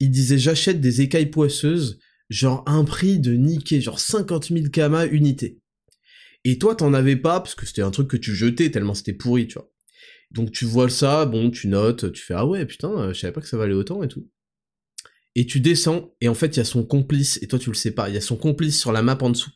Il 0.00 0.10
disait 0.10 0.38
j'achète 0.38 0.80
des 0.80 1.02
écailles 1.02 1.30
poisseuses, 1.30 2.00
genre 2.30 2.64
un 2.66 2.84
prix 2.84 3.20
de 3.20 3.34
niquer, 3.34 3.80
genre 3.80 4.00
50 4.00 4.48
000 4.48 4.70
kama 4.72 5.06
unité. 5.06 5.59
Et 6.44 6.58
toi 6.58 6.74
t'en 6.74 6.94
avais 6.94 7.16
pas 7.16 7.40
parce 7.40 7.54
que 7.54 7.66
c'était 7.66 7.82
un 7.82 7.90
truc 7.90 8.08
que 8.08 8.16
tu 8.16 8.34
jetais 8.34 8.70
tellement 8.70 8.94
c'était 8.94 9.12
pourri, 9.12 9.46
tu 9.46 9.54
vois. 9.54 9.70
Donc 10.30 10.52
tu 10.52 10.64
vois 10.64 10.88
ça, 10.88 11.26
bon 11.26 11.50
tu 11.50 11.68
notes, 11.68 12.12
tu 12.12 12.22
fais 12.22 12.34
ah 12.34 12.46
ouais 12.46 12.64
putain, 12.66 12.90
euh, 12.90 13.12
je 13.12 13.20
savais 13.20 13.32
pas 13.32 13.40
que 13.40 13.48
ça 13.48 13.56
valait 13.56 13.74
autant 13.74 14.02
et 14.02 14.08
tout. 14.08 14.28
Et 15.34 15.46
tu 15.46 15.60
descends 15.60 16.14
et 16.20 16.28
en 16.28 16.34
fait 16.34 16.56
il 16.56 16.58
y 16.58 16.60
a 16.60 16.64
son 16.64 16.84
complice 16.84 17.38
et 17.42 17.46
toi 17.48 17.58
tu 17.58 17.70
le 17.70 17.76
sais 17.76 17.90
pas, 17.92 18.08
il 18.08 18.14
y 18.14 18.18
a 18.18 18.22
son 18.22 18.36
complice 18.36 18.78
sur 18.78 18.92
la 18.92 19.02
map 19.02 19.18
en 19.20 19.30
dessous. 19.30 19.50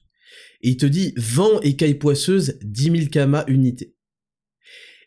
Et 0.62 0.70
il 0.70 0.77
te 0.77 0.87
dit 0.87 1.14
vent 1.16 1.61
écaille 1.61 1.94
poisseuse 1.94 2.59
10 2.62 2.83
000 2.85 2.97
kama 3.11 3.44
unité. 3.49 3.94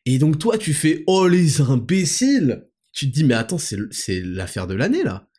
Et 0.06 0.20
donc 0.20 0.40
toi, 0.40 0.58
tu 0.58 0.74
fais 0.74 1.04
oh 1.08 1.28
les 1.28 1.60
imbéciles 1.60 2.66
Tu 2.94 3.10
te 3.10 3.14
dis 3.14 3.24
mais 3.24 3.34
attends, 3.34 3.58
c'est 3.58 4.22
l'affaire 4.22 4.68
de 4.68 4.74
l'année 4.74 5.04
là. 5.04 5.30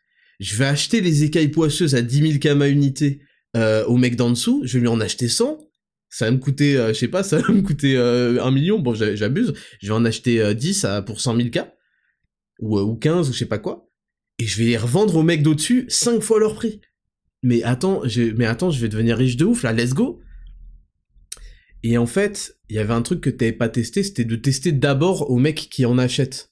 Je 0.40 0.56
vais 0.56 0.66
acheter 0.66 1.00
les 1.00 1.24
écailles 1.24 1.48
poisseuses 1.48 1.94
à 1.94 2.02
10 2.02 2.28
000 2.32 2.38
kama 2.38 2.68
unité 2.68 3.22
euh, 3.56 3.84
au 3.86 3.96
mec 3.96 4.14
d'en 4.14 4.30
dessous, 4.30 4.62
je 4.64 4.74
vais 4.74 4.80
lui 4.80 4.88
en 4.88 5.00
acheter 5.00 5.28
100. 5.28 5.58
Ça 6.10 6.24
va 6.26 6.30
me 6.30 6.38
coûter, 6.38 6.76
euh, 6.76 6.88
je 6.88 6.98
sais 6.98 7.08
pas, 7.08 7.22
ça 7.24 7.38
va 7.38 7.52
me 7.52 7.62
coûter 7.62 7.96
euh, 7.96 8.42
1 8.42 8.50
million. 8.50 8.78
Bon, 8.78 8.94
j'abuse. 8.94 9.54
Je 9.80 9.88
vais 9.88 9.94
en 9.94 10.04
acheter 10.04 10.54
10 10.54 10.84
euh, 10.84 11.02
pour 11.02 11.20
100 11.20 11.36
000 11.36 11.48
k. 11.50 11.60
Ou, 12.60 12.78
ou 12.78 12.96
15 12.96 13.28
ou 13.28 13.32
je 13.32 13.38
sais 13.38 13.46
pas 13.46 13.58
quoi. 13.58 13.88
Et 14.38 14.46
je 14.46 14.58
vais 14.58 14.64
les 14.64 14.76
revendre 14.76 15.16
au 15.16 15.22
mec 15.22 15.42
d'au-dessus 15.42 15.86
5 15.88 16.20
fois 16.20 16.40
leur 16.40 16.54
prix. 16.54 16.80
Mais 17.42 17.62
attends, 17.62 18.02
mais 18.36 18.46
attends, 18.46 18.70
je 18.70 18.80
vais 18.80 18.88
devenir 18.88 19.16
riche 19.16 19.36
de 19.36 19.44
ouf 19.44 19.62
là, 19.62 19.72
let's 19.72 19.94
go. 19.94 20.20
Et 21.84 21.96
en 21.96 22.06
fait, 22.06 22.58
il 22.68 22.76
y 22.76 22.78
avait 22.80 22.94
un 22.94 23.02
truc 23.02 23.20
que 23.20 23.30
t'avais 23.30 23.52
pas 23.52 23.68
testé, 23.68 24.02
c'était 24.02 24.24
de 24.24 24.34
tester 24.34 24.72
d'abord 24.72 25.30
au 25.30 25.38
mec 25.38 25.68
qui 25.70 25.86
en 25.86 25.98
achète. 25.98 26.50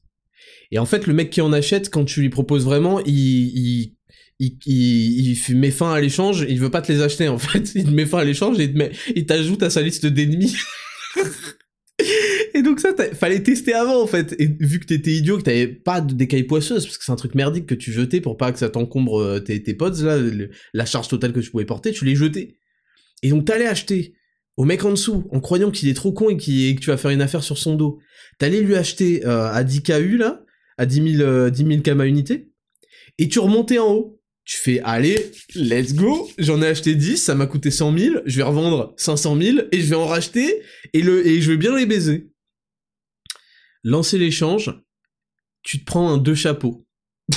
Et 0.71 0.79
en 0.79 0.87
fait, 0.87 1.07
le 1.07 1.15
mec 1.15 1.31
qui 1.31 1.41
en 1.41 1.53
achète, 1.53 1.91
quand 1.91 2.05
tu 2.05 2.21
lui 2.21 2.29
proposes 2.29 2.65
vraiment, 2.65 3.01
il, 3.01 3.96
il, 4.39 4.59
il, 4.67 5.57
met 5.57 5.71
fin 5.71 5.93
à 5.93 6.01
l'échange, 6.01 6.45
il 6.49 6.61
veut 6.61 6.71
pas 6.71 6.83
te 6.83 6.93
les 6.93 7.01
acheter 7.01 7.29
en 7.29 7.39
fait. 7.39 7.73
Il 7.75 7.85
te 7.85 7.91
met 7.91 8.07
fin 8.07 8.19
à 8.19 8.25
l'échange 8.25 8.59
et 8.61 8.73
il 9.15 9.27
t'ajoute 9.27 9.63
à 9.63 9.71
sa 9.71 9.81
liste 9.81 10.05
d'ennemis. 10.05 10.55
et 12.55 12.63
donc 12.63 12.81
ça, 12.81 12.93
fallait 13.15 13.43
tester 13.43 13.73
avant 13.73 14.03
en 14.03 14.07
fait. 14.07 14.35
Et 14.39 14.47
vu 14.61 14.79
que 14.79 14.87
t'étais 14.87 15.13
idiot, 15.13 15.39
que 15.39 15.43
t'avais 15.43 15.69
pas 15.69 16.01
d'écailles 16.03 16.45
poisseuses, 16.45 16.85
parce 16.85 16.99
que 16.99 17.05
c'est 17.05 17.13
un 17.13 17.17
truc 17.17 17.35
merdique 17.35 17.67
que 17.67 17.75
tu 17.75 17.93
jetais 17.93 18.21
pour 18.21 18.37
pas 18.37 18.53
que 18.53 18.59
ça 18.59 18.69
t'encombre 18.69 19.21
euh, 19.21 19.41
tes, 19.41 19.63
tes 19.63 19.73
pods, 19.75 20.03
là, 20.03 20.19
la 20.75 20.87
charge 20.87 21.09
totale 21.09 21.33
que 21.33 21.41
tu 21.41 21.51
pouvais 21.51 21.65
porter, 21.65 21.93
tu 21.93 22.05
les 22.05 22.15
jetais. 22.15 22.57
Et 23.23 23.31
donc 23.31 23.47
t'allais 23.47 23.67
acheter 23.67 24.15
au 24.57 24.65
mec 24.65 24.85
en 24.85 24.91
dessous, 24.91 25.27
en 25.31 25.41
croyant 25.41 25.71
qu'il 25.71 25.89
est 25.89 25.95
trop 25.95 26.13
con 26.13 26.31
et, 26.31 26.37
que 26.37 26.81
tu 26.81 26.91
vas 26.91 26.97
faire 26.97 27.11
une 27.11 27.23
affaire 27.23 27.43
sur 27.43 27.59
son 27.59 27.75
dos. 27.75 27.99
T'allais 28.39 28.61
lui 28.61 28.75
acheter 28.75 29.27
euh, 29.27 29.51
à 29.51 29.65
10 29.65 29.83
KU, 29.83 30.17
là, 30.17 30.45
à 30.79 30.87
10 30.87 31.17
000, 31.19 31.29
euh, 31.29 31.51
10 31.51 31.83
kama 31.83 32.07
unité, 32.07 32.53
et 33.19 33.29
tu 33.29 33.39
remontais 33.39 33.79
en 33.79 33.93
haut. 33.93 34.21
Tu 34.47 34.57
fais, 34.57 34.81
allez, 34.85 35.33
let's 35.55 35.95
go, 35.95 36.31
j'en 36.39 36.63
ai 36.63 36.69
acheté 36.69 36.95
10, 36.95 37.19
ça 37.19 37.35
m'a 37.35 37.47
coûté 37.47 37.71
100 37.71 37.99
000, 37.99 38.17
je 38.25 38.37
vais 38.37 38.43
revendre 38.43 38.95
500 38.97 39.39
000, 39.39 39.59
et 39.73 39.81
je 39.81 39.91
vais 39.91 39.97
en 39.97 40.07
racheter, 40.07 40.63
et, 40.95 41.03
le, 41.03 41.27
et 41.27 41.43
je 41.43 41.51
vais 41.51 41.59
bien 41.59 41.77
les 41.77 41.85
baiser. 41.85 42.31
Lancer 43.83 44.17
l'échange, 44.19 44.73
tu 45.63 45.81
te 45.81 45.85
prends 45.85 46.11
un 46.11 46.17
deux 46.17 46.35
chapeaux. 46.35 46.87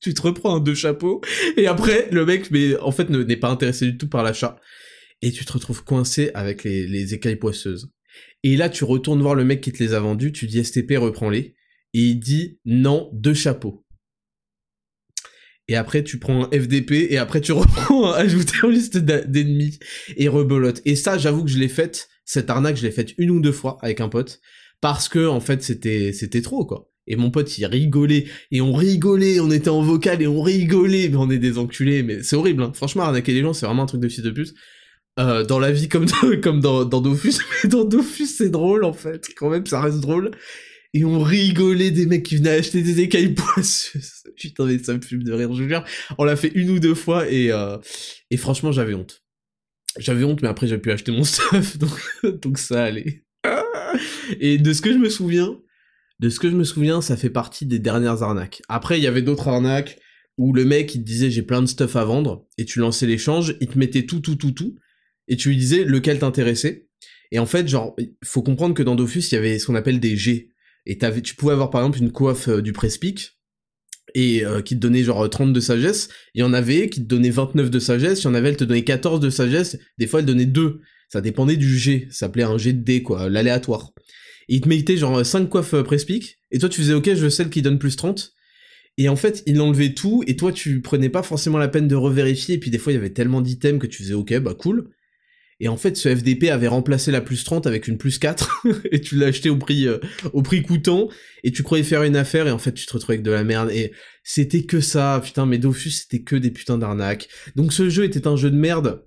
tu 0.00 0.14
te 0.14 0.22
reprends 0.22 0.56
un 0.56 0.60
deux 0.60 0.74
chapeaux, 0.74 1.20
et 1.56 1.66
après, 1.68 2.08
le 2.10 2.24
mec, 2.24 2.50
mais 2.50 2.76
en 2.78 2.90
fait, 2.90 3.08
n'est 3.10 3.36
pas 3.36 3.50
intéressé 3.50 3.86
du 3.86 3.98
tout 3.98 4.08
par 4.08 4.24
l'achat 4.24 4.58
et 5.24 5.32
tu 5.32 5.44
te 5.46 5.52
retrouves 5.52 5.84
coincé 5.84 6.30
avec 6.34 6.64
les, 6.64 7.14
écailles 7.14 7.36
poisseuses. 7.36 7.90
Et 8.42 8.56
là, 8.56 8.68
tu 8.68 8.84
retournes 8.84 9.22
voir 9.22 9.34
le 9.34 9.44
mec 9.44 9.62
qui 9.62 9.72
te 9.72 9.82
les 9.82 9.94
a 9.94 10.00
vendus, 10.00 10.32
tu 10.32 10.46
dis 10.46 10.62
STP, 10.62 10.98
reprends-les, 10.98 11.56
et 11.94 12.00
il 12.00 12.20
dit 12.20 12.60
non, 12.66 13.10
deux 13.14 13.32
chapeaux. 13.32 13.83
Et 15.68 15.76
après, 15.76 16.04
tu 16.04 16.18
prends 16.18 16.44
un 16.44 16.50
FDP, 16.50 17.08
et 17.10 17.18
après, 17.18 17.40
tu 17.40 17.52
reprends 17.52 18.12
ajouter 18.12 18.56
en 18.62 18.68
liste 18.68 18.98
d'ennemis, 18.98 19.78
et 20.16 20.28
rebelote. 20.28 20.82
Et 20.84 20.96
ça, 20.96 21.18
j'avoue 21.18 21.44
que 21.44 21.50
je 21.50 21.58
l'ai 21.58 21.68
faite, 21.68 22.08
cette 22.24 22.50
arnaque, 22.50 22.76
je 22.76 22.82
l'ai 22.82 22.90
faite 22.90 23.14
une 23.18 23.30
ou 23.30 23.40
deux 23.40 23.52
fois 23.52 23.78
avec 23.82 24.00
un 24.00 24.08
pote, 24.08 24.40
parce 24.80 25.08
que, 25.08 25.26
en 25.26 25.40
fait, 25.40 25.62
c'était, 25.62 26.12
c'était 26.12 26.42
trop, 26.42 26.64
quoi. 26.66 26.90
Et 27.06 27.16
mon 27.16 27.30
pote, 27.30 27.58
il 27.58 27.66
rigolait, 27.66 28.26
et 28.50 28.60
on 28.60 28.72
rigolait, 28.72 29.40
on 29.40 29.50
était 29.50 29.68
en 29.68 29.82
vocal, 29.82 30.22
et 30.22 30.26
on 30.26 30.42
rigolait, 30.42 31.08
mais 31.08 31.16
on 31.16 31.30
est 31.30 31.38
des 31.38 31.58
enculés, 31.58 32.02
mais 32.02 32.22
c'est 32.22 32.36
horrible, 32.36 32.62
hein. 32.62 32.72
Franchement, 32.74 33.04
arnaquer 33.04 33.32
les 33.32 33.42
gens, 33.42 33.52
c'est 33.52 33.66
vraiment 33.66 33.82
un 33.82 33.86
truc 33.86 34.00
de 34.00 34.08
fils 34.08 34.22
de 34.22 34.30
puce. 34.30 34.54
Euh, 35.20 35.44
dans 35.44 35.60
la 35.60 35.70
vie 35.70 35.88
comme 35.88 36.06
dans, 36.06 36.40
comme 36.42 36.60
dans, 36.60 36.84
dans 36.84 37.00
Dofus, 37.00 37.34
mais 37.62 37.70
dans 37.70 37.84
Dofus 37.84 38.26
c'est 38.26 38.48
drôle 38.48 38.84
en 38.84 38.92
fait, 38.92 39.28
quand 39.36 39.48
même 39.48 39.64
ça 39.64 39.80
reste 39.80 40.00
drôle. 40.00 40.32
Et 40.94 41.04
on 41.04 41.20
rigolait 41.20 41.90
des 41.90 42.06
mecs 42.06 42.22
qui 42.22 42.36
venaient 42.36 42.50
acheter 42.50 42.82
des 42.82 43.00
écailles 43.00 43.34
poisseuses. 43.34 44.22
Putain 44.36 44.64
mais 44.64 44.78
ça 44.78 44.94
me 44.94 45.00
fume 45.00 45.22
de 45.22 45.32
rire, 45.32 45.52
je 45.52 45.62
veux 45.62 45.68
dire. 45.68 45.84
On 46.18 46.24
l'a 46.24 46.36
fait 46.36 46.52
une 46.54 46.70
ou 46.70 46.78
deux 46.78 46.94
fois 46.94 47.28
et, 47.28 47.50
euh, 47.50 47.76
et 48.30 48.36
franchement 48.36 48.72
j'avais 48.72 48.94
honte. 48.94 49.22
J'avais 49.98 50.24
honte 50.24 50.40
mais 50.40 50.48
après 50.48 50.66
j'ai 50.66 50.78
pu 50.78 50.90
acheter 50.90 51.12
mon 51.12 51.24
stuff 51.24 51.78
donc, 51.78 52.40
donc 52.40 52.58
ça 52.58 52.84
allait. 52.84 53.24
Et 54.40 54.58
de 54.58 54.72
ce 54.72 54.80
que 54.80 54.92
je 54.92 54.98
me 54.98 55.08
souviens, 55.08 55.58
de 56.20 56.28
ce 56.28 56.40
que 56.40 56.48
je 56.48 56.56
me 56.56 56.64
souviens, 56.64 57.00
ça 57.00 57.16
fait 57.16 57.30
partie 57.30 57.66
des 57.66 57.78
dernières 57.78 58.22
arnaques. 58.22 58.62
Après, 58.68 58.98
il 58.98 59.02
y 59.02 59.06
avait 59.06 59.22
d'autres 59.22 59.48
arnaques 59.48 59.98
où 60.36 60.52
le 60.52 60.64
mec 60.64 60.94
il 60.94 61.00
te 61.00 61.06
disait 61.06 61.30
j'ai 61.30 61.42
plein 61.42 61.62
de 61.62 61.66
stuff 61.66 61.94
à 61.96 62.04
vendre 62.04 62.46
et 62.58 62.64
tu 62.64 62.80
lançais 62.80 63.06
l'échange, 63.06 63.56
il 63.60 63.68
te 63.68 63.78
mettait 63.78 64.04
tout 64.04 64.20
tout 64.20 64.34
tout 64.34 64.50
tout 64.50 64.76
et 65.28 65.36
tu 65.36 65.50
lui 65.50 65.56
disais 65.56 65.84
lequel 65.84 66.18
t'intéressait. 66.18 66.88
Et 67.30 67.38
en 67.38 67.46
fait, 67.46 67.66
genre, 67.66 67.96
faut 68.22 68.42
comprendre 68.42 68.74
que 68.74 68.82
dans 68.82 68.94
Dofus, 68.94 69.20
il 69.30 69.34
y 69.34 69.38
avait 69.38 69.58
ce 69.58 69.66
qu'on 69.66 69.74
appelle 69.74 69.98
des 69.98 70.16
G. 70.16 70.50
Et 70.86 70.98
tu 70.98 71.34
pouvais 71.34 71.52
avoir 71.52 71.70
par 71.70 71.80
exemple 71.80 71.98
une 71.98 72.12
coiffe 72.12 72.48
euh, 72.48 72.62
du 72.62 72.72
Prespic, 72.72 73.34
et 74.14 74.44
euh, 74.44 74.62
qui 74.62 74.76
te 74.76 74.80
donnait 74.80 75.02
genre 75.02 75.28
30 75.28 75.52
de 75.52 75.60
sagesse. 75.60 76.08
Il 76.34 76.40
y 76.40 76.42
en 76.42 76.52
avait 76.52 76.88
qui 76.88 77.00
te 77.00 77.06
donnait 77.06 77.30
29 77.30 77.70
de 77.70 77.78
sagesse, 77.78 78.22
il 78.22 78.24
y 78.24 78.28
en 78.28 78.34
avait, 78.34 78.50
elle 78.50 78.56
te 78.56 78.64
donnait 78.64 78.84
14 78.84 79.20
de 79.20 79.30
sagesse, 79.30 79.78
des 79.98 80.06
fois 80.06 80.20
elle 80.20 80.26
donnait 80.26 80.46
2. 80.46 80.80
Ça 81.08 81.20
dépendait 81.20 81.56
du 81.56 81.76
G, 81.76 82.08
ça 82.10 82.20
s'appelait 82.20 82.44
un 82.44 82.58
G 82.58 82.72
de 82.72 82.82
D, 82.82 83.02
quoi, 83.02 83.28
l'aléatoire. 83.28 83.92
Et 84.48 84.56
il 84.56 84.60
te 84.60 84.68
mettait 84.68 84.96
genre 84.96 85.24
5 85.24 85.48
coiffes 85.48 85.74
euh, 85.74 85.82
Prespic, 85.82 86.38
et 86.50 86.58
toi 86.58 86.68
tu 86.68 86.80
faisais 86.80 86.94
ok, 86.94 87.06
je 87.06 87.24
veux 87.24 87.30
celle 87.30 87.50
qui 87.50 87.62
donne 87.62 87.78
plus 87.78 87.96
30. 87.96 88.32
Et 88.96 89.08
en 89.08 89.16
fait, 89.16 89.42
il 89.46 89.60
enlevait 89.60 89.94
tout, 89.94 90.22
et 90.26 90.36
toi 90.36 90.52
tu 90.52 90.80
prenais 90.80 91.08
pas 91.08 91.24
forcément 91.24 91.58
la 91.58 91.68
peine 91.68 91.88
de 91.88 91.96
revérifier, 91.96 92.56
et 92.56 92.58
puis 92.58 92.70
des 92.70 92.78
fois 92.78 92.92
il 92.92 92.96
y 92.96 92.98
avait 92.98 93.10
tellement 93.10 93.40
d'items 93.40 93.80
que 93.80 93.86
tu 93.86 94.02
faisais 94.02 94.14
ok, 94.14 94.38
bah 94.38 94.54
cool. 94.54 94.90
Et 95.60 95.68
en 95.68 95.76
fait, 95.76 95.96
ce 95.96 96.14
FDP 96.14 96.50
avait 96.50 96.68
remplacé 96.68 97.10
la 97.10 97.20
plus 97.20 97.44
30 97.44 97.66
avec 97.66 97.88
une 97.88 97.98
plus 97.98 98.18
4, 98.18 98.66
et 98.90 99.00
tu 99.00 99.16
l'as 99.16 99.26
acheté 99.26 99.50
au 99.50 99.56
prix, 99.56 99.86
euh, 99.86 99.98
au 100.32 100.42
prix 100.42 100.62
coûtant, 100.62 101.08
et 101.42 101.52
tu 101.52 101.62
croyais 101.62 101.84
faire 101.84 102.02
une 102.02 102.16
affaire, 102.16 102.46
et 102.46 102.50
en 102.50 102.58
fait, 102.58 102.72
tu 102.72 102.86
te 102.86 102.92
retrouvais 102.92 103.14
avec 103.14 103.24
de 103.24 103.30
la 103.30 103.44
merde, 103.44 103.70
et 103.70 103.92
c'était 104.22 104.64
que 104.64 104.80
ça, 104.80 105.20
putain, 105.22 105.46
mais 105.46 105.58
Dofus, 105.58 105.90
c'était 105.90 106.22
que 106.22 106.36
des 106.36 106.50
putains 106.50 106.78
d'arnaques. 106.78 107.28
Donc 107.56 107.72
ce 107.72 107.88
jeu 107.88 108.04
était 108.04 108.26
un 108.26 108.36
jeu 108.36 108.50
de 108.50 108.56
merde, 108.56 109.04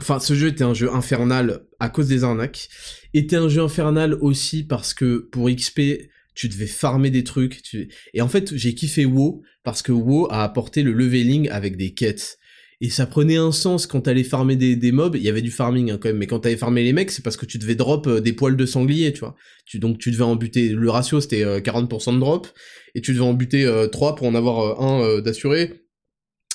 enfin, 0.00 0.18
ce 0.18 0.34
jeu 0.34 0.48
était 0.48 0.64
un 0.64 0.74
jeu 0.74 0.92
infernal 0.92 1.62
à 1.78 1.88
cause 1.88 2.08
des 2.08 2.24
arnaques, 2.24 2.68
était 3.14 3.36
un 3.36 3.48
jeu 3.48 3.62
infernal 3.62 4.14
aussi 4.14 4.64
parce 4.64 4.94
que, 4.94 5.28
pour 5.30 5.48
XP, 5.48 5.80
tu 6.34 6.48
devais 6.48 6.66
farmer 6.66 7.10
des 7.10 7.24
trucs, 7.24 7.62
et 8.14 8.20
en 8.20 8.28
fait, 8.28 8.54
j'ai 8.56 8.74
kiffé 8.74 9.04
WoW, 9.04 9.42
parce 9.62 9.82
que 9.82 9.92
WoW 9.92 10.28
a 10.30 10.44
apporté 10.44 10.82
le 10.82 10.92
leveling 10.92 11.48
avec 11.50 11.76
des 11.76 11.94
quêtes 11.94 12.38
et 12.80 12.90
ça 12.90 13.06
prenait 13.06 13.36
un 13.36 13.50
sens 13.50 13.86
quand 13.86 14.02
t'allais 14.02 14.22
farmer 14.22 14.54
des, 14.54 14.76
des 14.76 14.92
mobs, 14.92 15.16
il 15.16 15.22
y 15.22 15.28
avait 15.28 15.42
du 15.42 15.50
farming 15.50 15.90
hein, 15.90 15.98
quand 16.00 16.10
même, 16.10 16.18
mais 16.18 16.28
quand 16.28 16.40
t'allais 16.40 16.56
farmer 16.56 16.84
les 16.84 16.92
mecs, 16.92 17.10
c'est 17.10 17.22
parce 17.24 17.36
que 17.36 17.46
tu 17.46 17.58
devais 17.58 17.74
drop 17.74 18.06
euh, 18.06 18.20
des 18.20 18.32
poils 18.32 18.56
de 18.56 18.66
sanglier, 18.66 19.12
tu 19.12 19.20
vois. 19.20 19.34
Tu, 19.66 19.80
donc 19.80 19.98
tu 19.98 20.12
devais 20.12 20.22
en 20.22 20.36
buter, 20.36 20.68
le 20.68 20.90
ratio 20.90 21.20
c'était 21.20 21.42
40% 21.42 22.10
euh, 22.10 22.12
de 22.12 22.20
drop, 22.20 22.46
et 22.94 23.00
tu 23.00 23.12
devais 23.12 23.24
en 23.24 23.34
buter 23.34 23.64
3 23.90 24.12
euh, 24.12 24.14
pour 24.14 24.26
en 24.28 24.34
avoir 24.34 24.80
un 24.80 25.20
d'assuré. 25.20 25.84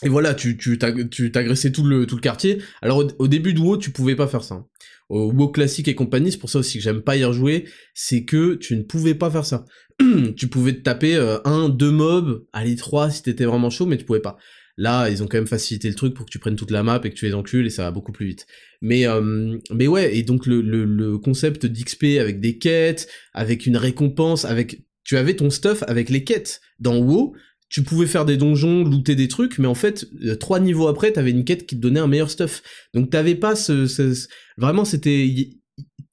Et 0.05 0.09
voilà, 0.09 0.33
tu, 0.33 0.57
tu, 0.57 0.77
t'agressais 0.77 1.71
tout 1.71 1.83
le, 1.83 2.05
tout 2.05 2.15
le 2.15 2.21
quartier. 2.21 2.61
Alors 2.81 3.05
au, 3.19 3.27
début 3.27 3.53
de 3.53 3.59
WoW, 3.59 3.77
tu 3.77 3.91
pouvais 3.91 4.15
pas 4.15 4.27
faire 4.27 4.43
ça. 4.43 4.65
Au 5.09 5.31
WoW 5.31 5.49
classique 5.49 5.87
et 5.87 5.95
compagnie, 5.95 6.31
c'est 6.31 6.37
pour 6.37 6.49
ça 6.49 6.59
aussi 6.59 6.77
que 6.77 6.83
j'aime 6.83 7.01
pas 7.01 7.15
y 7.15 7.23
rejouer, 7.23 7.65
c'est 7.93 8.25
que 8.25 8.55
tu 8.55 8.75
ne 8.75 8.83
pouvais 8.83 9.15
pas 9.15 9.29
faire 9.29 9.45
ça. 9.45 9.65
tu 10.35 10.47
pouvais 10.47 10.73
te 10.73 10.81
taper 10.81 11.15
un, 11.45 11.69
deux 11.69 11.91
mobs, 11.91 12.45
allez 12.51 12.75
trois 12.75 13.11
si 13.11 13.23
t'étais 13.23 13.45
vraiment 13.45 13.69
chaud, 13.69 13.85
mais 13.85 13.97
tu 13.97 14.03
pouvais 14.03 14.19
pas. 14.19 14.37
Là, 14.77 15.09
ils 15.09 15.21
ont 15.21 15.27
quand 15.27 15.37
même 15.37 15.47
facilité 15.47 15.87
le 15.87 15.95
truc 15.95 16.15
pour 16.15 16.25
que 16.25 16.31
tu 16.31 16.39
prennes 16.39 16.55
toute 16.55 16.71
la 16.71 16.81
map 16.81 16.99
et 17.03 17.09
que 17.09 17.15
tu 17.15 17.25
les 17.25 17.35
encules 17.35 17.67
et 17.67 17.69
ça 17.69 17.83
va 17.83 17.91
beaucoup 17.91 18.11
plus 18.11 18.25
vite. 18.25 18.47
Mais 18.81 19.07
euh, 19.07 19.57
mais 19.71 19.87
ouais, 19.87 20.17
et 20.17 20.23
donc 20.23 20.47
le, 20.47 20.61
le, 20.61 20.83
le 20.85 21.17
concept 21.19 21.65
d'XP 21.65 22.19
avec 22.19 22.39
des 22.39 22.57
quêtes, 22.57 23.07
avec 23.33 23.67
une 23.67 23.77
récompense, 23.77 24.45
avec 24.45 24.83
tu 25.03 25.17
avais 25.17 25.35
ton 25.35 25.49
stuff 25.51 25.83
avec 25.87 26.09
les 26.09 26.23
quêtes. 26.23 26.59
Dans 26.79 26.97
WoW, 26.97 27.35
tu 27.69 27.83
pouvais 27.83 28.07
faire 28.07 28.25
des 28.25 28.35
donjons, 28.35 28.83
looter 28.83 29.15
des 29.15 29.27
trucs, 29.27 29.59
mais 29.59 29.67
en 29.67 29.75
fait, 29.75 30.07
euh, 30.23 30.35
trois 30.35 30.59
niveaux 30.59 30.87
après, 30.87 31.11
t'avais 31.11 31.31
une 31.31 31.45
quête 31.45 31.67
qui 31.67 31.75
te 31.75 31.81
donnait 31.81 31.99
un 31.99 32.07
meilleur 32.07 32.31
stuff. 32.31 32.63
Donc 32.95 33.11
t'avais 33.11 33.35
pas 33.35 33.55
ce, 33.55 33.85
ce... 33.85 34.27
vraiment 34.57 34.85
c'était 34.85 35.27
il 35.27 35.59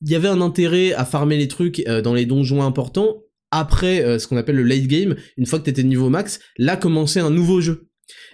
y 0.02 0.14
avait 0.14 0.28
un 0.28 0.40
intérêt 0.42 0.92
à 0.92 1.06
farmer 1.06 1.38
les 1.38 1.48
trucs 1.48 1.82
euh, 1.88 2.02
dans 2.02 2.14
les 2.14 2.26
donjons 2.26 2.62
importants 2.62 3.22
après 3.50 4.20
ce 4.20 4.28
qu'on 4.28 4.36
appelle 4.36 4.54
le 4.54 4.62
late 4.62 4.86
game, 4.86 5.16
une 5.36 5.44
fois 5.44 5.58
que 5.58 5.64
t'étais 5.64 5.82
niveau 5.82 6.08
max, 6.08 6.38
là 6.56 6.76
commençait 6.76 7.18
un 7.18 7.30
nouveau 7.30 7.60
jeu. 7.60 7.89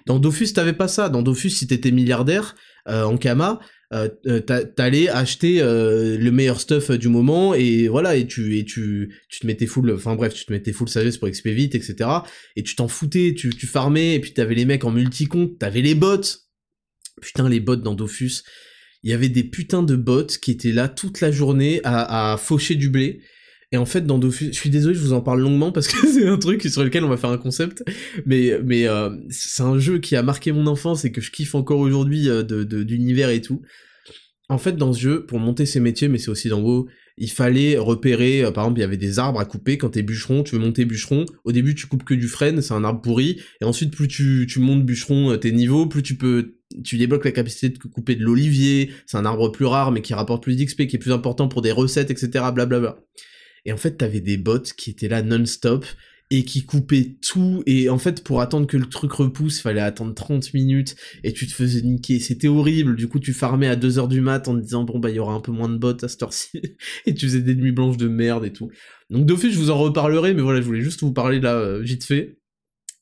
Dans 0.06 0.20
Dofus, 0.20 0.52
t'avais 0.52 0.72
pas 0.72 0.88
ça. 0.88 1.08
Dans 1.08 1.22
Dofus, 1.22 1.50
si 1.50 1.66
t'étais 1.66 1.90
milliardaire, 1.90 2.54
euh, 2.88 3.02
en 3.02 3.16
Kama, 3.16 3.60
euh, 3.92 4.08
euh 4.26 4.40
t'allais 4.40 5.08
acheter 5.08 5.60
euh, 5.60 6.16
le 6.16 6.30
meilleur 6.30 6.60
stuff 6.60 6.90
du 6.92 7.08
moment 7.08 7.54
et 7.54 7.86
voilà 7.86 8.16
et 8.16 8.26
tu 8.26 8.58
et 8.58 8.64
tu 8.64 9.14
tu 9.28 9.40
te 9.40 9.46
mettais 9.46 9.66
full 9.66 9.92
enfin 9.92 10.16
bref 10.16 10.34
tu 10.34 10.44
te 10.44 10.52
mettais 10.52 10.72
full 10.72 10.88
sagesse 10.88 11.18
pour 11.18 11.30
XP 11.30 11.48
vite 11.48 11.76
etc 11.76 12.10
et 12.56 12.64
tu 12.64 12.74
t'en 12.74 12.88
foutais 12.88 13.34
tu 13.36 13.50
tu 13.50 13.66
farmais 13.68 14.16
et 14.16 14.20
puis 14.20 14.32
t'avais 14.32 14.56
les 14.56 14.64
mecs 14.64 14.84
en 14.84 14.90
multi-compte 14.90 15.58
t'avais 15.58 15.82
les 15.82 15.94
bots. 15.94 16.20
Putain 17.22 17.48
les 17.48 17.60
bots 17.60 17.76
dans 17.76 17.94
Dofus. 17.94 18.42
Il 19.02 19.10
y 19.10 19.14
avait 19.14 19.28
des 19.28 19.44
putains 19.44 19.82
de 19.84 19.94
bots 19.94 20.26
qui 20.26 20.50
étaient 20.50 20.72
là 20.72 20.88
toute 20.88 21.20
la 21.20 21.30
journée 21.30 21.80
à, 21.84 22.32
à 22.32 22.36
faucher 22.36 22.74
du 22.74 22.90
blé 22.90 23.22
et 23.72 23.76
en 23.76 23.86
fait, 23.86 24.06
dans 24.06 24.18
Dofus, 24.18 24.46
je 24.52 24.58
suis 24.58 24.70
désolé, 24.70 24.94
je 24.94 25.00
vous 25.00 25.12
en 25.12 25.20
parle 25.20 25.40
longuement 25.40 25.72
parce 25.72 25.88
que 25.88 26.06
c'est 26.12 26.26
un 26.26 26.38
truc 26.38 26.62
sur 26.62 26.84
lequel 26.84 27.04
on 27.04 27.08
va 27.08 27.16
faire 27.16 27.30
un 27.30 27.38
concept, 27.38 27.84
mais 28.24 28.58
mais 28.64 28.86
euh, 28.86 29.10
c'est 29.28 29.62
un 29.62 29.78
jeu 29.78 29.98
qui 29.98 30.14
a 30.14 30.22
marqué 30.22 30.52
mon 30.52 30.66
enfance 30.66 31.04
et 31.04 31.12
que 31.12 31.20
je 31.20 31.30
kiffe 31.30 31.54
encore 31.54 31.80
aujourd'hui 31.80 32.28
euh, 32.28 32.42
de 32.42 32.82
d'univers 32.82 33.30
et 33.30 33.40
tout. 33.40 33.62
En 34.48 34.58
fait, 34.58 34.76
dans 34.76 34.92
ce 34.92 35.00
jeu, 35.00 35.26
pour 35.26 35.40
monter 35.40 35.66
ses 35.66 35.80
métiers, 35.80 36.06
mais 36.06 36.18
c'est 36.18 36.30
aussi 36.30 36.48
dans 36.48 36.60
WoW, 36.60 36.86
il 37.18 37.30
fallait 37.30 37.76
repérer, 37.76 38.44
euh, 38.44 38.52
par 38.52 38.64
exemple, 38.64 38.78
il 38.78 38.82
y 38.82 38.84
avait 38.84 38.96
des 38.96 39.18
arbres 39.18 39.40
à 39.40 39.44
couper, 39.44 39.78
quand 39.78 39.90
t'es 39.90 40.02
bûcheron, 40.02 40.44
tu 40.44 40.54
veux 40.54 40.60
monter 40.60 40.84
bûcheron, 40.84 41.26
au 41.44 41.50
début 41.50 41.74
tu 41.74 41.88
coupes 41.88 42.04
que 42.04 42.14
du 42.14 42.28
frêne, 42.28 42.62
c'est 42.62 42.74
un 42.74 42.84
arbre 42.84 43.00
pourri, 43.00 43.40
et 43.60 43.64
ensuite 43.64 43.90
plus 43.90 44.06
tu, 44.06 44.46
tu 44.48 44.60
montes 44.60 44.84
bûcheron 44.86 45.36
tes 45.38 45.50
niveaux, 45.50 45.86
plus 45.86 46.04
tu 46.04 46.16
peux 46.16 46.52
tu 46.84 46.98
débloques 46.98 47.24
la 47.24 47.32
capacité 47.32 47.68
de 47.70 47.78
couper 47.78 48.16
de 48.16 48.22
l'olivier, 48.22 48.90
c'est 49.06 49.16
un 49.16 49.24
arbre 49.24 49.50
plus 49.50 49.66
rare 49.66 49.92
mais 49.92 50.02
qui 50.02 50.14
rapporte 50.14 50.42
plus 50.42 50.56
d'XP, 50.56 50.86
qui 50.86 50.96
est 50.96 51.00
plus 51.00 51.12
important 51.12 51.48
pour 51.48 51.62
des 51.62 51.72
recettes, 51.72 52.10
etc. 52.10 52.44
blablabla. 52.54 52.98
Et 53.66 53.72
en 53.72 53.76
fait, 53.76 53.98
t'avais 53.98 54.20
des 54.20 54.38
bots 54.38 54.60
qui 54.76 54.90
étaient 54.90 55.08
là 55.08 55.22
non-stop 55.22 55.84
et 56.30 56.44
qui 56.44 56.64
coupaient 56.64 57.16
tout. 57.20 57.62
Et 57.66 57.88
en 57.88 57.98
fait, 57.98 58.24
pour 58.24 58.40
attendre 58.40 58.66
que 58.66 58.76
le 58.76 58.86
truc 58.86 59.12
repousse, 59.12 59.60
fallait 59.60 59.80
attendre 59.80 60.14
30 60.14 60.54
minutes 60.54 60.96
et 61.22 61.32
tu 61.32 61.46
te 61.46 61.52
faisais 61.52 61.82
niquer. 61.82 62.18
C'était 62.18 62.48
horrible. 62.48 62.96
Du 62.96 63.08
coup, 63.08 63.18
tu 63.18 63.32
farmais 63.32 63.68
à 63.68 63.76
2h 63.76 64.08
du 64.08 64.20
mat 64.20 64.48
en 64.48 64.54
te 64.56 64.62
disant, 64.62 64.84
bon, 64.84 64.98
bah, 64.98 65.10
il 65.10 65.16
y 65.16 65.18
aura 65.18 65.34
un 65.34 65.40
peu 65.40 65.52
moins 65.52 65.68
de 65.68 65.76
bots 65.76 66.04
à 66.04 66.08
cette 66.08 66.22
heure-ci. 66.22 66.60
et 67.06 67.14
tu 67.14 67.26
faisais 67.26 67.42
des 67.42 67.54
nuits 67.54 67.72
blanches 67.72 67.96
de 67.96 68.08
merde 68.08 68.44
et 68.44 68.52
tout. 68.52 68.70
Donc, 69.10 69.26
d'office, 69.26 69.52
je 69.52 69.58
vous 69.58 69.70
en 69.70 69.78
reparlerai, 69.78 70.34
mais 70.34 70.42
voilà, 70.42 70.60
je 70.60 70.66
voulais 70.66 70.82
juste 70.82 71.00
vous 71.00 71.12
parler 71.12 71.40
là, 71.40 71.54
euh, 71.54 71.80
vite 71.80 72.04
fait 72.04 72.38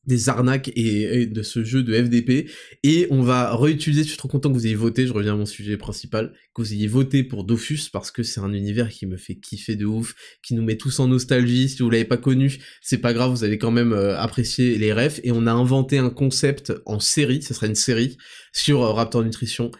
des 0.06 0.28
arnaques 0.28 0.70
et, 0.76 1.26
de 1.26 1.42
ce 1.42 1.64
jeu 1.64 1.82
de 1.82 1.94
FDP 1.94 2.50
et 2.82 3.06
on 3.10 3.22
va 3.22 3.56
réutiliser, 3.56 4.02
je 4.02 4.08
suis 4.08 4.16
trop 4.16 4.28
content 4.28 4.50
que 4.50 4.54
vous 4.54 4.66
ayez 4.66 4.74
voté, 4.74 5.06
je 5.06 5.12
reviens 5.12 5.34
à 5.34 5.36
mon 5.36 5.46
sujet 5.46 5.76
principal, 5.76 6.32
que 6.54 6.62
vous 6.62 6.72
ayez 6.72 6.86
voté 6.86 7.22
pour 7.22 7.44
Dofus 7.44 7.88
parce 7.92 8.10
que 8.10 8.22
c'est 8.22 8.40
un 8.40 8.52
univers 8.52 8.88
qui 8.88 9.06
me 9.06 9.16
fait 9.16 9.34
kiffer 9.34 9.76
de 9.76 9.86
ouf, 9.86 10.14
qui 10.42 10.54
nous 10.54 10.62
met 10.62 10.76
tous 10.76 11.00
en 11.00 11.08
nostalgie, 11.08 11.68
si 11.68 11.82
vous 11.82 11.90
l'avez 11.90 12.04
pas 12.04 12.16
connu, 12.16 12.58
c'est 12.82 12.98
pas 12.98 13.12
grave, 13.12 13.30
vous 13.30 13.44
allez 13.44 13.58
quand 13.58 13.70
même 13.70 13.92
euh, 13.92 14.18
apprécier 14.18 14.78
les 14.78 14.92
refs. 14.92 15.20
Et 15.24 15.32
on 15.32 15.46
a 15.46 15.52
inventé 15.52 15.98
un 15.98 16.10
concept 16.10 16.72
en 16.86 17.00
série, 17.00 17.42
ce 17.42 17.54
sera 17.54 17.66
une 17.66 17.74
série 17.74 18.16
sur 18.52 18.82
euh, 18.82 18.92
Raptor 18.92 19.24
Nutrition 19.24 19.70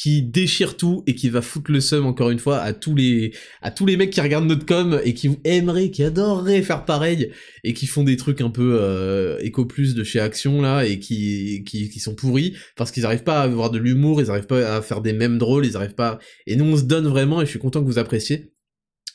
qui 0.00 0.22
déchire 0.22 0.76
tout 0.76 1.02
et 1.08 1.16
qui 1.16 1.28
va 1.28 1.42
foutre 1.42 1.72
le 1.72 1.80
seum 1.80 2.06
encore 2.06 2.30
une 2.30 2.38
fois 2.38 2.58
à 2.58 2.72
tous 2.72 2.94
les 2.94 3.32
à 3.62 3.72
tous 3.72 3.84
les 3.84 3.96
mecs 3.96 4.10
qui 4.10 4.20
regardent 4.20 4.46
notre 4.46 4.64
com 4.64 5.00
et 5.02 5.12
qui 5.12 5.28
aimeraient, 5.42 5.90
qui 5.90 6.04
adoreraient 6.04 6.62
faire 6.62 6.84
pareil 6.84 7.32
et 7.64 7.74
qui 7.74 7.86
font 7.86 8.04
des 8.04 8.16
trucs 8.16 8.40
un 8.40 8.50
peu 8.50 8.78
euh, 8.80 9.38
éco 9.40 9.64
plus 9.64 9.96
de 9.96 10.04
chez 10.04 10.20
Action 10.20 10.62
là 10.62 10.84
et 10.84 11.00
qui 11.00 11.64
qui, 11.64 11.98
sont 11.98 12.14
pourris 12.14 12.54
parce 12.76 12.92
qu'ils 12.92 13.06
arrivent 13.06 13.24
pas 13.24 13.40
à 13.40 13.42
avoir 13.42 13.72
de 13.72 13.78
l'humour, 13.78 14.20
ils 14.20 14.30
arrivent 14.30 14.46
pas 14.46 14.76
à 14.76 14.82
faire 14.82 15.00
des 15.00 15.12
mêmes 15.12 15.36
drôles, 15.36 15.66
ils 15.66 15.76
arrivent 15.76 15.96
pas 15.96 16.20
et 16.46 16.54
nous 16.54 16.64
on 16.64 16.76
se 16.76 16.84
donne 16.84 17.08
vraiment 17.08 17.42
et 17.42 17.44
je 17.44 17.50
suis 17.50 17.58
content 17.58 17.80
que 17.80 17.86
vous 17.86 17.98
appréciez. 17.98 18.52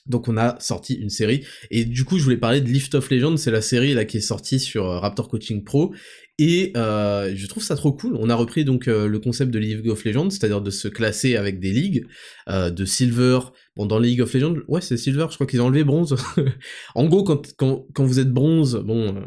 Donc 0.06 0.28
on 0.28 0.36
a 0.36 0.60
sorti 0.60 0.96
une 0.96 1.10
série 1.10 1.46
et 1.72 1.86
du 1.86 2.04
coup 2.04 2.18
je 2.18 2.26
voulais 2.26 2.36
parler 2.36 2.60
de 2.60 2.68
Lift 2.68 2.94
of 2.96 3.10
Legends, 3.10 3.38
c'est 3.38 3.52
la 3.52 3.62
série 3.62 3.94
là 3.94 4.04
qui 4.04 4.18
est 4.18 4.22
sortie 4.22 4.60
sur 4.60 4.86
euh, 4.90 5.00
Raptor 5.00 5.30
Coaching 5.30 5.64
Pro 5.64 5.94
et 6.40 6.74
euh, 6.76 7.32
je 7.36 7.48
trouve 7.48 7.64
ça 7.64 7.76
trop 7.76 7.92
cool. 7.92 8.16
On 8.16 8.30
a 8.30 8.36
repris 8.36 8.66
donc 8.66 8.88
euh, 8.88 9.08
le 9.08 9.20
concept 9.20 9.52
de 9.52 9.60
League 9.60 9.88
of 9.88 10.04
Legends, 10.04 10.32
c'est-à-dire 10.32 10.62
de 10.62 10.72
se 10.72 10.88
classer 10.88 11.36
avec 11.36 11.60
des 11.60 11.72
ligues, 11.72 12.08
euh, 12.50 12.72
de 12.72 12.86
Silver. 12.86 13.40
Bon, 13.76 13.86
dans 13.86 14.00
League 14.00 14.22
of 14.22 14.34
Legends, 14.34 14.56
ouais, 14.68 14.82
c'est 14.82 14.98
Silver, 14.98 15.28
je 15.30 15.36
crois 15.36 15.46
qu'ils 15.46 15.62
ont 15.62 15.66
enlevé 15.66 15.84
bronze. 15.84 16.16
en 16.96 17.06
gros, 17.06 17.24
quand, 17.24 17.54
quand, 17.56 17.86
quand 17.94 18.06
vous 18.06 18.20
êtes 18.20 18.32
bronze, 18.32 18.76
bon... 18.84 19.24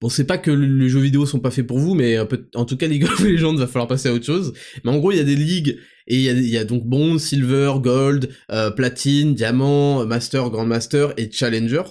Bon, 0.00 0.10
c'est 0.10 0.26
pas 0.26 0.36
que 0.36 0.50
les 0.50 0.88
jeux 0.90 1.00
vidéo 1.00 1.24
sont 1.24 1.40
pas 1.40 1.52
faits 1.52 1.66
pour 1.66 1.78
vous, 1.78 1.94
mais 1.94 2.18
en 2.18 2.64
tout 2.66 2.76
cas, 2.76 2.86
League 2.86 3.04
of 3.04 3.18
Legends 3.24 3.54
va 3.54 3.66
falloir 3.66 3.88
passer 3.88 4.08
à 4.08 4.12
autre 4.12 4.26
chose. 4.26 4.52
Mais 4.84 4.90
en 4.90 4.98
gros, 4.98 5.12
il 5.12 5.16
y 5.16 5.20
a 5.20 5.24
des 5.24 5.36
ligues, 5.36 5.78
et 6.08 6.16
il 6.16 6.20
y 6.20 6.28
a, 6.28 6.32
y 6.32 6.58
a, 6.58 6.64
donc 6.64 6.84
bronze, 6.84 7.22
silver, 7.22 7.74
gold, 7.80 8.28
platine, 8.76 9.34
diamant, 9.34 10.04
master, 10.04 10.50
grand 10.50 10.66
master 10.66 11.14
et 11.16 11.30
challenger. 11.30 11.84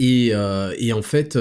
Et, 0.00 0.32
et 0.78 0.92
en 0.92 1.02
fait, 1.02 1.38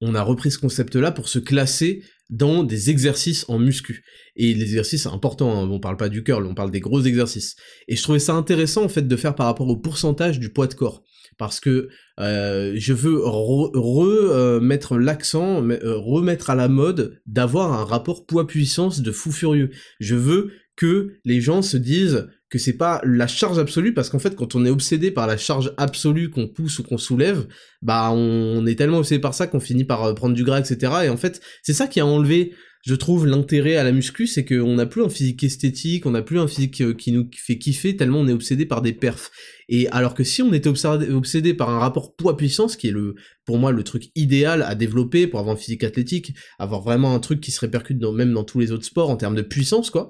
on 0.00 0.14
a 0.14 0.22
repris 0.22 0.50
ce 0.50 0.58
concept-là 0.58 1.10
pour 1.10 1.28
se 1.28 1.38
classer 1.38 2.02
dans 2.30 2.64
des 2.64 2.90
exercices 2.90 3.44
en 3.48 3.58
muscu. 3.58 4.04
Et 4.34 4.52
les 4.52 4.62
exercices 4.62 5.06
importants, 5.06 5.58
hein, 5.58 5.68
on 5.70 5.80
parle 5.80 5.96
pas 5.96 6.08
du 6.08 6.22
curl, 6.22 6.44
on 6.46 6.54
parle 6.54 6.70
des 6.70 6.80
gros 6.80 7.00
exercices. 7.00 7.56
Et 7.88 7.96
je 7.96 8.02
trouvais 8.02 8.18
ça 8.18 8.34
intéressant 8.34 8.84
en 8.84 8.88
fait 8.88 9.06
de 9.06 9.16
faire 9.16 9.34
par 9.34 9.46
rapport 9.46 9.68
au 9.68 9.76
pourcentage 9.76 10.38
du 10.38 10.50
poids 10.52 10.66
de 10.66 10.74
corps. 10.74 11.04
Parce 11.38 11.60
que 11.60 11.88
euh, 12.18 12.74
je 12.76 12.92
veux 12.94 13.20
remettre 13.22 14.92
euh, 14.92 14.98
l'accent, 14.98 15.62
euh, 15.68 15.98
remettre 15.98 16.50
à 16.50 16.54
la 16.54 16.68
mode 16.68 17.20
d'avoir 17.26 17.72
un 17.74 17.84
rapport 17.84 18.26
poids-puissance 18.26 19.02
de 19.02 19.12
fou 19.12 19.32
furieux. 19.32 19.70
Je 20.00 20.14
veux 20.14 20.52
que 20.76 21.14
les 21.24 21.40
gens 21.40 21.62
se 21.62 21.76
disent 21.76 22.26
c'est 22.58 22.76
pas 22.76 23.00
la 23.04 23.26
charge 23.26 23.58
absolue 23.58 23.94
parce 23.94 24.10
qu'en 24.10 24.18
fait 24.18 24.34
quand 24.34 24.54
on 24.54 24.64
est 24.64 24.70
obsédé 24.70 25.10
par 25.10 25.26
la 25.26 25.36
charge 25.36 25.72
absolue 25.76 26.30
qu'on 26.30 26.48
pousse 26.48 26.78
ou 26.78 26.82
qu'on 26.82 26.98
soulève 26.98 27.46
bah 27.82 28.10
on 28.12 28.66
est 28.66 28.76
tellement 28.76 28.98
obsédé 28.98 29.20
par 29.20 29.34
ça 29.34 29.46
qu'on 29.46 29.60
finit 29.60 29.84
par 29.84 30.04
euh, 30.04 30.14
prendre 30.14 30.34
du 30.34 30.44
gras 30.44 30.60
etc 30.60 30.92
et 31.04 31.08
en 31.08 31.16
fait 31.16 31.40
c'est 31.62 31.72
ça 31.72 31.86
qui 31.86 32.00
a 32.00 32.06
enlevé 32.06 32.52
je 32.86 32.94
trouve 32.94 33.26
l'intérêt 33.26 33.76
à 33.76 33.82
la 33.82 33.90
muscu 33.90 34.28
c'est 34.28 34.44
qu'on 34.44 34.74
n'a 34.74 34.86
plus 34.86 35.02
un 35.02 35.08
physique 35.08 35.42
esthétique 35.42 36.06
on 36.06 36.12
n'a 36.12 36.22
plus 36.22 36.38
un 36.38 36.46
physique 36.46 36.80
euh, 36.82 36.94
qui 36.94 37.10
nous 37.10 37.28
fait 37.36 37.58
kiffer 37.58 37.96
tellement 37.96 38.20
on 38.20 38.28
est 38.28 38.32
obsédé 38.32 38.64
par 38.64 38.80
des 38.80 38.92
perfs. 38.92 39.30
Et 39.68 39.88
alors 39.88 40.14
que 40.14 40.22
si 40.22 40.40
on 40.42 40.52
était 40.52 40.68
obsédé 40.68 41.52
par 41.52 41.70
un 41.70 41.80
rapport 41.80 42.14
poids-puissance 42.14 42.76
qui 42.76 42.86
est 42.86 42.92
le 42.92 43.16
pour 43.44 43.58
moi 43.58 43.72
le 43.72 43.82
truc 43.82 44.04
idéal 44.14 44.62
à 44.62 44.76
développer 44.76 45.26
pour 45.26 45.40
avoir 45.40 45.56
un 45.56 45.58
physique 45.58 45.82
athlétique 45.82 46.34
avoir 46.60 46.80
vraiment 46.80 47.12
un 47.12 47.18
truc 47.18 47.40
qui 47.40 47.50
se 47.50 47.58
répercute 47.58 48.00
même 48.00 48.32
dans 48.32 48.44
tous 48.44 48.60
les 48.60 48.70
autres 48.70 48.84
sports 48.84 49.10
en 49.10 49.16
termes 49.16 49.34
de 49.34 49.42
puissance 49.42 49.90
quoi 49.90 50.08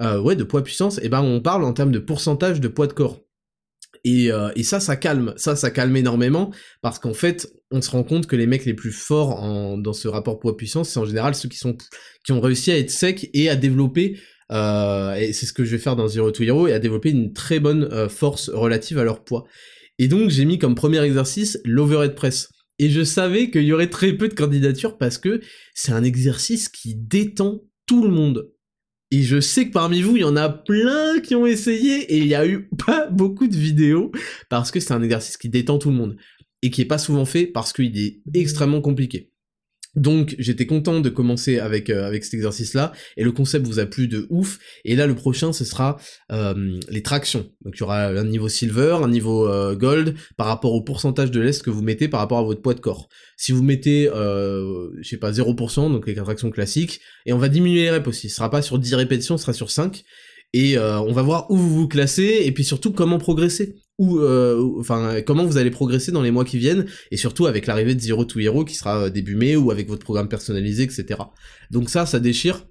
euh, 0.00 0.20
ouais, 0.20 0.36
de 0.36 0.44
poids 0.44 0.62
puissance, 0.62 0.98
et 0.98 1.02
eh 1.04 1.08
ben 1.08 1.22
on 1.22 1.40
parle 1.40 1.64
en 1.64 1.72
termes 1.72 1.92
de 1.92 1.98
pourcentage 1.98 2.60
de 2.60 2.68
poids 2.68 2.86
de 2.86 2.92
corps. 2.92 3.20
Et, 4.04 4.30
euh, 4.30 4.50
et, 4.54 4.62
ça, 4.62 4.80
ça 4.80 4.96
calme, 4.96 5.34
ça, 5.36 5.56
ça 5.56 5.70
calme 5.70 5.96
énormément, 5.96 6.52
parce 6.82 6.98
qu'en 6.98 7.14
fait, 7.14 7.52
on 7.70 7.82
se 7.82 7.90
rend 7.90 8.04
compte 8.04 8.26
que 8.26 8.36
les 8.36 8.46
mecs 8.46 8.64
les 8.64 8.74
plus 8.74 8.92
forts 8.92 9.42
en, 9.42 9.76
dans 9.76 9.92
ce 9.92 10.08
rapport 10.08 10.38
poids-puissance, 10.38 10.90
c'est 10.90 11.00
en 11.00 11.04
général 11.04 11.34
ceux 11.34 11.48
qui 11.48 11.58
sont 11.58 11.76
qui 12.24 12.32
ont 12.32 12.40
réussi 12.40 12.70
à 12.70 12.78
être 12.78 12.90
secs 12.90 13.28
et 13.34 13.50
à 13.50 13.56
développer, 13.56 14.18
euh, 14.52 15.14
et 15.14 15.32
c'est 15.32 15.46
ce 15.46 15.52
que 15.52 15.64
je 15.64 15.72
vais 15.72 15.82
faire 15.82 15.96
dans 15.96 16.08
Zero 16.08 16.30
to 16.30 16.42
Hero, 16.42 16.68
et 16.68 16.72
à 16.72 16.78
développer 16.78 17.10
une 17.10 17.32
très 17.32 17.60
bonne 17.60 17.84
euh, 17.92 18.08
force 18.08 18.48
relative 18.50 18.98
à 18.98 19.04
leur 19.04 19.24
poids. 19.24 19.44
Et 19.98 20.08
donc 20.08 20.30
j'ai 20.30 20.44
mis 20.44 20.58
comme 20.58 20.74
premier 20.74 21.02
exercice 21.02 21.58
l'overhead 21.64 22.14
press. 22.14 22.50
Et 22.78 22.90
je 22.90 23.02
savais 23.02 23.50
qu'il 23.50 23.64
y 23.64 23.72
aurait 23.72 23.90
très 23.90 24.12
peu 24.12 24.28
de 24.28 24.34
candidatures 24.34 24.96
parce 24.98 25.18
que 25.18 25.40
c'est 25.74 25.90
un 25.90 26.04
exercice 26.04 26.68
qui 26.68 26.94
détend 26.94 27.64
tout 27.86 28.04
le 28.04 28.10
monde. 28.10 28.52
Et 29.10 29.22
je 29.22 29.40
sais 29.40 29.68
que 29.68 29.72
parmi 29.72 30.02
vous, 30.02 30.16
il 30.16 30.20
y 30.20 30.24
en 30.24 30.36
a 30.36 30.50
plein 30.50 31.20
qui 31.20 31.34
ont 31.34 31.46
essayé 31.46 32.00
et 32.12 32.18
il 32.18 32.26
y 32.26 32.34
a 32.34 32.46
eu 32.46 32.68
pas 32.86 33.08
beaucoup 33.08 33.46
de 33.46 33.56
vidéos 33.56 34.12
parce 34.48 34.70
que 34.70 34.80
c'est 34.80 34.92
un 34.92 35.02
exercice 35.02 35.36
qui 35.36 35.48
détend 35.48 35.78
tout 35.78 35.90
le 35.90 35.96
monde 35.96 36.16
et 36.62 36.70
qui 36.70 36.82
est 36.82 36.86
pas 36.86 36.98
souvent 36.98 37.24
fait 37.24 37.46
parce 37.46 37.72
qu'il 37.72 37.98
est 37.98 38.20
extrêmement 38.34 38.80
compliqué. 38.80 39.30
Donc 39.96 40.34
j'étais 40.38 40.66
content 40.66 41.00
de 41.00 41.08
commencer 41.08 41.58
avec 41.58 41.90
euh, 41.90 42.06
avec 42.06 42.24
cet 42.24 42.34
exercice 42.34 42.74
là 42.74 42.92
et 43.16 43.24
le 43.24 43.32
concept 43.32 43.66
vous 43.66 43.78
a 43.78 43.86
plu 43.86 44.06
de 44.06 44.26
ouf. 44.30 44.58
Et 44.84 44.94
là 44.96 45.06
le 45.06 45.14
prochain 45.14 45.52
ce 45.52 45.64
sera 45.64 45.98
euh, 46.30 46.78
les 46.88 47.02
tractions. 47.02 47.46
Donc 47.64 47.74
il 47.76 47.80
y 47.80 47.82
aura 47.82 48.06
un 48.06 48.24
niveau 48.24 48.48
silver 48.48 48.98
un 49.02 49.08
niveau 49.08 49.48
euh, 49.48 49.74
gold 49.74 50.14
par 50.36 50.46
rapport 50.46 50.72
au 50.74 50.82
pourcentage 50.82 51.30
de 51.30 51.40
lest 51.40 51.62
que 51.62 51.70
vous 51.70 51.82
mettez 51.82 52.08
par 52.08 52.20
rapport 52.20 52.38
à 52.38 52.42
votre 52.42 52.62
poids 52.62 52.74
de 52.74 52.80
corps. 52.80 53.08
Si 53.36 53.52
vous 53.52 53.62
mettez 53.62 54.08
je 54.08 55.08
sais 55.08 55.16
pas 55.16 55.32
0% 55.32 55.92
donc 55.92 56.06
les 56.06 56.14
tractions 56.14 56.50
classiques 56.50 57.00
et 57.26 57.32
on 57.32 57.38
va 57.38 57.48
diminuer 57.48 57.82
les 57.82 57.90
reps 57.90 58.08
aussi. 58.08 58.28
Ce 58.28 58.36
sera 58.36 58.50
pas 58.50 58.62
sur 58.62 58.78
10 58.78 58.94
répétitions 58.94 59.36
ce 59.36 59.42
sera 59.42 59.52
sur 59.52 59.70
5 59.70 60.02
et 60.52 60.78
on 60.78 61.12
va 61.12 61.22
voir 61.22 61.50
où 61.50 61.56
vous 61.56 61.74
vous 61.74 61.88
classez 61.88 62.42
et 62.44 62.52
puis 62.52 62.64
surtout 62.64 62.92
comment 62.92 63.18
progresser 63.18 63.74
euh, 64.00 64.78
enfin 64.78 65.20
comment 65.22 65.44
vous 65.44 65.58
allez 65.58 65.70
progresser 65.70 66.12
dans 66.12 66.22
les 66.22 66.30
mois 66.30 66.44
qui 66.44 66.58
viennent 66.58 66.86
et 67.10 67.16
surtout 67.16 67.46
avec 67.46 67.66
l'arrivée 67.66 67.94
de 67.94 68.00
Zero 68.00 68.24
to 68.24 68.38
Hero 68.38 68.64
qui 68.64 68.74
sera 68.74 69.04
euh, 69.04 69.10
début 69.10 69.34
mai 69.34 69.56
ou 69.56 69.70
avec 69.70 69.88
votre 69.88 70.04
programme 70.04 70.28
personnalisé 70.28 70.84
etc 70.84 71.20
donc 71.70 71.90
ça 71.90 72.06
ça 72.06 72.20
déchire 72.20 72.64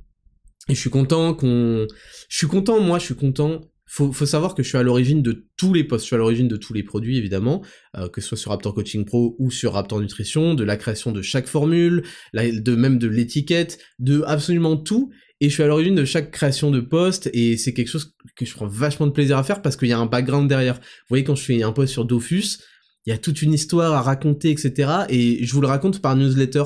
et 0.70 0.76
je 0.76 0.80
suis 0.80 0.90
content 0.90 1.34
qu'on 1.34 1.86
je 2.30 2.38
suis 2.38 2.48
content 2.48 2.80
moi 2.80 3.00
je 3.00 3.06
suis 3.06 3.16
content. 3.16 3.62
Faut, 3.90 4.12
faut 4.12 4.26
savoir 4.26 4.54
que 4.54 4.64
je 4.64 4.68
suis 4.68 4.78
à 4.78 4.84
l'origine 4.84 5.22
de 5.22 5.48
tous 5.56 5.74
les 5.74 5.86
postes, 5.86 6.04
je 6.04 6.08
suis 6.08 6.16
à 6.16 6.18
l'origine 6.18 6.50
de 6.50 6.58
tous 6.58 6.74
les 6.74 6.84
produits 6.84 7.18
évidemment, 7.18 7.64
euh, 7.96 8.10
que 8.10 8.20
ce 8.20 8.28
soit 8.28 8.38
sur 8.38 8.52
Raptor 8.52 8.74
Coaching 8.74 9.06
Pro 9.06 9.38
ou 9.40 9.50
sur 9.50 9.72
Raptor 9.72 10.02
Nutrition, 10.02 10.56
de 10.56 10.66
la 10.66 10.76
création 10.76 11.14
de 11.14 11.22
chaque 11.22 11.48
formule, 11.48 12.04
de 12.34 12.76
même 12.76 13.00
de 13.00 13.08
l'étiquette, 13.08 13.80
de 14.00 14.24
absolument 14.28 14.76
tout, 14.76 15.14
et 15.40 15.50
je 15.50 15.54
suis 15.54 15.64
à 15.64 15.68
l'origine 15.68 15.96
de 15.96 16.06
chaque 16.06 16.32
création 16.32 16.72
de 16.72 16.80
poste 16.80 17.30
et 17.34 17.58
c'est 17.58 17.74
quelque 17.74 17.90
chose 17.90 18.16
que 18.36 18.46
je 18.46 18.54
prends 18.54 18.68
vachement 18.68 19.08
de 19.08 19.12
plaisir 19.12 19.38
à 19.38 19.44
faire 19.44 19.62
parce 19.62 19.76
qu'il 19.76 19.88
y 19.88 19.94
a 19.94 20.00
un 20.00 20.06
background 20.06 20.50
derrière. 20.50 20.76
Vous 20.76 21.10
voyez 21.10 21.24
quand 21.24 21.36
je 21.36 21.44
fais 21.44 21.62
un 21.64 21.72
post 21.72 21.94
sur 21.94 22.06
Dofus, 22.06 22.60
il 23.06 23.12
y 23.12 23.14
a 23.14 23.18
toute 23.18 23.42
une 23.42 23.54
histoire 23.54 23.94
à 23.94 24.02
raconter, 24.02 24.50
etc. 24.50 25.06
Et 25.10 25.46
je 25.46 25.54
vous 25.54 25.62
le 25.62 25.68
raconte 25.68 26.02
par 26.02 26.16
newsletter. 26.16 26.64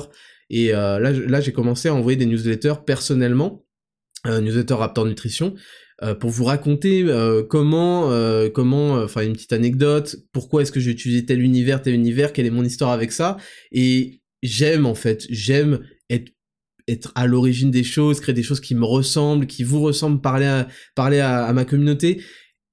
Et 0.50 0.74
euh, 0.74 0.98
là, 0.98 1.12
là 1.12 1.40
j'ai 1.40 1.52
commencé 1.52 1.88
à 1.88 1.94
envoyer 1.94 2.16
des 2.16 2.26
newsletters 2.26 2.74
personnellement 2.86 3.64
newsletter 4.24 4.74
Raptor 4.74 5.04
Nutrition, 5.04 5.54
pour 6.20 6.30
vous 6.30 6.44
raconter 6.44 7.04
comment, 7.48 8.08
comment, 8.54 8.94
enfin 8.94 9.22
une 9.22 9.32
petite 9.32 9.52
anecdote, 9.52 10.16
pourquoi 10.32 10.62
est-ce 10.62 10.72
que 10.72 10.78
j'ai 10.78 10.92
utilisé 10.92 11.24
tel 11.24 11.42
univers, 11.42 11.82
tel 11.82 11.94
univers, 11.94 12.32
quelle 12.32 12.46
est 12.46 12.50
mon 12.50 12.64
histoire 12.64 12.90
avec 12.90 13.10
ça, 13.10 13.36
et 13.72 14.20
j'aime 14.42 14.86
en 14.86 14.94
fait, 14.94 15.26
j'aime 15.30 15.80
être 16.10 16.32
être 16.88 17.12
à 17.14 17.26
l'origine 17.26 17.70
des 17.70 17.84
choses, 17.84 18.20
créer 18.20 18.34
des 18.34 18.42
choses 18.42 18.60
qui 18.60 18.74
me 18.74 18.84
ressemblent, 18.84 19.46
qui 19.46 19.64
vous 19.64 19.80
ressemblent, 19.80 20.20
parler 20.20 20.46
à, 20.46 20.68
parler 20.94 21.20
à, 21.20 21.52
ma 21.52 21.64
communauté. 21.64 22.22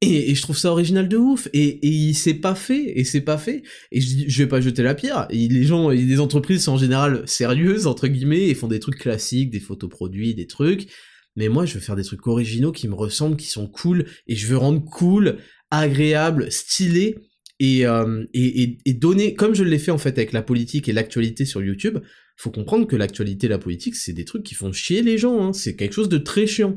Et, 0.01 0.33
je 0.33 0.41
trouve 0.41 0.57
ça 0.57 0.71
original 0.71 1.07
de 1.07 1.17
ouf. 1.17 1.47
Et, 1.53 1.85
et 1.85 1.89
il 1.89 2.13
s'est 2.13 2.35
pas 2.35 2.55
fait. 2.55 2.99
Et 2.99 3.03
c'est 3.03 3.21
pas 3.21 3.37
fait. 3.37 3.63
Et 3.91 4.01
je, 4.01 4.27
je 4.27 4.43
vais 4.43 4.47
pas 4.47 4.61
jeter 4.61 4.83
la 4.83 4.95
pierre. 4.95 5.27
Et 5.29 5.47
les 5.47 5.63
gens, 5.63 5.89
les 5.89 6.19
entreprises 6.19 6.63
sont 6.63 6.73
en 6.73 6.77
général 6.77 7.23
sérieuses, 7.27 7.87
entre 7.87 8.07
guillemets, 8.07 8.47
et 8.47 8.55
font 8.55 8.67
des 8.67 8.79
trucs 8.79 8.99
classiques, 8.99 9.49
des 9.51 9.59
photos 9.59 9.89
produits, 9.89 10.35
des 10.35 10.47
trucs. 10.47 10.87
Mais 11.35 11.47
moi, 11.47 11.65
je 11.65 11.75
veux 11.75 11.79
faire 11.79 11.95
des 11.95 12.03
trucs 12.03 12.25
originaux 12.27 12.71
qui 12.71 12.87
me 12.87 12.95
ressemblent, 12.95 13.37
qui 13.37 13.47
sont 13.47 13.67
cool. 13.67 14.05
Et 14.27 14.35
je 14.35 14.47
veux 14.47 14.57
rendre 14.57 14.83
cool, 14.83 15.37
agréable, 15.71 16.51
stylé. 16.51 17.17
Et, 17.59 17.85
euh, 17.85 18.23
et, 18.33 18.77
et, 18.85 18.93
donner, 18.93 19.33
comme 19.33 19.53
je 19.53 19.65
l'ai 19.65 19.79
fait 19.79 19.91
en 19.91 19.97
fait 19.97 20.17
avec 20.17 20.31
la 20.31 20.41
politique 20.41 20.87
et 20.87 20.93
l'actualité 20.93 21.43
sur 21.43 21.61
YouTube, 21.61 21.99
faut 22.37 22.51
comprendre 22.51 22.87
que 22.87 22.95
l'actualité 22.95 23.47
et 23.47 23.49
la 23.49 23.57
politique, 23.57 23.95
c'est 23.95 24.13
des 24.13 24.23
trucs 24.23 24.43
qui 24.43 24.55
font 24.55 24.71
chier 24.71 25.01
les 25.01 25.17
gens, 25.17 25.43
hein. 25.43 25.53
c'est 25.53 25.75
quelque 25.75 25.91
chose 25.91 26.07
de 26.07 26.17
très 26.17 26.47
chiant. 26.47 26.75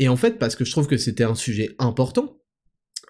Et 0.00 0.08
en 0.08 0.16
fait, 0.16 0.38
parce 0.38 0.56
que 0.56 0.64
je 0.64 0.72
trouve 0.72 0.88
que 0.88 0.96
c'était 0.96 1.22
un 1.22 1.36
sujet 1.36 1.76
important, 1.78 2.40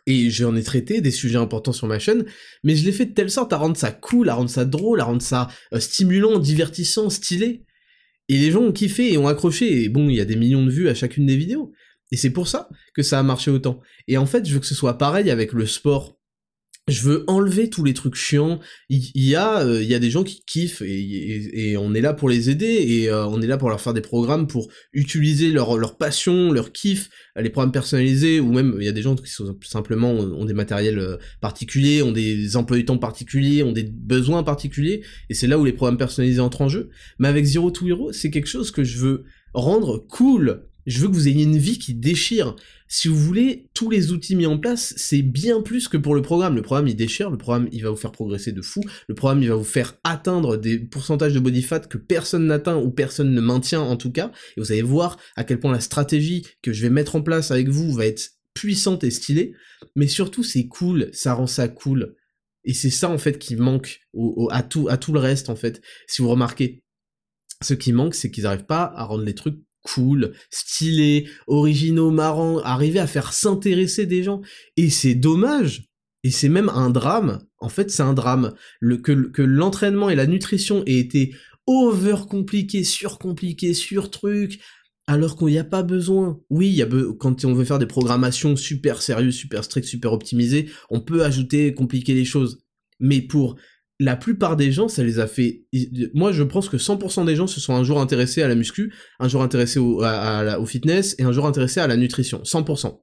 et 0.07 0.31
j'en 0.31 0.55
ai 0.55 0.63
traité 0.63 1.01
des 1.01 1.11
sujets 1.11 1.39
importants 1.39 1.73
sur 1.73 1.89
ma 1.89 1.99
chaîne, 1.99 2.27
mais 2.63 2.77
je 2.77 2.85
l'ai 2.85 2.93
fait 2.93 3.07
de 3.07 3.15
telle 3.15 3.31
sorte 3.31 3.53
à 3.53 3.57
rendre 3.57 3.77
ça 3.77 3.91
cool, 3.91 4.29
à 4.29 4.35
rendre 4.35 4.51
ça 4.51 4.65
drôle, 4.65 5.01
à 5.01 5.05
rendre 5.05 5.23
ça 5.23 5.49
euh, 5.73 5.81
stimulant, 5.81 6.39
divertissant, 6.39 7.11
stylé. 7.11 7.65
Et 8.29 8.39
les 8.39 8.51
gens 8.51 8.63
ont 8.63 8.73
kiffé 8.73 9.13
et 9.13 9.19
ont 9.19 9.27
accroché, 9.27 9.83
et 9.83 9.89
bon, 9.89 10.09
il 10.09 10.17
y 10.17 10.21
a 10.21 10.25
des 10.25 10.37
millions 10.37 10.65
de 10.65 10.71
vues 10.71 10.89
à 10.89 10.95
chacune 10.95 11.27
des 11.27 11.37
vidéos. 11.37 11.73
Et 12.13 12.17
c'est 12.17 12.31
pour 12.31 12.47
ça 12.47 12.69
que 12.95 13.03
ça 13.03 13.19
a 13.19 13.23
marché 13.25 13.51
autant. 13.51 13.81
Et 14.07 14.17
en 14.17 14.27
fait, 14.27 14.47
je 14.47 14.55
veux 14.55 14.61
que 14.61 14.67
ce 14.67 14.77
soit 14.77 14.97
pareil 14.97 15.29
avec 15.31 15.53
le 15.53 15.67
sport 15.67 16.16
je 16.89 17.03
veux 17.03 17.25
enlever 17.27 17.69
tous 17.69 17.83
les 17.83 17.95
trucs 17.95 18.15
chiants. 18.15 18.61
Il 18.89 19.11
y, 19.15 19.35
a, 19.35 19.59
euh, 19.59 19.83
il 19.83 19.89
y 19.89 19.95
a 19.95 19.99
des 19.99 20.11
gens 20.11 20.23
qui 20.23 20.45
kiffent 20.47 20.83
et, 20.83 21.77
on 21.77 21.95
est 21.95 22.01
là 22.01 22.15
pour 22.15 22.29
les 22.29 22.49
aider 22.49 22.67
et 22.67 23.11
euh, 23.11 23.27
on 23.27 23.43
est 23.43 23.47
là 23.49 23.59
pour 23.59 23.69
leur 23.69 23.81
faire 23.81 23.93
des 23.93 24.01
programmes 24.01 24.47
pour 24.47 24.69
utiliser 24.93 25.51
leur, 25.51 25.77
leur 25.79 25.97
passion, 25.97 26.53
leur 26.53 26.71
kiff, 26.71 27.11
les 27.35 27.51
programmes 27.51 27.73
personnalisés 27.73 28.39
ou 28.39 28.53
même 28.53 28.77
il 28.79 28.85
y 28.85 28.89
a 28.89 28.93
des 28.93 29.03
gens 29.03 29.17
qui 29.17 29.31
sont 29.31 29.57
simplement 29.65 30.13
ont, 30.13 30.45
des 30.45 30.55
matériels 30.55 31.01
euh, 31.01 31.17
particuliers, 31.41 32.03
ont 32.03 32.13
des 32.13 32.57
emplois 32.57 32.77
du 32.77 32.85
temps 32.85 32.99
particuliers, 32.99 33.65
ont 33.65 33.73
des 33.73 33.85
besoins 33.85 34.45
particuliers 34.45 35.03
et 35.29 35.35
c'est 35.35 35.49
là 35.49 35.59
où 35.59 35.65
les 35.65 35.73
programmes 35.73 35.99
personnalisés 35.99 36.41
entrent 36.41 36.63
en 36.63 36.69
jeu. 36.69 36.91
Mais 37.19 37.27
avec 37.27 37.45
Zero 37.47 37.73
to 37.73 37.89
Hero, 37.89 38.13
c'est 38.13 38.31
quelque 38.31 38.49
chose 38.49 38.71
que 38.71 38.85
je 38.85 38.99
veux 38.99 39.25
rendre 39.55 39.99
cool 40.09 40.63
je 40.87 41.01
veux 41.01 41.09
que 41.09 41.15
vous 41.15 41.29
ayez 41.29 41.43
une 41.43 41.59
vie 41.59 41.79
qui 41.79 41.95
déchire. 41.95 42.55
Si 42.89 43.09
vous 43.09 43.17
voulez, 43.17 43.69
tous 43.75 43.91
les 43.91 44.13
outils 44.13 44.37
mis 44.37 44.47
en 44.47 44.59
place, 44.59 44.95
c'est 44.97 45.23
bien 45.23 45.61
plus 45.61 45.89
que 45.89 45.97
pour 45.97 46.15
le 46.15 46.23
programme. 46.23 46.55
Le 46.55 46.63
programme, 46.63 46.87
il 46.87 46.95
déchire, 46.95 47.31
le 47.31 47.39
programme, 47.39 47.69
il 47.73 47.83
va 47.83 47.91
vous 47.91 47.97
faire 47.97 48.13
progresser 48.13 48.53
de 48.53 48.63
fou, 48.63 48.81
le 49.09 49.15
programme, 49.15 49.43
il 49.43 49.49
va 49.49 49.57
vous 49.57 49.65
faire 49.65 49.95
atteindre 50.05 50.57
des 50.57 50.79
pourcentages 50.79 51.35
de 51.35 51.41
body 51.41 51.63
fat 51.63 51.81
que 51.81 51.99
personne 51.99 52.47
n'atteint 52.47 52.77
ou 52.77 52.91
personne 52.91 53.35
ne 53.35 53.41
maintient 53.41 53.81
en 53.81 53.97
tout 53.97 54.13
cas. 54.13 54.31
Et 54.57 54.61
vous 54.61 54.73
allez 54.73 54.83
voir 54.83 55.19
à 55.35 55.45
quel 55.45 55.59
point 55.59 55.73
la 55.73 55.81
stratégie 55.81 56.47
que 56.63 56.73
je 56.73 56.83
vais 56.83 56.91
mettre 56.91 57.17
en 57.17 57.23
place 57.23 57.51
avec 57.51 57.69
vous 57.69 57.93
va 57.93 58.07
être 58.07 58.31
puissante 58.55 59.05
et 59.05 59.11
stylée. 59.11 59.55
Mais 59.97 60.07
surtout, 60.07 60.45
c'est 60.45 60.69
cool, 60.69 61.11
ça 61.13 61.35
rend 61.35 61.47
ça 61.47 61.69
cool. 61.69 62.15
Et 62.65 62.75
c'est 62.75 62.91
ça, 62.91 63.11
en 63.11 63.19
fait, 63.19 63.39
qui 63.39 63.57
manque 63.57 64.01
à, 64.51 64.63
tout, 64.63 64.89
à 64.89 64.97
tout 64.97 65.13
le 65.13 65.21
reste, 65.21 65.51
en 65.51 65.57
fait. 65.57 65.81
Si 66.09 66.21
vous 66.21 66.29
remarquez, 66.29 66.83
ce 67.63 67.75
qui 67.75 67.93
manque, 67.93 68.15
c'est 68.15 68.31
qu'ils 68.31 68.45
n'arrivent 68.45 68.67
pas 68.67 68.93
à 68.97 69.05
rendre 69.05 69.25
les 69.25 69.35
trucs 69.35 69.59
cool, 69.87 70.33
stylés, 70.51 71.29
originaux, 71.47 72.11
marrants, 72.11 72.59
arriver 72.61 72.99
à 72.99 73.07
faire 73.07 73.33
s'intéresser 73.33 74.07
des 74.07 74.23
gens. 74.23 74.41
Et 74.77 74.91
c'est 74.91 75.15
dommage. 75.15 75.89
Et 76.25 76.31
c'est 76.31 76.49
même 76.49 76.69
un 76.71 76.91
drame. 76.91 77.41
En 77.59 77.69
fait, 77.69 77.91
c'est 77.91 78.03
un 78.03 78.15
drame. 78.15 78.55
Le, 78.81 78.97
que, 78.97 79.13
que 79.13 79.43
l'entraînement 79.43 80.11
et 80.11 80.17
la 80.17 80.27
nutrition 80.27 80.83
aient 80.87 80.99
été 80.99 81.35
over 81.67 82.17
compliqués, 82.29 82.85
surcompliqués, 82.85 83.75
sur 83.75 84.11
trucs, 84.11 84.61
alors 85.07 85.37
qu'on 85.37 85.49
n'y 85.49 85.59
a 85.59 85.65
pas 85.65 85.83
besoin. 85.83 86.41
Oui, 86.51 86.69
y 86.69 86.83
a 86.83 86.89
quand 87.19 87.45
on 87.45 87.55
veut 87.55 87.65
faire 87.65 87.79
des 87.79 87.87
programmations 87.87 88.57
super 88.57 89.03
sérieuses, 89.03 89.37
super 89.37 89.63
strictes, 89.63 89.89
super 89.89 90.13
optimisées, 90.13 90.69
on 90.91 91.01
peut 91.01 91.25
ajouter, 91.25 91.75
compliquer 91.75 92.15
les 92.15 92.25
choses. 92.25 92.59
Mais 92.99 93.21
pour 93.21 93.57
la 93.99 94.17
plupart 94.17 94.57
des 94.57 94.73
gens, 94.73 94.89
ça 94.89 95.03
les 95.03 95.19
a 95.19 95.27
fait. 95.27 95.67
Moi, 96.13 96.33
je 96.33 96.43
pense 96.43 96.69
que 96.69 96.77
100% 96.77 97.25
des 97.25 97.37
gens 97.37 97.47
se 97.47 97.61
sont 97.61 97.75
un 97.75 97.83
jour 97.83 98.01
intéressés 98.01 98.43
à 98.43 98.49
la 98.49 98.55
muscu, 98.55 98.93
un 99.19 99.29
jour 99.29 99.43
intéressés 99.43 99.79
au, 99.79 100.67
fitness 100.67 101.15
et 101.19 101.23
un 101.23 101.33
jour 101.33 101.47
intéressés 101.47 101.81
à 101.81 101.87
la 101.87 101.97
nutrition. 101.97 102.43
100%. 102.43 103.01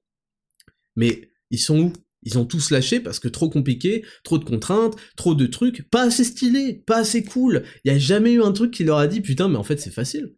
Mais 0.95 1.31
ils 1.49 1.59
sont 1.59 1.79
où? 1.79 1.93
Ils 2.25 2.37
ont 2.37 2.45
tous 2.45 2.71
lâché 2.71 2.99
parce 3.01 3.19
que 3.19 3.27
trop 3.27 3.49
compliqué, 3.49 4.05
trop 4.23 4.37
de 4.37 4.45
contraintes, 4.45 4.95
trop 5.17 5.35
de 5.35 5.45
trucs, 5.45 5.89
pas 5.89 6.03
assez 6.03 6.23
stylé, 6.23 6.81
pas 6.85 6.99
assez 6.99 7.23
cool. 7.23 7.63
Il 7.83 7.91
y 7.91 7.95
a 7.95 7.99
jamais 7.99 8.31
eu 8.31 8.41
un 8.41 8.53
truc 8.53 8.71
qui 8.71 8.85
leur 8.85 8.97
a 8.97 9.07
dit 9.07 9.19
putain, 9.19 9.49
mais 9.49 9.57
en 9.57 9.63
fait 9.63 9.77
c'est 9.81 9.91
facile. 9.91 10.33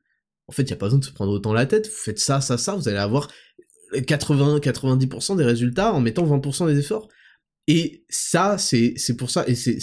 En 0.47 0.51
fait, 0.51 0.63
il 0.63 0.69
y 0.69 0.73
a 0.73 0.77
pas 0.77 0.87
besoin 0.87 0.99
de 0.99 1.05
se 1.05 1.11
prendre 1.11 1.31
autant 1.31 1.53
la 1.53 1.65
tête. 1.65 1.87
Vous 1.87 1.93
faites 1.93 2.19
ça, 2.19 2.41
ça, 2.41 2.57
ça, 2.57 2.75
vous 2.75 2.87
allez 2.87 2.97
avoir 2.97 3.29
80-90% 3.93 5.37
des 5.37 5.43
résultats 5.43 5.93
en 5.93 6.01
mettant 6.01 6.25
20% 6.25 6.67
des 6.67 6.79
efforts. 6.79 7.07
Et 7.67 8.05
ça, 8.09 8.57
c'est 8.59 8.95
pour 9.17 9.31
ça, 9.31 9.43
et 9.47 9.55
c'est 9.55 9.79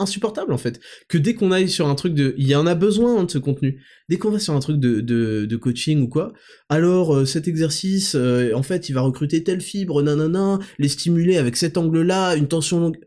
insupportable 0.00 0.52
en 0.52 0.58
fait, 0.58 0.80
que 1.08 1.16
dès 1.16 1.34
qu'on 1.34 1.52
aille 1.52 1.68
sur 1.68 1.86
un 1.86 1.94
truc 1.94 2.12
de... 2.12 2.34
Il 2.38 2.48
y 2.48 2.56
en 2.56 2.66
a 2.66 2.74
besoin 2.74 3.20
hein, 3.20 3.24
de 3.24 3.30
ce 3.30 3.38
contenu. 3.38 3.80
Dès 4.08 4.18
qu'on 4.18 4.30
va 4.30 4.40
sur 4.40 4.54
un 4.54 4.58
truc 4.58 4.78
de, 4.78 5.00
de, 5.00 5.46
de 5.46 5.56
coaching 5.56 6.02
ou 6.02 6.08
quoi, 6.08 6.32
alors 6.68 7.14
euh, 7.14 7.24
cet 7.24 7.46
exercice, 7.46 8.16
euh, 8.16 8.52
en 8.54 8.64
fait, 8.64 8.88
il 8.88 8.94
va 8.94 9.02
recruter 9.02 9.44
telle 9.44 9.60
fibre, 9.60 10.02
nanana, 10.02 10.58
les 10.80 10.88
stimuler 10.88 11.36
avec 11.36 11.56
cet 11.56 11.76
angle-là, 11.76 12.34
une 12.34 12.48
tension 12.48 12.80
longue... 12.80 12.98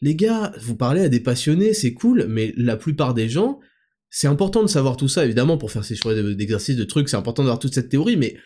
Les 0.00 0.14
gars, 0.14 0.52
vous 0.60 0.76
parlez 0.76 1.00
à 1.00 1.08
des 1.08 1.20
passionnés, 1.20 1.74
c'est 1.74 1.92
cool, 1.92 2.26
mais 2.28 2.52
la 2.56 2.76
plupart 2.76 3.14
des 3.14 3.28
gens, 3.28 3.58
c'est 4.10 4.28
important 4.28 4.62
de 4.62 4.68
savoir 4.68 4.96
tout 4.96 5.08
ça, 5.08 5.24
évidemment, 5.24 5.58
pour 5.58 5.72
faire 5.72 5.84
ces 5.84 5.96
choix 5.96 6.14
d'exercices, 6.14 6.76
de 6.76 6.84
trucs, 6.84 7.08
c'est 7.08 7.16
important 7.16 7.42
d'avoir 7.42 7.58
toute 7.58 7.74
cette 7.74 7.88
théorie, 7.88 8.16
mais 8.16 8.36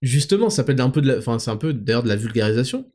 justement, 0.00 0.48
ça 0.48 0.62
peut 0.62 0.72
être 0.72 0.80
un 0.80 0.90
peu 0.90 1.00
de 1.00 1.08
la... 1.08 1.18
Enfin, 1.18 1.40
c'est 1.40 1.50
un 1.50 1.56
peu 1.56 1.72
d'ailleurs 1.72 2.04
de 2.04 2.08
la 2.08 2.16
vulgarisation 2.16 2.88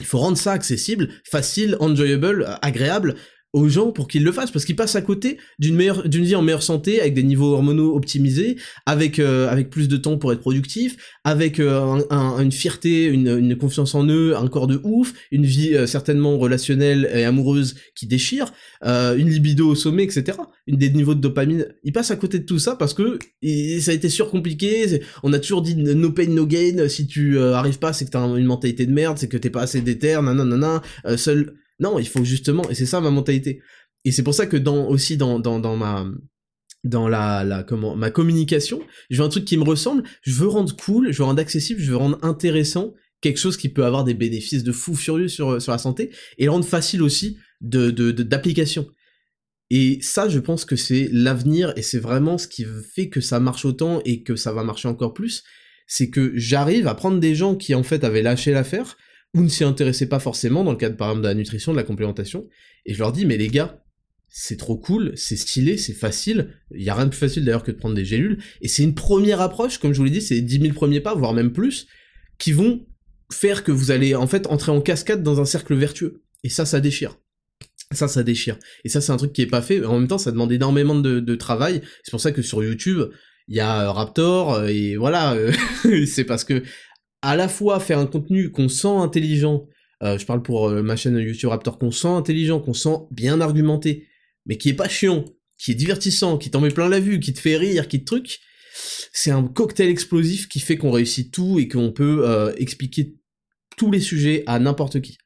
il 0.00 0.06
faut 0.06 0.18
rendre 0.18 0.36
ça 0.36 0.52
accessible, 0.52 1.08
facile, 1.24 1.76
enjoyable, 1.80 2.58
agréable 2.62 3.14
aux 3.54 3.68
gens 3.68 3.92
pour 3.92 4.08
qu'ils 4.08 4.24
le 4.24 4.32
fassent 4.32 4.50
parce 4.50 4.64
qu'ils 4.64 4.76
passent 4.76 4.96
à 4.96 5.00
côté 5.00 5.38
d'une 5.60 5.76
meilleure 5.76 6.08
d'une 6.08 6.24
vie 6.24 6.34
en 6.34 6.42
meilleure 6.42 6.62
santé 6.62 7.00
avec 7.00 7.14
des 7.14 7.22
niveaux 7.22 7.52
hormonaux 7.52 7.94
optimisés 7.96 8.56
avec 8.84 9.20
euh, 9.20 9.48
avec 9.48 9.70
plus 9.70 9.88
de 9.88 9.96
temps 9.96 10.18
pour 10.18 10.32
être 10.32 10.40
productif 10.40 10.96
avec 11.22 11.60
euh, 11.60 12.02
une 12.10 12.50
fierté 12.50 13.04
une, 13.04 13.28
une, 13.28 13.56
confiance 13.56 13.94
en 13.94 14.06
eux 14.08 14.36
un 14.36 14.48
corps 14.48 14.66
de 14.66 14.80
ouf 14.82 15.14
une 15.30 15.46
vie 15.46 15.74
euh, 15.74 15.86
certainement 15.86 16.36
relationnelle 16.36 17.08
et 17.14 17.24
amoureuse 17.24 17.76
qui 17.94 18.06
déchire 18.06 18.52
une 18.82 19.30
libido 19.30 19.68
au 19.68 19.74
sommet 19.74 20.02
etc 20.02 20.36
une 20.66 20.76
des 20.76 20.90
niveaux 20.90 21.14
de 21.14 21.20
dopamine. 21.20 21.66
Ils 21.84 21.92
passent 21.92 22.10
à 22.10 22.16
côté 22.16 22.38
de 22.38 22.44
tout 22.44 22.58
ça 22.58 22.76
parce 22.76 22.92
que 22.92 23.18
ça 23.80 23.92
a 23.92 23.94
été 23.94 24.08
surcompliqué 24.08 25.00
on 25.22 25.32
a 25.32 25.38
toujours 25.38 25.62
dit 25.62 25.76
no 25.76 26.10
pain 26.10 26.26
no 26.26 26.46
gain 26.46 26.88
si 26.88 27.06
tu 27.06 27.38
arrives 27.38 27.78
pas 27.78 27.92
c'est 27.92 28.04
que 28.04 28.10
t'as 28.10 28.26
une 28.26 28.46
mentalité 28.46 28.84
de 28.84 28.92
merde 28.92 29.16
c'est 29.16 29.28
que 29.28 29.36
t'es 29.36 29.50
pas 29.50 29.62
assez 29.62 29.80
déter 29.80 30.20
nanana 30.20 30.82
seul 31.16 31.54
non, 31.84 31.98
il 31.98 32.08
faut 32.08 32.24
justement, 32.24 32.68
et 32.70 32.74
c'est 32.74 32.86
ça 32.86 33.00
ma 33.00 33.10
mentalité. 33.10 33.62
Et 34.04 34.12
c'est 34.12 34.22
pour 34.22 34.34
ça 34.34 34.46
que 34.46 34.56
dans 34.56 34.88
aussi 34.88 35.16
dans, 35.16 35.38
dans, 35.38 35.60
dans 35.60 35.76
ma 35.76 36.06
dans 36.82 37.08
la, 37.08 37.44
la 37.44 37.62
comment 37.62 37.94
ma 37.96 38.10
communication, 38.10 38.80
je 39.10 39.18
veux 39.18 39.24
un 39.24 39.28
truc 39.28 39.44
qui 39.44 39.56
me 39.56 39.64
ressemble, 39.64 40.02
je 40.22 40.32
veux 40.32 40.48
rendre 40.48 40.74
cool, 40.76 41.12
je 41.12 41.18
veux 41.18 41.24
rendre 41.24 41.40
accessible, 41.40 41.80
je 41.80 41.90
veux 41.90 41.96
rendre 41.96 42.18
intéressant 42.22 42.94
quelque 43.20 43.38
chose 43.38 43.56
qui 43.56 43.70
peut 43.70 43.84
avoir 43.84 44.04
des 44.04 44.14
bénéfices 44.14 44.64
de 44.64 44.72
fou 44.72 44.94
furieux 44.94 45.28
sur, 45.28 45.60
sur 45.62 45.72
la 45.72 45.78
santé 45.78 46.10
et 46.36 46.48
rendre 46.48 46.66
facile 46.66 47.02
aussi 47.02 47.38
de 47.60 47.90
d'application. 47.90 48.82
De, 48.82 48.88
et 49.70 49.98
ça, 50.02 50.28
je 50.28 50.38
pense 50.38 50.64
que 50.64 50.76
c'est 50.76 51.08
l'avenir 51.10 51.72
et 51.76 51.82
c'est 51.82 51.98
vraiment 51.98 52.36
ce 52.38 52.46
qui 52.46 52.66
fait 52.94 53.08
que 53.08 53.20
ça 53.20 53.40
marche 53.40 53.64
autant 53.64 54.00
et 54.04 54.22
que 54.22 54.36
ça 54.36 54.52
va 54.52 54.62
marcher 54.62 54.88
encore 54.88 55.14
plus. 55.14 55.42
C'est 55.86 56.10
que 56.10 56.32
j'arrive 56.36 56.86
à 56.86 56.94
prendre 56.94 57.18
des 57.18 57.34
gens 57.34 57.56
qui 57.56 57.74
en 57.74 57.82
fait 57.82 58.04
avaient 58.04 58.22
lâché 58.22 58.52
l'affaire, 58.52 58.96
ou 59.34 59.42
ne 59.42 59.48
s'y 59.48 59.64
intéressaient 59.64 60.08
pas 60.08 60.20
forcément 60.20 60.64
dans 60.64 60.72
le 60.72 60.76
cadre 60.76 60.96
par 60.96 61.08
exemple 61.08 61.22
de 61.22 61.28
la 61.28 61.34
nutrition, 61.34 61.72
de 61.72 61.76
la 61.76 61.82
complémentation, 61.82 62.48
et 62.86 62.94
je 62.94 62.98
leur 62.98 63.12
dis 63.12 63.26
mais 63.26 63.36
les 63.36 63.48
gars, 63.48 63.82
c'est 64.28 64.56
trop 64.56 64.76
cool, 64.76 65.12
c'est 65.16 65.36
stylé, 65.36 65.76
c'est 65.76 65.92
facile, 65.92 66.54
il 66.74 66.82
y 66.82 66.90
a 66.90 66.94
rien 66.94 67.04
de 67.04 67.10
plus 67.10 67.18
facile 67.18 67.44
d'ailleurs 67.44 67.62
que 67.62 67.70
de 67.70 67.76
prendre 67.76 67.94
des 67.94 68.04
gélules, 68.04 68.38
et 68.60 68.68
c'est 68.68 68.82
une 68.82 68.94
première 68.94 69.40
approche, 69.40 69.78
comme 69.78 69.92
je 69.92 69.98
vous 69.98 70.04
l'ai 70.04 70.10
dit, 70.10 70.22
c'est 70.22 70.40
10 70.40 70.60
000 70.60 70.74
premiers 70.74 71.00
pas, 71.00 71.14
voire 71.14 71.34
même 71.34 71.52
plus, 71.52 71.86
qui 72.38 72.52
vont 72.52 72.86
faire 73.32 73.64
que 73.64 73.72
vous 73.72 73.90
allez 73.90 74.14
en 74.14 74.26
fait 74.26 74.46
entrer 74.46 74.72
en 74.72 74.80
cascade 74.80 75.22
dans 75.22 75.40
un 75.40 75.44
cercle 75.44 75.74
vertueux. 75.74 76.22
Et 76.42 76.48
ça, 76.48 76.66
ça 76.66 76.80
déchire. 76.80 77.18
Ça, 77.92 78.08
ça 78.08 78.22
déchire. 78.22 78.58
Et 78.84 78.88
ça, 78.88 79.00
c'est 79.00 79.12
un 79.12 79.16
truc 79.16 79.32
qui 79.32 79.42
est 79.42 79.46
pas 79.46 79.62
fait. 79.62 79.84
En 79.84 79.98
même 79.98 80.08
temps, 80.08 80.18
ça 80.18 80.32
demande 80.32 80.52
énormément 80.52 80.94
de, 80.94 81.20
de 81.20 81.34
travail. 81.34 81.80
C'est 82.02 82.10
pour 82.10 82.20
ça 82.20 82.32
que 82.32 82.42
sur 82.42 82.62
YouTube, 82.62 83.00
il 83.48 83.56
y 83.56 83.60
a 83.60 83.90
Raptor, 83.92 84.64
et 84.68 84.96
voilà, 84.96 85.36
c'est 86.06 86.24
parce 86.24 86.44
que 86.44 86.62
à 87.24 87.36
la 87.36 87.48
fois 87.48 87.80
faire 87.80 87.98
un 87.98 88.06
contenu 88.06 88.50
qu'on 88.50 88.68
sent 88.68 88.86
intelligent, 88.86 89.66
euh, 90.02 90.18
je 90.18 90.26
parle 90.26 90.42
pour 90.42 90.68
euh, 90.68 90.82
ma 90.82 90.94
chaîne 90.94 91.16
YouTube 91.16 91.48
Raptor, 91.48 91.78
qu'on 91.78 91.90
sent 91.90 92.08
intelligent, 92.08 92.60
qu'on 92.60 92.74
sent 92.74 92.96
bien 93.10 93.40
argumenté, 93.40 94.06
mais 94.44 94.58
qui 94.58 94.68
est 94.68 94.74
pas 94.74 94.90
chiant, 94.90 95.24
qui 95.56 95.70
est 95.70 95.74
divertissant, 95.74 96.36
qui 96.36 96.50
t'en 96.50 96.60
met 96.60 96.68
plein 96.68 96.90
la 96.90 97.00
vue, 97.00 97.20
qui 97.20 97.32
te 97.32 97.40
fait 97.40 97.56
rire, 97.56 97.88
qui 97.88 98.00
te 98.00 98.04
truc, 98.04 98.40
c'est 99.12 99.30
un 99.30 99.42
cocktail 99.42 99.88
explosif 99.88 100.48
qui 100.48 100.60
fait 100.60 100.76
qu'on 100.76 100.90
réussit 100.90 101.32
tout 101.32 101.58
et 101.58 101.66
qu'on 101.66 101.92
peut 101.92 102.52
expliquer 102.58 103.14
tous 103.78 103.90
les 103.90 104.00
sujets 104.00 104.42
à 104.46 104.58
n'importe 104.58 105.00
qui. 105.00 105.16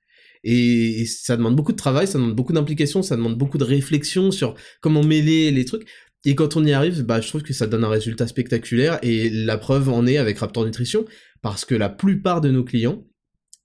Et, 0.45 1.05
ça 1.07 1.37
demande 1.37 1.57
beaucoup 1.57 1.73
de 1.73 1.79
travail, 1.79 2.07
ça 2.07 2.19
demande 2.19 2.37
beaucoup 2.37 2.53
d'implication, 2.53 3.03
ça 3.03 3.17
demande 3.17 3.37
beaucoup 3.37 3.59
de 3.59 3.65
réflexion 3.65 4.31
sur 4.31 4.55
comment 4.81 5.03
mêler 5.03 5.51
les 5.51 5.65
trucs. 5.65 5.89
Et 6.25 6.35
quand 6.35 6.57
on 6.57 6.65
y 6.65 6.73
arrive, 6.73 7.03
bah, 7.03 7.21
je 7.21 7.29
trouve 7.29 7.43
que 7.43 7.53
ça 7.53 7.67
donne 7.67 7.85
un 7.85 7.89
résultat 7.89 8.27
spectaculaire, 8.27 8.99
et 9.03 9.31
la 9.31 9.57
preuve 9.57 9.89
en 9.89 10.07
est 10.07 10.19
avec 10.19 10.39
Raptor 10.39 10.65
Nutrition, 10.65 11.05
parce 11.43 11.65
que 11.65 11.75
la 11.75 11.89
plupart 11.89 12.41
de 12.41 12.51
nos 12.51 12.65
clients, 12.65 13.05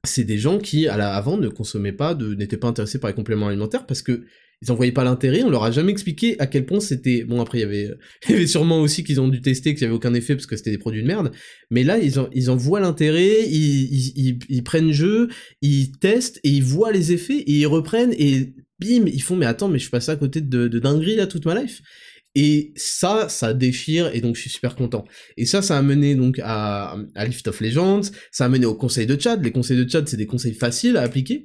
c'est 0.05 0.23
des 0.23 0.37
gens 0.37 0.59
qui, 0.59 0.87
à 0.87 0.97
la, 0.97 1.15
avant, 1.15 1.37
ne 1.37 1.47
consommaient 1.47 1.93
pas, 1.93 2.15
n'étaient 2.15 2.57
pas 2.57 2.67
intéressés 2.67 2.99
par 2.99 3.09
les 3.09 3.15
compléments 3.15 3.47
alimentaires, 3.47 3.85
parce 3.85 4.01
que 4.01 4.25
ils 4.61 4.71
en 4.71 4.75
voyaient 4.75 4.93
pas 4.93 5.03
l'intérêt, 5.03 5.43
on 5.43 5.49
leur 5.49 5.63
a 5.63 5.71
jamais 5.71 5.91
expliqué 5.91 6.39
à 6.39 6.47
quel 6.47 6.65
point 6.65 6.79
c'était... 6.79 7.25
Bon, 7.25 7.41
après, 7.41 7.57
il 7.57 7.61
y 7.61 7.63
avait, 7.65 8.47
sûrement 8.47 8.79
aussi 8.79 9.03
qu'ils 9.03 9.19
ont 9.19 9.27
dû 9.27 9.41
tester, 9.41 9.73
qu'il 9.73 9.83
y 9.83 9.85
avait 9.85 9.93
aucun 9.93 10.13
effet, 10.13 10.35
parce 10.35 10.45
que 10.45 10.55
c'était 10.55 10.71
des 10.71 10.77
produits 10.77 11.01
de 11.01 11.07
merde, 11.07 11.31
mais 11.69 11.83
là, 11.83 11.97
ils 11.99 12.49
en, 12.49 12.55
voient 12.55 12.79
l'intérêt, 12.79 13.45
ils, 13.45 14.13
ils, 14.15 14.39
ils, 14.47 14.63
prennent 14.63 14.93
jeu, 14.93 15.27
ils 15.61 15.91
testent, 15.91 16.39
et 16.45 16.49
ils 16.49 16.63
voient 16.63 16.93
les 16.93 17.11
effets, 17.11 17.39
et 17.39 17.51
ils 17.51 17.65
reprennent, 17.65 18.13
et 18.17 18.53
bim, 18.79 19.05
ils 19.05 19.21
font, 19.21 19.35
mais 19.35 19.45
attends, 19.45 19.67
mais 19.67 19.79
je 19.79 19.83
suis 19.83 19.91
passé 19.91 20.11
à 20.11 20.15
côté 20.15 20.39
de, 20.39 20.69
de 20.69 20.79
dinguerie, 20.79 21.17
là, 21.17 21.27
toute 21.27 21.45
ma 21.45 21.61
life. 21.61 21.81
Et 22.35 22.73
ça, 22.75 23.29
ça 23.29 23.53
déchire, 23.53 24.09
et 24.13 24.21
donc 24.21 24.35
je 24.35 24.41
suis 24.41 24.49
super 24.49 24.75
content. 24.75 25.05
Et 25.37 25.45
ça, 25.45 25.61
ça 25.61 25.77
a 25.77 25.81
mené 25.81 26.15
donc 26.15 26.39
à, 26.43 26.95
Lift 27.15 27.47
of 27.47 27.61
Legends, 27.61 28.01
ça 28.31 28.45
a 28.45 28.49
mené 28.49 28.65
au 28.65 28.75
conseil 28.75 29.05
de 29.05 29.19
Chad. 29.19 29.43
Les 29.43 29.51
conseils 29.51 29.77
de 29.77 29.89
Chad, 29.89 30.07
c'est 30.07 30.17
des 30.17 30.25
conseils 30.25 30.53
faciles 30.53 30.97
à 30.97 31.01
appliquer. 31.01 31.43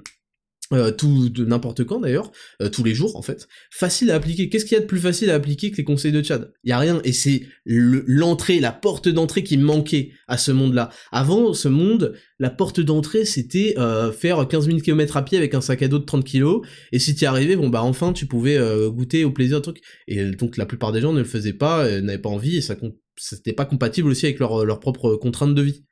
Euh, 0.75 0.91
tout 0.91 1.31
de 1.31 1.47
n'importe 1.47 1.85
quand 1.85 2.01
d'ailleurs, 2.01 2.31
euh, 2.61 2.69
tous 2.69 2.85
les 2.85 2.93
jours 2.93 3.17
en 3.17 3.23
fait, 3.23 3.49
facile 3.71 4.11
à 4.11 4.17
appliquer. 4.17 4.51
Qu'est-ce 4.51 4.67
qu'il 4.67 4.75
y 4.75 4.79
a 4.79 4.83
de 4.83 4.87
plus 4.87 5.01
facile 5.01 5.31
à 5.31 5.35
appliquer 5.35 5.71
que 5.71 5.79
les 5.79 5.85
conseils 5.85 6.13
de 6.13 6.23
Chad 6.23 6.53
Il 6.63 6.69
y 6.69 6.73
a 6.73 6.79
rien, 6.79 7.01
et 7.05 7.13
c'est 7.13 7.47
l'entrée, 7.65 8.61
la 8.61 8.73
porte 8.73 9.09
d'entrée 9.09 9.43
qui 9.43 9.57
manquait 9.57 10.11
à 10.27 10.37
ce 10.37 10.53
monde-là. 10.53 10.91
Avant, 11.11 11.55
ce 11.55 11.69
monde, 11.69 12.15
la 12.39 12.51
porte 12.51 12.81
d'entrée, 12.81 13.25
c'était 13.25 13.77
euh, 13.79 14.13
faire 14.13 14.47
15 14.47 14.67
000 14.67 14.79
km 14.81 15.17
à 15.17 15.25
pied 15.25 15.39
avec 15.39 15.55
un 15.55 15.63
sac 15.63 15.83
à 15.83 15.89
dos 15.89 16.01
de 16.01 16.05
30 16.05 16.23
kilos, 16.23 16.61
et 16.93 16.99
si 16.99 17.15
tu 17.15 17.25
y 17.25 17.27
arrivais, 17.27 17.57
bon 17.57 17.71
bah 17.71 17.83
enfin 17.83 18.13
tu 18.13 18.27
pouvais 18.27 18.59
goûter 18.91 19.25
au 19.25 19.31
plaisir 19.31 19.63
truc. 19.63 19.81
Et 20.07 20.23
donc 20.33 20.59
la 20.59 20.67
plupart 20.67 20.93
des 20.93 21.01
gens 21.01 21.15
ne 21.15 21.21
le 21.21 21.25
faisaient 21.25 21.55
pas, 21.55 22.01
n'avaient 22.03 22.19
pas 22.19 22.29
envie, 22.29 22.59
et 22.59 22.61
ça 22.61 22.77
c'était 23.17 23.55
pas 23.55 23.65
compatible 23.65 24.11
aussi 24.11 24.27
avec 24.27 24.39
leurs 24.39 24.65
leur 24.67 24.81
propres 24.81 25.17
contraintes 25.17 25.55
de 25.55 25.63
vie. 25.63 25.85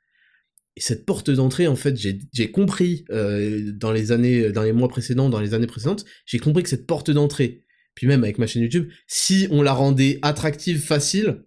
Et 0.77 0.81
cette 0.81 1.07
porte 1.07 1.31
d'entrée, 1.31 1.67
en 1.67 1.77
fait, 1.77 1.97
j'ai 1.97 2.51
compris 2.51 3.05
euh, 3.11 3.73
dans 3.73 3.93
les 3.93 4.13
années, 4.13 4.51
dans 4.53 4.63
les 4.63 4.73
mois 4.73 4.89
précédents, 4.89 5.31
dans 5.31 5.41
les 5.41 5.55
années 5.55 5.67
précédentes, 5.67 6.05
j'ai 6.27 6.39
compris 6.39 6.63
que 6.63 6.69
cette 6.69 6.87
porte 6.87 7.11
d'entrée, 7.11 7.65
puis 7.95 8.07
même 8.07 8.23
avec 8.25 8.39
ma 8.39 8.47
chaîne 8.47 8.63
YouTube, 8.63 8.91
si 9.07 9.49
on 9.51 9.63
la 9.63 9.73
rendait 9.73 10.19
attractive, 10.21 10.81
facile, 10.81 11.45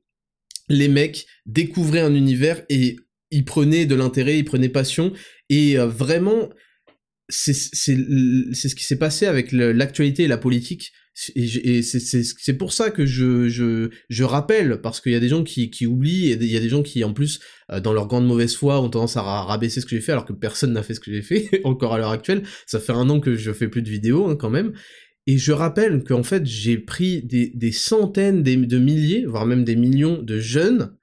les 0.67 0.88
mecs 0.88 1.27
découvraient 1.45 2.01
un 2.01 2.15
univers 2.15 2.63
et 2.69 2.95
ils 3.32 3.45
prenaient 3.45 3.86
de 3.86 3.95
l'intérêt, 3.95 4.39
ils 4.39 4.45
prenaient 4.45 4.69
passion, 4.69 5.13
et 5.49 5.77
euh, 5.77 5.86
vraiment, 5.86 6.49
c'est 7.30 7.53
ce 7.53 8.75
qui 8.75 8.84
s'est 8.84 8.97
passé 8.97 9.27
avec 9.27 9.51
l'actualité 9.51 10.23
et 10.23 10.27
la 10.27 10.39
politique 10.39 10.91
et, 11.36 11.82
c'est 11.82 12.53
pour 12.53 12.74
ça 12.74 12.91
que 12.91 13.05
je, 13.05 13.49
je, 14.09 14.24
rappelle, 14.24 14.80
parce 14.82 15.01
qu'il 15.01 15.11
y 15.11 15.15
a 15.15 15.20
des 15.20 15.28
gens 15.28 15.43
qui, 15.43 15.70
qui 15.70 15.86
oublient, 15.86 16.32
et 16.32 16.36
il 16.36 16.51
y 16.51 16.57
a 16.57 16.59
des 16.59 16.70
gens 16.70 16.84
qui, 16.84 17.03
en 17.03 17.13
plus, 17.13 17.39
euh, 17.72 17.80
dans 17.80 17.93
leur 17.93 18.07
grande 18.07 18.26
mauvaise 18.26 18.55
foi, 18.55 18.80
ont 18.82 18.89
tendance 18.89 19.17
à 19.17 19.22
rabaisser 19.22 19.82
ce 19.82 19.86
que 19.86 19.95
j'ai 19.95 20.01
fait, 20.01 20.11
alors 20.11 20.26
que 20.26 20.34
personne 20.34 20.74
n'a 20.74 20.84
fait 20.84 20.93
ce 20.93 20.99
que 20.99 21.11
j'ai 21.11 21.22
fait, 21.22 21.61
encore 21.63 21.93
à 21.93 21.97
l'heure 21.97 22.11
actuelle. 22.11 22.43
Ça 22.65 22.80
fait 22.80 22.93
un 22.93 23.09
an 23.09 23.20
que 23.20 23.36
je 23.36 23.51
fais 23.51 23.67
plus 23.67 23.82
de 23.82 23.89
vidéos, 23.89 24.28
hein, 24.28 24.36
quand 24.36 24.49
même. 24.49 24.74
Et 25.28 25.38
je 25.38 25.51
rappelle 25.51 26.03
qu'en 26.03 26.24
fait, 26.24 26.45
j'ai 26.45 26.78
pris 26.78 27.22
des, 27.24 27.51
des 27.53 27.72
centaines 27.72 28.41
des, 28.41 28.55
de 28.55 28.78
milliers, 28.80 29.26
voire 29.26 29.45
même 29.45 29.63
des 29.63 29.76
millions 29.76 30.22
de 30.22 30.39
jeunes, 30.39 30.95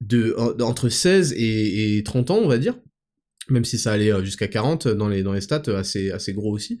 de, 0.00 0.36
entre 0.62 0.88
16 0.88 1.32
et, 1.32 1.96
et 1.96 2.02
30 2.02 2.30
ans, 2.30 2.38
on 2.38 2.48
va 2.48 2.58
dire, 2.58 2.78
même 3.48 3.64
si 3.64 3.78
ça 3.78 3.92
allait 3.92 4.12
euh, 4.12 4.22
jusqu'à 4.24 4.48
40 4.48 4.88
dans 4.88 5.08
les, 5.08 5.22
dans 5.22 5.32
les 5.32 5.40
stats, 5.40 5.62
assez, 5.74 6.10
assez 6.10 6.32
gros 6.32 6.52
aussi, 6.52 6.78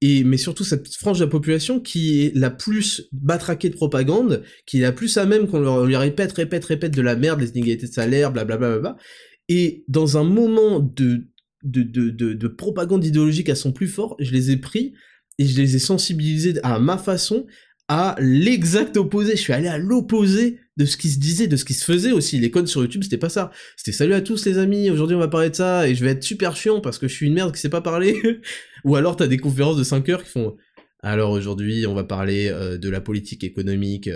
et 0.00 0.24
mais 0.24 0.36
surtout 0.36 0.64
cette 0.64 0.94
frange 0.94 1.18
de 1.18 1.24
la 1.24 1.30
population 1.30 1.80
qui 1.80 2.24
est 2.24 2.36
la 2.36 2.50
plus 2.50 3.08
batraquée 3.12 3.68
de 3.68 3.74
propagande, 3.74 4.42
qui 4.66 4.78
est 4.78 4.82
la 4.82 4.92
plus 4.92 5.16
à 5.18 5.26
même 5.26 5.46
qu'on 5.46 5.60
leur, 5.60 5.84
lui 5.84 5.96
répète, 5.96 6.32
répète, 6.32 6.64
répète 6.64 6.94
de 6.94 7.02
la 7.02 7.16
merde, 7.16 7.40
les 7.40 7.50
inégalités 7.50 7.86
de 7.86 7.92
salaire, 7.92 8.32
blablabla, 8.32 8.68
bla, 8.68 8.78
bla, 8.80 8.92
bla, 8.94 9.02
et 9.48 9.84
dans 9.88 10.16
un 10.16 10.24
moment 10.24 10.80
de 10.80 11.26
de, 11.62 11.82
de, 11.82 12.08
de, 12.08 12.32
de 12.32 12.48
propagande 12.48 13.04
idéologique 13.04 13.50
à 13.50 13.54
son 13.54 13.72
plus 13.72 13.88
fort, 13.88 14.16
je 14.18 14.32
les 14.32 14.50
ai 14.50 14.56
pris 14.56 14.94
et 15.38 15.44
je 15.44 15.60
les 15.60 15.76
ai 15.76 15.78
sensibilisés 15.78 16.54
à 16.62 16.78
ma 16.78 16.96
façon 16.96 17.46
à 17.88 18.16
l'exact 18.18 18.96
opposé. 18.96 19.32
Je 19.32 19.42
suis 19.42 19.52
allé 19.52 19.68
à 19.68 19.76
l'opposé 19.76 20.59
de 20.80 20.86
ce 20.86 20.96
qui 20.96 21.10
se 21.10 21.18
disait, 21.18 21.46
de 21.46 21.56
ce 21.56 21.66
qui 21.66 21.74
se 21.74 21.84
faisait 21.84 22.12
aussi. 22.12 22.38
Les 22.38 22.50
codes 22.50 22.66
sur 22.66 22.80
YouTube, 22.80 23.04
c'était 23.04 23.18
pas 23.18 23.28
ça. 23.28 23.50
C'était 23.76 23.92
salut 23.92 24.14
à 24.14 24.22
tous 24.22 24.46
les 24.46 24.56
amis, 24.56 24.90
aujourd'hui 24.90 25.14
on 25.14 25.20
va 25.20 25.28
parler 25.28 25.50
de 25.50 25.54
ça, 25.54 25.86
et 25.86 25.94
je 25.94 26.02
vais 26.02 26.12
être 26.12 26.22
super 26.22 26.56
chiant 26.56 26.80
parce 26.80 26.98
que 26.98 27.06
je 27.06 27.14
suis 27.14 27.26
une 27.26 27.34
merde 27.34 27.54
qui 27.54 27.60
sait 27.60 27.68
pas 27.68 27.82
parler. 27.82 28.20
Ou 28.84 28.96
alors 28.96 29.16
t'as 29.16 29.26
des 29.26 29.36
conférences 29.36 29.76
de 29.76 29.84
5 29.84 30.08
heures 30.08 30.24
qui 30.24 30.30
font 30.30 30.56
alors 31.02 31.30
aujourd'hui 31.30 31.86
on 31.86 31.94
va 31.94 32.04
parler 32.04 32.48
euh, 32.48 32.76
de 32.76 32.88
la 32.90 33.00
politique 33.00 33.44
économique. 33.44 34.08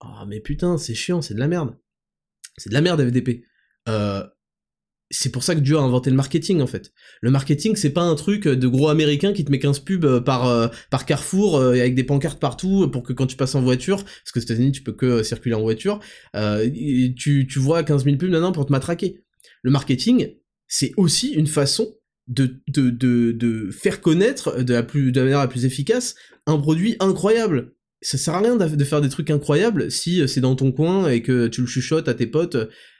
Oh 0.00 0.24
mais 0.26 0.40
putain, 0.40 0.78
c'est 0.78 0.94
chiant, 0.94 1.20
c'est 1.20 1.34
de 1.34 1.40
la 1.40 1.48
merde. 1.48 1.76
C'est 2.56 2.68
de 2.68 2.74
la 2.74 2.80
merde 2.80 3.04
FDP. 3.04 3.44
Euh, 3.88 4.24
c'est 5.14 5.30
pour 5.30 5.42
ça 5.42 5.54
que 5.54 5.60
Dieu 5.60 5.76
a 5.76 5.80
inventé 5.80 6.10
le 6.10 6.16
marketing 6.16 6.60
en 6.60 6.66
fait. 6.66 6.92
Le 7.20 7.30
marketing 7.30 7.76
c'est 7.76 7.90
pas 7.90 8.02
un 8.02 8.14
truc 8.14 8.48
de 8.48 8.68
gros 8.68 8.88
américain 8.88 9.32
qui 9.32 9.44
te 9.44 9.50
met 9.50 9.58
15 9.58 9.80
pubs 9.80 10.04
euh, 10.04 10.20
par 10.20 10.46
euh, 10.46 10.68
par 10.90 11.06
Carrefour 11.06 11.56
euh, 11.56 11.72
avec 11.72 11.94
des 11.94 12.04
pancartes 12.04 12.40
partout 12.40 12.88
pour 12.88 13.02
que 13.02 13.12
quand 13.12 13.26
tu 13.26 13.36
passes 13.36 13.54
en 13.54 13.62
voiture, 13.62 14.04
parce 14.04 14.32
que 14.32 14.38
aux 14.40 14.42
États-Unis 14.42 14.72
tu 14.72 14.82
peux 14.82 14.92
que 14.92 15.22
circuler 15.22 15.54
en 15.54 15.62
voiture, 15.62 16.00
tu, 17.16 17.46
tu 17.46 17.58
vois 17.58 17.82
15 17.82 18.04
000 18.04 18.16
pubs 18.16 18.30
maintenant 18.30 18.52
pour 18.52 18.66
te 18.66 18.72
matraquer. 18.72 19.22
Le 19.62 19.70
marketing 19.70 20.34
c'est 20.66 20.92
aussi 20.96 21.28
une 21.28 21.46
façon 21.46 21.94
de, 22.26 22.62
de, 22.68 22.90
de, 22.90 23.32
de 23.32 23.70
faire 23.70 24.00
connaître 24.00 24.62
de 24.62 24.72
la, 24.72 24.82
plus, 24.82 25.12
de 25.12 25.20
la 25.20 25.24
manière 25.24 25.40
la 25.40 25.48
plus 25.48 25.66
efficace 25.66 26.14
un 26.46 26.58
produit 26.58 26.96
incroyable 27.00 27.73
ça 28.06 28.18
sert 28.18 28.34
à 28.34 28.40
rien 28.40 28.56
de 28.56 28.84
faire 28.84 29.00
des 29.00 29.08
trucs 29.08 29.30
incroyables 29.30 29.90
si 29.90 30.26
c'est 30.28 30.40
dans 30.40 30.54
ton 30.54 30.72
coin 30.72 31.08
et 31.08 31.22
que 31.22 31.48
tu 31.48 31.62
le 31.62 31.66
chuchotes 31.66 32.08
à 32.08 32.14
tes 32.14 32.26
potes 32.26 32.56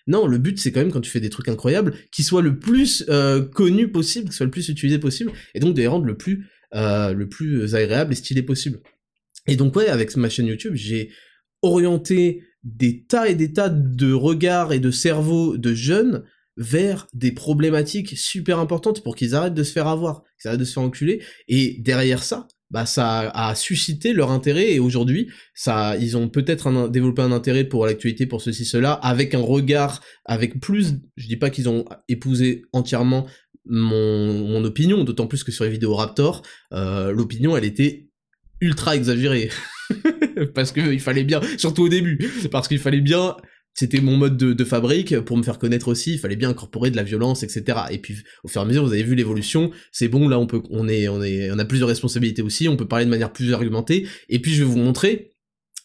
non, 0.06 0.26
le 0.26 0.38
but 0.38 0.58
c'est 0.58 0.70
quand 0.72 0.80
même 0.80 0.92
quand 0.92 1.00
tu 1.00 1.10
fais 1.10 1.20
des 1.20 1.30
trucs 1.30 1.48
incroyables, 1.48 1.94
qu'ils 2.12 2.24
soient 2.24 2.42
le 2.42 2.58
plus 2.58 3.04
euh, 3.08 3.42
connus 3.42 3.90
possible, 3.90 4.26
qu'ils 4.26 4.34
soient 4.34 4.46
le 4.46 4.52
plus 4.52 4.68
utilisés 4.68 4.98
possible, 4.98 5.32
et 5.54 5.60
donc 5.60 5.74
de 5.74 5.80
les 5.80 5.86
rendre 5.86 6.04
le 6.04 6.16
plus, 6.16 6.46
euh, 6.74 7.12
le 7.12 7.28
plus 7.28 7.74
agréable 7.74 8.12
et 8.12 8.16
stylé 8.16 8.42
possible. 8.42 8.80
Et 9.46 9.56
donc 9.56 9.74
ouais, 9.76 9.88
avec 9.88 10.14
ma 10.16 10.28
chaîne 10.28 10.46
YouTube, 10.46 10.74
j'ai 10.74 11.10
orienté 11.62 12.42
des 12.62 13.04
tas 13.04 13.28
et 13.28 13.34
des 13.34 13.52
tas 13.52 13.68
de 13.70 14.12
regards 14.12 14.72
et 14.72 14.80
de 14.80 14.90
cerveaux 14.90 15.56
de 15.56 15.74
jeunes 15.74 16.24
vers 16.56 17.06
des 17.14 17.32
problématiques 17.32 18.16
super 18.16 18.58
importantes 18.58 19.02
pour 19.02 19.16
qu'ils 19.16 19.34
arrêtent 19.34 19.54
de 19.54 19.62
se 19.62 19.72
faire 19.72 19.88
avoir, 19.88 20.22
qu'ils 20.40 20.48
arrêtent 20.48 20.60
de 20.60 20.64
se 20.64 20.74
faire 20.74 20.82
enculer, 20.82 21.22
et 21.48 21.78
derrière 21.80 22.22
ça, 22.22 22.46
bah 22.74 22.86
ça 22.86 23.30
a 23.30 23.54
suscité 23.54 24.12
leur 24.12 24.32
intérêt 24.32 24.72
et 24.72 24.80
aujourd'hui 24.80 25.30
ça 25.54 25.96
ils 25.96 26.16
ont 26.16 26.28
peut-être 26.28 26.88
développé 26.88 27.22
un 27.22 27.30
intérêt 27.30 27.62
pour 27.62 27.86
l'actualité 27.86 28.26
pour 28.26 28.42
ceci 28.42 28.64
cela 28.64 28.94
avec 28.94 29.32
un 29.32 29.40
regard 29.40 30.00
avec 30.24 30.58
plus 30.58 30.96
je 31.16 31.28
dis 31.28 31.36
pas 31.36 31.50
qu'ils 31.50 31.68
ont 31.68 31.84
épousé 32.08 32.62
entièrement 32.72 33.28
mon, 33.64 34.64
opinion 34.64 35.04
d'autant 35.04 35.28
plus 35.28 35.44
que 35.44 35.52
sur 35.52 35.62
les 35.62 35.70
vidéos 35.70 35.94
Raptor 35.94 36.42
euh, 36.72 37.12
l'opinion 37.12 37.56
elle 37.56 37.64
était 37.64 38.08
ultra 38.60 38.96
exagérée. 38.96 39.50
Parce 40.54 40.72
que 40.72 40.80
il 40.80 41.00
fallait 41.00 41.22
bien 41.22 41.40
surtout 41.58 41.84
au 41.84 41.88
début 41.88 42.18
parce 42.50 42.66
qu'il 42.66 42.78
fallait 42.78 43.02
bien 43.02 43.36
c'était 43.74 44.00
mon 44.00 44.16
mode 44.16 44.36
de, 44.36 44.64
fabrique 44.64 45.18
pour 45.20 45.36
me 45.36 45.42
faire 45.42 45.58
connaître 45.58 45.88
aussi. 45.88 46.14
Il 46.14 46.18
fallait 46.18 46.36
bien 46.36 46.48
incorporer 46.48 46.90
de 46.90 46.96
la 46.96 47.02
violence, 47.02 47.42
etc. 47.42 47.78
Et 47.90 47.98
puis 47.98 48.16
au 48.44 48.48
fur 48.48 48.60
et 48.60 48.64
à 48.64 48.66
mesure, 48.66 48.84
vous 48.84 48.92
avez 48.92 49.02
vu 49.02 49.16
l'évolution. 49.16 49.72
C'est 49.90 50.08
bon, 50.08 50.28
là 50.28 50.38
on 50.38 50.46
peut, 50.46 50.62
on 50.70 50.88
est, 50.88 51.08
on 51.08 51.22
est, 51.22 51.50
on 51.50 51.58
a 51.58 51.64
plusieurs 51.64 51.88
responsabilités 51.88 52.42
aussi. 52.42 52.68
On 52.68 52.76
peut 52.76 52.86
parler 52.86 53.04
de 53.04 53.10
manière 53.10 53.32
plus 53.32 53.52
argumentée. 53.52 54.06
Et 54.28 54.38
puis 54.38 54.54
je 54.54 54.62
vais 54.62 54.70
vous 54.70 54.78
montrer. 54.78 55.32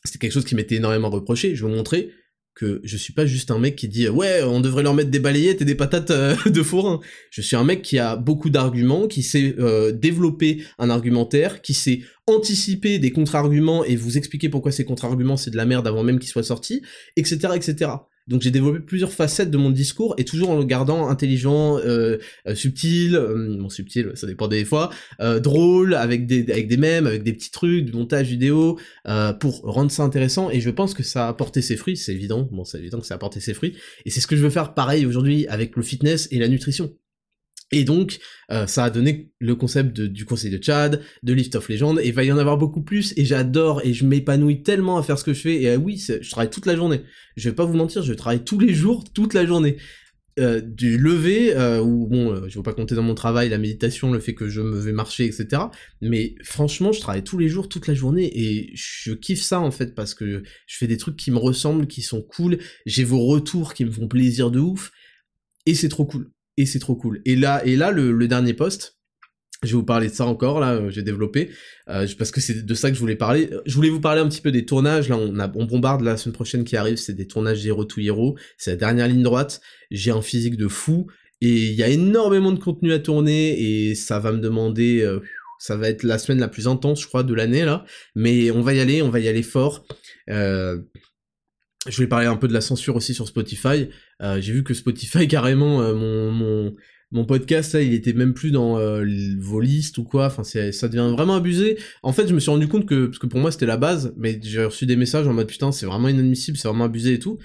C'était 0.05 0.19
quelque 0.19 0.33
chose 0.33 0.45
qui 0.45 0.55
m'était 0.55 0.75
énormément 0.75 1.09
reproché. 1.09 1.55
Je 1.55 1.65
vais 1.65 1.69
vous 1.69 1.75
montrer 1.75 2.11
que 2.59 2.81
je 2.83 2.97
suis 2.97 3.13
pas 3.13 3.25
juste 3.25 3.51
un 3.51 3.57
mec 3.57 3.77
qui 3.77 3.87
dit 3.87 4.09
ouais 4.09 4.43
on 4.43 4.59
devrait 4.59 4.83
leur 4.83 4.93
mettre 4.93 5.09
des 5.09 5.19
balayettes 5.19 5.61
et 5.61 5.65
des 5.65 5.75
patates 5.75 6.11
euh, 6.11 6.35
de 6.45 6.61
forain. 6.61 6.99
Je 7.31 7.41
suis 7.41 7.55
un 7.55 7.63
mec 7.63 7.81
qui 7.81 7.99
a 7.99 8.17
beaucoup 8.17 8.49
d'arguments, 8.49 9.07
qui 9.07 9.23
sait 9.23 9.55
euh, 9.59 9.93
développer 9.93 10.65
un 10.77 10.89
argumentaire, 10.89 11.61
qui 11.61 11.73
sait 11.73 12.01
anticiper 12.27 12.99
des 12.99 13.11
contre-arguments 13.11 13.85
et 13.85 13.95
vous 13.95 14.17
expliquer 14.17 14.49
pourquoi 14.49 14.73
ces 14.73 14.83
contre-arguments 14.83 15.37
c'est 15.37 15.51
de 15.51 15.57
la 15.57 15.65
merde 15.65 15.87
avant 15.87 16.03
même 16.03 16.19
qu'ils 16.19 16.29
soient 16.29 16.43
sortis, 16.43 16.81
etc. 17.15 17.53
etc. 17.55 17.91
Donc 18.29 18.43
j'ai 18.43 18.51
développé 18.51 18.79
plusieurs 18.79 19.11
facettes 19.11 19.49
de 19.49 19.57
mon 19.57 19.71
discours 19.71 20.13
et 20.17 20.23
toujours 20.23 20.51
en 20.51 20.57
le 20.57 20.63
gardant 20.63 21.09
intelligent, 21.09 21.79
euh, 21.79 22.17
euh 22.47 22.53
subtil, 22.53 23.15
euh, 23.15 23.57
bon 23.57 23.69
subtil, 23.69 24.11
ça 24.13 24.27
dépend 24.27 24.47
des 24.47 24.63
fois, 24.65 24.91
euh, 25.19 25.39
drôle, 25.39 25.95
avec 25.95 26.27
des 26.27 26.49
avec 26.51 26.67
des 26.67 26.77
mèmes, 26.77 27.07
avec 27.07 27.23
des 27.23 27.33
petits 27.33 27.49
trucs, 27.49 27.85
du 27.85 27.91
montage 27.93 28.27
vidéo, 28.27 28.79
pour 29.39 29.61
rendre 29.61 29.91
ça 29.91 30.03
intéressant. 30.03 30.51
Et 30.51 30.61
je 30.61 30.69
pense 30.69 30.93
que 30.93 31.03
ça 31.03 31.25
a 31.25 31.29
apporté 31.29 31.61
ses 31.61 31.75
fruits, 31.75 31.97
c'est 31.97 32.13
évident. 32.13 32.47
Bon, 32.51 32.63
c'est 32.63 32.77
évident 32.77 32.99
que 32.99 33.07
ça 33.07 33.15
a 33.15 33.17
apporté 33.17 33.39
ses 33.39 33.55
fruits. 33.55 33.75
Et 34.05 34.11
c'est 34.11 34.21
ce 34.21 34.27
que 34.27 34.35
je 34.35 34.43
veux 34.43 34.49
faire 34.51 34.73
pareil 34.75 35.05
aujourd'hui 35.05 35.47
avec 35.47 35.75
le 35.75 35.81
fitness 35.81 36.27
et 36.31 36.37
la 36.37 36.47
nutrition. 36.47 36.93
Et 37.71 37.83
donc, 37.83 38.19
euh, 38.51 38.65
ça 38.65 38.85
a 38.85 38.89
donné 38.89 39.31
le 39.39 39.55
concept 39.55 40.01
du 40.01 40.25
Conseil 40.25 40.49
de 40.49 40.57
Tchad, 40.57 41.01
de 41.21 41.33
Lift 41.33 41.55
of 41.55 41.69
Legend, 41.69 41.99
et 42.01 42.11
va 42.11 42.23
y 42.23 42.31
en 42.31 42.37
avoir 42.37 42.57
beaucoup 42.57 42.81
plus, 42.81 43.13
et 43.15 43.25
j'adore, 43.25 43.81
et 43.83 43.93
je 43.93 44.05
m'épanouis 44.05 44.63
tellement 44.63 44.97
à 44.97 45.03
faire 45.03 45.19
ce 45.19 45.23
que 45.23 45.33
je 45.33 45.41
fais, 45.41 45.61
et 45.61 45.75
oui, 45.75 45.97
je 45.97 46.29
travaille 46.29 46.49
toute 46.49 46.65
la 46.65 46.75
journée. 46.75 47.01
Je 47.37 47.49
vais 47.49 47.55
pas 47.55 47.65
vous 47.65 47.75
mentir, 47.75 48.01
je 48.01 48.13
travaille 48.13 48.43
tous 48.43 48.59
les 48.59 48.73
jours, 48.73 49.03
toute 49.13 49.33
la 49.33 49.45
journée. 49.45 49.77
Euh, 50.39 50.61
du 50.61 50.97
lever, 50.97 51.53
euh, 51.53 51.81
ou 51.81 52.07
bon, 52.07 52.31
euh, 52.31 52.47
je 52.47 52.57
veux 52.57 52.63
pas 52.63 52.73
compter 52.73 52.95
dans 52.95 53.03
mon 53.03 53.15
travail 53.15 53.49
la 53.49 53.57
méditation, 53.57 54.13
le 54.13 54.21
fait 54.21 54.33
que 54.33 54.47
je 54.47 54.61
me 54.61 54.79
vais 54.79 54.93
marcher, 54.93 55.25
etc. 55.25 55.63
Mais 56.01 56.35
franchement, 56.43 56.93
je 56.93 57.01
travaille 57.01 57.25
tous 57.25 57.37
les 57.37 57.49
jours, 57.49 57.67
toute 57.67 57.87
la 57.87 57.93
journée, 57.93 58.31
et 58.33 58.71
je 58.73 59.11
kiffe 59.11 59.41
ça 59.41 59.59
en 59.59 59.71
fait, 59.71 59.95
parce 59.95 60.13
que 60.13 60.43
je 60.65 60.77
fais 60.77 60.87
des 60.87 60.95
trucs 60.95 61.17
qui 61.17 61.31
me 61.31 61.37
ressemblent, 61.37 61.87
qui 61.87 62.01
sont 62.01 62.21
cool, 62.21 62.59
j'ai 62.85 63.03
vos 63.03 63.25
retours 63.25 63.73
qui 63.73 63.83
me 63.83 63.91
font 63.91 64.07
plaisir 64.07 64.49
de 64.49 64.59
ouf, 64.59 64.91
et 65.65 65.75
c'est 65.75 65.89
trop 65.89 66.05
cool. 66.05 66.31
Et 66.59 66.65
c'est 66.65 66.79
trop 66.79 66.95
cool. 66.95 67.21
Et 67.25 67.35
là, 67.35 67.65
et 67.65 67.75
là, 67.75 67.91
le 67.91 68.27
dernier 68.27 68.53
poste, 68.53 68.99
je 69.63 69.69
vais 69.69 69.73
vous 69.73 69.83
parler 69.83 70.07
de 70.07 70.13
ça 70.13 70.25
encore, 70.25 70.59
là, 70.59 70.73
euh, 70.75 70.89
j'ai 70.89 71.03
développé, 71.03 71.49
euh, 71.89 72.07
parce 72.17 72.31
que 72.31 72.39
c'est 72.39 72.65
de 72.65 72.73
ça 72.73 72.89
que 72.89 72.95
je 72.95 72.99
voulais 72.99 73.17
parler. 73.17 73.49
Je 73.65 73.75
voulais 73.75 73.89
vous 73.89 73.99
parler 73.99 74.21
un 74.21 74.29
petit 74.29 74.41
peu 74.41 74.51
des 74.51 74.65
tournages, 74.65 75.09
là, 75.09 75.17
on, 75.17 75.37
a, 75.39 75.51
on 75.53 75.65
bombarde 75.65 76.01
la 76.01 76.15
semaine 76.15 76.33
prochaine 76.33 76.63
qui 76.63 76.77
arrive, 76.77 76.95
c'est 76.95 77.13
des 77.13 77.27
tournages 77.27 77.59
Zero 77.59 77.83
to 77.83 77.99
Hero, 77.99 78.37
c'est 78.57 78.71
la 78.71 78.77
dernière 78.77 79.07
ligne 79.07 79.23
droite, 79.23 79.59
j'ai 79.91 80.11
un 80.11 80.21
physique 80.21 80.55
de 80.55 80.67
fou, 80.69 81.07
et 81.41 81.49
il 81.49 81.73
y 81.73 81.83
a 81.83 81.89
énormément 81.89 82.51
de 82.51 82.59
contenu 82.59 82.93
à 82.93 82.99
tourner, 82.99 83.89
et 83.89 83.95
ça 83.95 84.19
va 84.19 84.31
me 84.31 84.39
demander... 84.39 85.01
Euh, 85.01 85.19
ça 85.61 85.75
va 85.75 85.89
être 85.89 86.03
la 86.03 86.17
semaine 86.17 86.39
la 86.39 86.47
plus 86.47 86.69
intense, 86.69 87.01
je 87.01 87.07
crois, 87.07 87.23
de 87.23 87.33
l'année, 87.33 87.65
là, 87.65 87.83
mais 88.15 88.49
on 88.49 88.61
va 88.61 88.73
y 88.73 88.79
aller, 88.79 89.01
on 89.01 89.09
va 89.09 89.19
y 89.19 89.27
aller 89.27 89.43
fort. 89.43 89.85
Euh, 90.29 90.77
je 91.87 91.95
voulais 91.95 92.07
parler 92.07 92.27
un 92.27 92.35
peu 92.35 92.47
de 92.47 92.53
la 92.53 92.61
censure 92.61 92.95
aussi 92.95 93.13
sur 93.13 93.27
Spotify. 93.27 93.89
Euh, 94.21 94.41
j'ai 94.41 94.53
vu 94.53 94.63
que 94.63 94.73
Spotify, 94.73 95.27
carrément, 95.29 95.79
mon, 95.93 96.31
mon 96.31 96.75
mon 97.11 97.25
podcast 97.25 97.73
là, 97.73 97.81
il 97.81 97.93
était 97.93 98.13
même 98.13 98.33
plus 98.33 98.51
dans 98.51 98.77
euh, 98.77 99.03
vos 99.39 99.59
listes 99.59 99.97
ou 99.97 100.03
quoi, 100.03 100.27
enfin 100.27 100.43
ça 100.43 100.87
devient 100.87 101.11
vraiment 101.11 101.35
abusé. 101.35 101.77
En 102.03 102.13
fait, 102.13 102.27
je 102.27 102.33
me 102.35 102.39
suis 102.39 102.51
rendu 102.51 102.67
compte 102.67 102.85
que, 102.85 103.07
parce 103.07 103.17
que 103.17 103.25
pour 103.25 103.39
moi 103.39 103.51
c'était 103.51 103.65
la 103.65 103.77
base, 103.77 104.13
mais 104.17 104.39
j'ai 104.43 104.63
reçu 104.63 104.85
des 104.85 104.95
messages 104.95 105.27
en 105.27 105.33
mode 105.33 105.47
putain 105.47 105.71
c'est 105.71 105.85
vraiment 105.85 106.07
inadmissible, 106.07 106.57
c'est 106.57 106.67
vraiment 106.67 106.85
abusé 106.85 107.13
et 107.13 107.19
tout. 107.19 107.39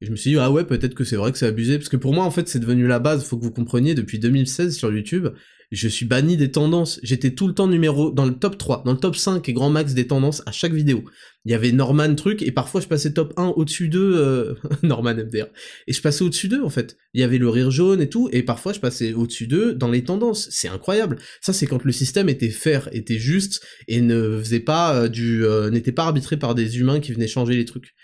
Et 0.00 0.06
je 0.06 0.12
me 0.12 0.16
suis 0.16 0.30
dit 0.30 0.38
ah 0.38 0.50
ouais 0.50 0.64
peut-être 0.64 0.94
que 0.94 1.04
c'est 1.04 1.16
vrai 1.16 1.32
que 1.32 1.38
c'est 1.38 1.46
abusé, 1.46 1.78
parce 1.78 1.88
que 1.88 1.96
pour 1.96 2.14
moi 2.14 2.24
en 2.24 2.30
fait 2.30 2.48
c'est 2.48 2.60
devenu 2.60 2.86
la 2.86 3.00
base, 3.00 3.24
faut 3.24 3.36
que 3.36 3.44
vous 3.44 3.50
compreniez, 3.50 3.94
depuis 3.94 4.18
2016 4.20 4.76
sur 4.76 4.92
YouTube, 4.92 5.28
je 5.70 5.88
suis 5.88 6.06
banni 6.06 6.36
des 6.36 6.50
tendances. 6.50 6.98
J'étais 7.02 7.30
tout 7.30 7.46
le 7.46 7.54
temps 7.54 7.68
numéro 7.68 8.10
dans 8.10 8.24
le 8.24 8.34
top 8.34 8.58
3, 8.58 8.82
dans 8.84 8.92
le 8.92 8.98
top 8.98 9.16
5 9.16 9.48
et 9.48 9.52
grand 9.52 9.70
max 9.70 9.94
des 9.94 10.06
tendances 10.06 10.42
à 10.46 10.52
chaque 10.52 10.72
vidéo. 10.72 11.04
Il 11.44 11.52
y 11.52 11.54
avait 11.54 11.72
Norman 11.72 12.14
truc 12.16 12.42
et 12.42 12.50
parfois 12.50 12.80
je 12.80 12.88
passais 12.88 13.12
top 13.12 13.32
1 13.36 13.48
au-dessus 13.56 13.88
d'eux, 13.88 14.14
euh... 14.16 14.54
Norman 14.82 15.14
MDR. 15.14 15.46
Et 15.86 15.92
je 15.92 16.02
passais 16.02 16.22
au-dessus 16.22 16.48
d'eux 16.48 16.62
en 16.64 16.70
fait. 16.70 16.96
Il 17.14 17.20
y 17.20 17.24
avait 17.24 17.38
le 17.38 17.48
rire 17.48 17.70
jaune 17.70 18.02
et 18.02 18.08
tout 18.08 18.28
et 18.32 18.42
parfois 18.42 18.72
je 18.72 18.80
passais 18.80 19.12
au-dessus 19.12 19.46
d'eux 19.46 19.74
dans 19.74 19.90
les 19.90 20.02
tendances. 20.02 20.48
C'est 20.50 20.68
incroyable. 20.68 21.18
Ça 21.40 21.52
c'est 21.52 21.66
quand 21.66 21.84
le 21.84 21.92
système 21.92 22.28
était 22.28 22.50
fair, 22.50 22.88
était 22.92 23.18
juste 23.18 23.64
et 23.86 24.00
ne 24.00 24.38
faisait 24.40 24.60
pas 24.60 24.94
euh, 24.94 25.08
du 25.08 25.44
euh, 25.44 25.70
n'était 25.70 25.92
pas 25.92 26.04
arbitré 26.04 26.36
par 26.36 26.54
des 26.54 26.78
humains 26.78 27.00
qui 27.00 27.12
venaient 27.12 27.28
changer 27.28 27.54
les 27.54 27.64
trucs. 27.64 27.94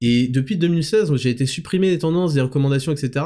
Et 0.00 0.28
depuis 0.28 0.56
2016, 0.56 1.14
j'ai 1.16 1.30
été 1.30 1.46
supprimé 1.46 1.90
des 1.90 2.00
tendances, 2.00 2.34
des 2.34 2.40
recommandations, 2.40 2.92
etc. 2.92 3.24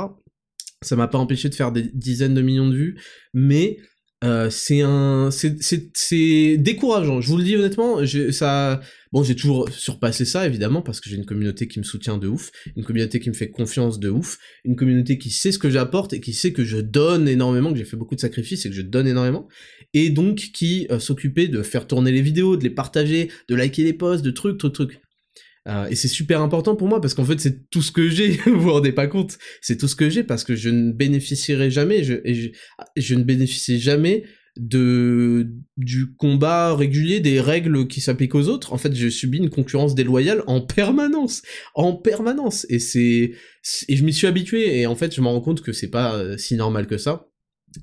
Ça 0.82 0.96
m'a 0.96 1.08
pas 1.08 1.18
empêché 1.18 1.48
de 1.48 1.54
faire 1.54 1.72
des 1.72 1.90
dizaines 1.92 2.34
de 2.34 2.42
millions 2.42 2.68
de 2.68 2.76
vues, 2.76 3.00
mais 3.34 3.78
euh, 4.24 4.50
c'est 4.50 4.80
un, 4.80 5.30
c'est 5.30 6.56
décourageant. 6.56 7.20
Je 7.20 7.28
vous 7.28 7.36
le 7.36 7.44
dis 7.44 7.54
honnêtement, 7.54 8.00
ça, 8.32 8.80
bon, 9.12 9.22
j'ai 9.22 9.36
toujours 9.36 9.68
surpassé 9.70 10.24
ça 10.24 10.44
évidemment 10.44 10.82
parce 10.82 11.00
que 11.00 11.08
j'ai 11.08 11.14
une 11.14 11.24
communauté 11.24 11.68
qui 11.68 11.78
me 11.78 11.84
soutient 11.84 12.18
de 12.18 12.26
ouf, 12.26 12.50
une 12.74 12.84
communauté 12.84 13.20
qui 13.20 13.28
me 13.28 13.34
fait 13.34 13.48
confiance 13.48 14.00
de 14.00 14.10
ouf, 14.10 14.38
une 14.64 14.74
communauté 14.74 15.18
qui 15.18 15.30
sait 15.30 15.52
ce 15.52 15.58
que 15.60 15.70
j'apporte 15.70 16.14
et 16.14 16.20
qui 16.20 16.32
sait 16.32 16.52
que 16.52 16.64
je 16.64 16.78
donne 16.78 17.28
énormément, 17.28 17.70
que 17.72 17.78
j'ai 17.78 17.84
fait 17.84 17.96
beaucoup 17.96 18.16
de 18.16 18.20
sacrifices 18.20 18.66
et 18.66 18.70
que 18.70 18.74
je 18.74 18.82
donne 18.82 19.06
énormément, 19.06 19.46
et 19.94 20.10
donc 20.10 20.36
qui 20.52 20.88
euh, 20.90 20.98
s'occupait 20.98 21.46
de 21.46 21.62
faire 21.62 21.86
tourner 21.86 22.10
les 22.10 22.22
vidéos, 22.22 22.56
de 22.56 22.64
les 22.64 22.70
partager, 22.70 23.30
de 23.48 23.54
liker 23.54 23.84
les 23.84 23.92
posts, 23.92 24.24
de 24.24 24.32
trucs, 24.32 24.58
trucs, 24.58 24.74
trucs. 24.74 25.00
Euh, 25.66 25.86
et 25.88 25.94
c'est 25.94 26.08
super 26.08 26.40
important 26.40 26.76
pour 26.76 26.88
moi 26.88 27.00
parce 27.00 27.14
qu'en 27.14 27.24
fait 27.24 27.40
c'est 27.40 27.68
tout 27.70 27.82
ce 27.82 27.92
que 27.92 28.08
j'ai, 28.08 28.30
vous 28.46 28.60
vous 28.60 28.72
rendez 28.72 28.92
pas 28.92 29.06
compte, 29.06 29.38
c'est 29.60 29.76
tout 29.76 29.88
ce 29.88 29.96
que 29.96 30.08
j'ai 30.08 30.22
parce 30.22 30.44
que 30.44 30.54
je 30.54 30.68
ne 30.68 30.92
bénéficierai 30.92 31.70
jamais, 31.70 32.04
je, 32.04 32.14
je, 32.96 33.14
ne 33.14 33.22
bénéficie 33.22 33.80
jamais 33.80 34.24
de 34.56 35.48
du 35.76 36.14
combat 36.14 36.74
régulier 36.74 37.20
des 37.20 37.40
règles 37.40 37.86
qui 37.86 38.00
s'appliquent 38.00 38.34
aux 38.34 38.48
autres. 38.48 38.72
En 38.72 38.78
fait, 38.78 38.94
je 38.94 39.08
subis 39.08 39.38
une 39.38 39.50
concurrence 39.50 39.94
déloyale 39.94 40.42
en 40.46 40.60
permanence, 40.60 41.42
en 41.74 41.92
permanence. 41.92 42.66
Et 42.68 42.78
c'est 42.78 43.32
et 43.88 43.96
je 43.96 44.04
m'y 44.04 44.12
suis 44.12 44.26
habitué 44.26 44.80
et 44.80 44.86
en 44.86 44.96
fait 44.96 45.14
je 45.14 45.20
me 45.20 45.28
rends 45.28 45.40
compte 45.40 45.60
que 45.62 45.72
c'est 45.72 45.90
pas 45.90 46.16
euh, 46.16 46.36
si 46.38 46.56
normal 46.56 46.86
que 46.86 46.98
ça. 46.98 47.28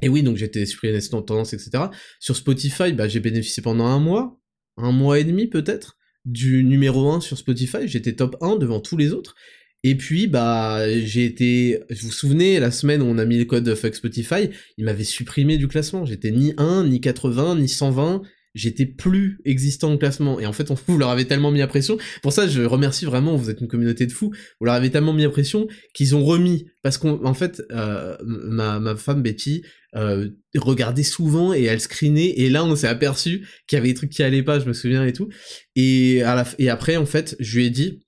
Et 0.01 0.09
oui, 0.09 0.23
donc 0.23 0.38
j'étais 0.38 0.65
supprimé 0.65 0.99
des 0.99 1.07
tendance, 1.07 1.53
etc. 1.53 1.86
Sur 2.19 2.36
Spotify, 2.36 2.91
bah, 2.91 3.07
j'ai 3.07 3.19
bénéficié 3.19 3.61
pendant 3.61 3.86
un 3.86 3.99
mois, 3.99 4.41
un 4.78 4.91
mois 4.91 5.19
et 5.19 5.23
demi 5.23 5.47
peut-être 5.47 5.97
du 6.26 6.63
numéro 6.63 7.11
1 7.11 7.21
sur 7.21 7.38
Spotify, 7.38 7.88
j'étais 7.88 8.13
top 8.13 8.36
1 8.41 8.57
devant 8.57 8.80
tous 8.80 8.97
les 8.97 9.13
autres. 9.13 9.36
Et 9.84 9.93
puis, 9.93 10.26
bah, 10.26 10.80
j'ai 11.01 11.26
été, 11.26 11.80
vous 11.91 12.07
vous 12.07 12.11
souvenez, 12.11 12.59
la 12.59 12.71
semaine 12.71 13.03
où 13.03 13.05
on 13.05 13.19
a 13.19 13.26
mis 13.26 13.38
le 13.38 13.45
code 13.45 13.76
fuck 13.76 13.93
Spotify, 13.93 14.49
il 14.80 14.86
m'avait 14.86 15.03
supprimé 15.03 15.57
du 15.57 15.67
classement. 15.67 16.05
J'étais 16.05 16.32
ni 16.32 16.55
1, 16.57 16.86
ni 16.86 16.99
80, 16.99 17.57
ni 17.57 17.69
120, 17.69 18.23
j'étais 18.55 18.88
plus 18.88 19.39
existant 19.45 19.93
au 19.93 19.97
classement. 19.99 20.39
Et 20.39 20.47
en 20.47 20.53
fait, 20.53 20.71
on, 20.71 20.76
vous 20.88 20.97
leur 20.97 21.09
avez 21.09 21.26
tellement 21.26 21.51
mis 21.51 21.61
à 21.61 21.67
pression. 21.67 21.99
Pour 22.23 22.34
ça, 22.34 22.47
je 22.47 22.63
remercie 22.63 23.05
vraiment, 23.05 23.36
vous 23.36 23.51
êtes 23.51 23.61
une 23.61 23.67
communauté 23.67 24.07
de 24.07 24.11
fous. 24.11 24.34
Vous 24.59 24.65
leur 24.65 24.73
avez 24.73 24.89
tellement 24.89 25.13
mis 25.13 25.26
à 25.26 25.30
pression 25.30 25.67
qu'ils 25.93 26.15
ont 26.15 26.26
remis. 26.26 26.65
Parce 26.82 26.97
qu'en 26.97 27.34
fait, 27.36 27.61
euh, 27.71 28.17
ma, 28.23 28.80
ma 28.80 28.95
femme 28.95 29.21
Betty 29.21 29.63
euh, 29.96 30.30
souvent 31.04 31.54
et 31.54 31.64
elle 31.64 31.80
screenait. 31.80 32.34
Et 32.38 32.50
là, 32.50 32.66
on 32.66 32.76
s'est 32.76 32.88
aperçu 32.88 33.48
qu'il 33.68 33.78
y 33.78 33.80
avait 33.80 33.89
des 33.89 33.93
trucs 33.96 34.12
qui 34.12 34.24
allaient 34.24 34.43
pas, 34.43 34.60
je 34.60 34.66
me 34.66 34.74
souviens 34.74 35.06
et 35.06 35.14
tout. 35.14 35.30
Et, 35.76 36.22
à 36.24 36.36
la, 36.36 36.46
et 36.60 36.70
après, 36.70 36.98
en 36.98 37.06
fait, 37.06 37.36
je 37.39 37.58
lui 37.58 37.66
ai 37.66 37.70
dit, 37.70 38.06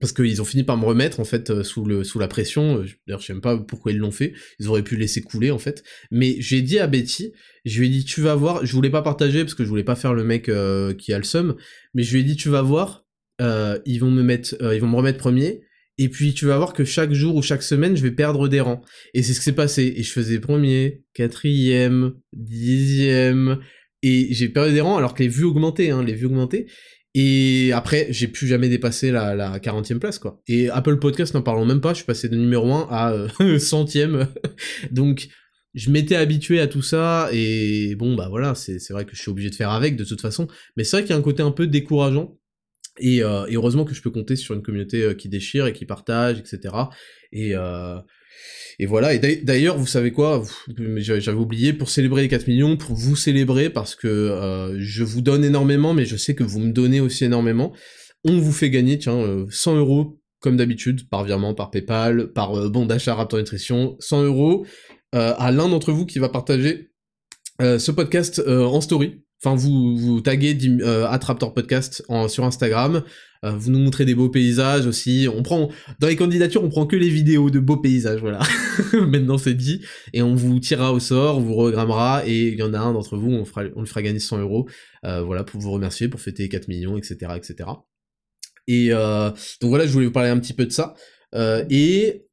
parce 0.00 0.12
qu'ils 0.12 0.42
ont 0.42 0.44
fini 0.44 0.64
par 0.64 0.76
me 0.76 0.84
remettre 0.84 1.20
en 1.20 1.24
fait 1.24 1.50
euh, 1.50 1.62
sous 1.62 1.84
le 1.84 2.04
sous 2.04 2.18
la 2.18 2.28
pression. 2.28 2.78
Euh, 2.78 2.86
d'ailleurs, 3.06 3.20
je 3.20 3.26
sais 3.26 3.32
même 3.32 3.40
pas 3.40 3.56
pourquoi 3.56 3.92
ils 3.92 3.98
l'ont 3.98 4.10
fait. 4.10 4.34
Ils 4.58 4.68
auraient 4.68 4.82
pu 4.82 4.96
laisser 4.96 5.22
couler 5.22 5.50
en 5.50 5.58
fait. 5.58 5.82
Mais 6.10 6.36
j'ai 6.40 6.62
dit 6.62 6.78
à 6.78 6.86
Betty, 6.86 7.32
je 7.64 7.80
lui 7.80 7.86
ai 7.86 7.90
dit 7.90 8.04
tu 8.04 8.20
vas 8.20 8.34
voir. 8.34 8.66
Je 8.66 8.72
voulais 8.72 8.90
pas 8.90 9.02
partager 9.02 9.42
parce 9.44 9.54
que 9.54 9.64
je 9.64 9.68
voulais 9.68 9.84
pas 9.84 9.96
faire 9.96 10.12
le 10.12 10.24
mec 10.24 10.48
euh, 10.48 10.94
qui 10.94 11.12
a 11.12 11.18
le 11.18 11.24
seum. 11.24 11.56
Mais 11.94 12.02
je 12.02 12.12
lui 12.12 12.20
ai 12.20 12.24
dit 12.24 12.36
tu 12.36 12.48
vas 12.48 12.62
voir. 12.62 13.06
ils 13.40 13.98
vont 13.98 14.10
me 14.10 14.22
mettre, 14.22 14.56
ils 14.60 14.80
vont 14.80 14.88
me 14.88 14.96
remettre 14.96 15.18
premier. 15.18 15.62
Et 15.98 16.08
puis 16.08 16.34
tu 16.34 16.46
vas 16.46 16.56
voir 16.56 16.72
que 16.72 16.84
chaque 16.84 17.12
jour 17.12 17.36
ou 17.36 17.42
chaque 17.42 17.62
semaine, 17.62 17.96
je 17.96 18.02
vais 18.02 18.10
perdre 18.10 18.48
des 18.48 18.60
rangs. 18.60 18.82
Et 19.14 19.22
c'est 19.22 19.32
ce 19.32 19.38
qui 19.38 19.44
s'est 19.44 19.52
passé. 19.52 19.94
Et 19.96 20.02
je 20.02 20.12
faisais 20.12 20.38
premier, 20.40 21.02
quatrième, 21.14 22.14
dixième. 22.32 23.60
Et 24.02 24.28
j'ai 24.34 24.48
perdu 24.48 24.74
des 24.74 24.80
rangs 24.80 24.96
alors 24.96 25.14
que 25.14 25.22
les 25.22 25.28
vues 25.28 25.44
augmentaient, 25.44 25.90
hein, 25.90 26.02
les 26.02 26.14
vues 26.14 26.26
augmentaient. 26.26 26.66
Et 27.14 27.70
après, 27.72 28.08
j'ai 28.10 28.26
plus 28.26 28.48
jamais 28.48 28.68
dépassé 28.68 29.12
la, 29.12 29.36
la 29.36 29.58
40e 29.60 30.00
place, 30.00 30.18
quoi. 30.18 30.42
Et 30.48 30.68
Apple 30.68 30.98
Podcast, 30.98 31.32
n'en 31.34 31.42
parlons 31.42 31.64
même 31.64 31.80
pas, 31.80 31.90
je 31.90 31.98
suis 31.98 32.04
passé 32.04 32.28
de 32.28 32.36
numéro 32.36 32.72
1 32.72 32.88
à 32.90 33.12
euh, 33.12 33.58
centième. 33.60 34.28
Donc, 34.90 35.28
je 35.74 35.90
m'étais 35.90 36.16
habitué 36.16 36.60
à 36.60 36.66
tout 36.66 36.82
ça, 36.82 37.28
et 37.32 37.94
bon, 37.96 38.14
bah 38.16 38.28
voilà, 38.28 38.54
c'est 38.54 38.90
vrai 38.90 39.04
que 39.04 39.14
je 39.14 39.20
suis 39.20 39.30
obligé 39.30 39.50
de 39.50 39.54
faire 39.54 39.70
avec, 39.70 39.96
de 39.96 40.04
toute 40.04 40.20
façon. 40.20 40.48
Mais 40.76 40.84
c'est 40.84 40.96
vrai 40.96 41.02
qu'il 41.04 41.10
y 41.10 41.14
a 41.14 41.18
un 41.18 41.22
côté 41.22 41.42
un 41.42 41.50
peu 41.52 41.66
décourageant. 41.66 42.36
Et, 42.98 43.22
euh, 43.22 43.46
et, 43.46 43.56
heureusement 43.56 43.84
que 43.84 43.94
je 43.94 44.02
peux 44.02 44.10
compter 44.10 44.36
sur 44.36 44.54
une 44.54 44.62
communauté 44.62 45.02
euh, 45.02 45.14
qui 45.14 45.28
déchire 45.28 45.66
et 45.66 45.72
qui 45.72 45.84
partage, 45.84 46.38
etc. 46.38 46.74
Et, 47.32 47.56
euh, 47.56 47.98
et 48.78 48.86
voilà, 48.86 49.14
et 49.14 49.18
d'ailleurs, 49.18 49.78
vous 49.78 49.86
savez 49.86 50.10
quoi, 50.10 50.42
j'avais 50.76 51.38
oublié, 51.38 51.72
pour 51.72 51.88
célébrer 51.88 52.22
les 52.22 52.28
4 52.28 52.48
millions, 52.48 52.76
pour 52.76 52.96
vous 52.96 53.14
célébrer, 53.14 53.70
parce 53.70 53.94
que 53.94 54.08
euh, 54.08 54.76
je 54.78 55.04
vous 55.04 55.20
donne 55.20 55.44
énormément, 55.44 55.94
mais 55.94 56.04
je 56.04 56.16
sais 56.16 56.34
que 56.34 56.42
vous 56.42 56.58
me 56.58 56.72
donnez 56.72 57.00
aussi 57.00 57.24
énormément, 57.24 57.72
on 58.24 58.38
vous 58.38 58.52
fait 58.52 58.70
gagner, 58.70 58.98
tiens, 58.98 59.46
100 59.48 59.74
euh, 59.74 59.78
euros, 59.78 60.20
comme 60.40 60.56
d'habitude, 60.56 61.08
par 61.08 61.24
virement, 61.24 61.54
par 61.54 61.70
Paypal, 61.70 62.32
par 62.32 62.58
euh, 62.58 62.68
bon 62.68 62.86
d'achat 62.86 63.14
Raptor 63.14 63.38
Nutrition, 63.38 63.96
100 64.00 64.24
euros 64.24 64.66
à 65.16 65.52
l'un 65.52 65.68
d'entre 65.68 65.92
vous 65.92 66.06
qui 66.06 66.18
va 66.18 66.28
partager 66.28 66.90
ce 67.60 67.92
podcast 67.92 68.42
en 68.44 68.80
story, 68.80 69.23
Enfin, 69.42 69.56
vous, 69.56 69.96
vous 69.96 70.20
taguez 70.20 70.56
euh, 70.80 71.06
Attraptor 71.06 71.52
Podcast 71.52 72.04
sur 72.28 72.44
Instagram, 72.44 73.02
euh, 73.44 73.50
vous 73.50 73.70
nous 73.70 73.78
montrez 73.78 74.04
des 74.04 74.14
beaux 74.14 74.30
paysages 74.30 74.86
aussi. 74.86 75.28
On 75.32 75.42
prend 75.42 75.70
dans 76.00 76.08
les 76.08 76.16
candidatures, 76.16 76.64
on 76.64 76.70
prend 76.70 76.86
que 76.86 76.96
les 76.96 77.08
vidéos 77.08 77.50
de 77.50 77.58
beaux 77.58 77.76
paysages, 77.76 78.20
voilà. 78.20 78.40
Maintenant 78.92 79.38
c'est 79.38 79.54
dit, 79.54 79.82
et 80.12 80.22
on 80.22 80.34
vous 80.34 80.58
tirera 80.60 80.92
au 80.92 81.00
sort, 81.00 81.38
on 81.38 81.40
vous 81.40 81.54
regrammera, 81.54 82.26
et 82.26 82.48
il 82.48 82.58
y 82.58 82.62
en 82.62 82.72
a 82.72 82.78
un 82.78 82.92
d'entre 82.92 83.16
vous, 83.16 83.30
on, 83.30 83.44
fera, 83.44 83.64
on 83.76 83.80
le 83.80 83.86
fera 83.86 84.02
gagner 84.02 84.18
100 84.18 84.38
euros, 84.38 84.68
euh, 85.04 85.22
voilà, 85.22 85.44
pour 85.44 85.60
vous 85.60 85.70
remercier, 85.70 86.08
pour 86.08 86.20
fêter 86.20 86.48
4 86.48 86.68
millions, 86.68 86.96
etc., 86.96 87.32
etc. 87.36 87.68
Et 88.66 88.88
euh, 88.92 89.30
donc 89.60 89.68
voilà, 89.68 89.86
je 89.86 89.92
voulais 89.92 90.06
vous 90.06 90.12
parler 90.12 90.30
un 90.30 90.38
petit 90.38 90.54
peu 90.54 90.64
de 90.64 90.72
ça. 90.72 90.94
Et 91.68 92.26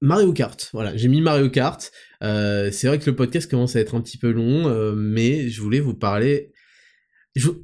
Mario 0.00 0.32
Kart, 0.32 0.70
voilà, 0.72 0.96
j'ai 0.96 1.08
mis 1.08 1.20
Mario 1.20 1.50
Kart. 1.50 1.92
Euh, 2.22 2.70
c'est 2.70 2.86
vrai 2.86 2.98
que 2.98 3.08
le 3.08 3.16
podcast 3.16 3.50
commence 3.50 3.76
à 3.76 3.80
être 3.80 3.94
un 3.94 4.00
petit 4.00 4.18
peu 4.18 4.30
long, 4.30 4.68
euh, 4.68 4.94
mais 4.94 5.48
je 5.48 5.60
voulais 5.60 5.80
vous 5.80 5.94
parler 5.94 6.52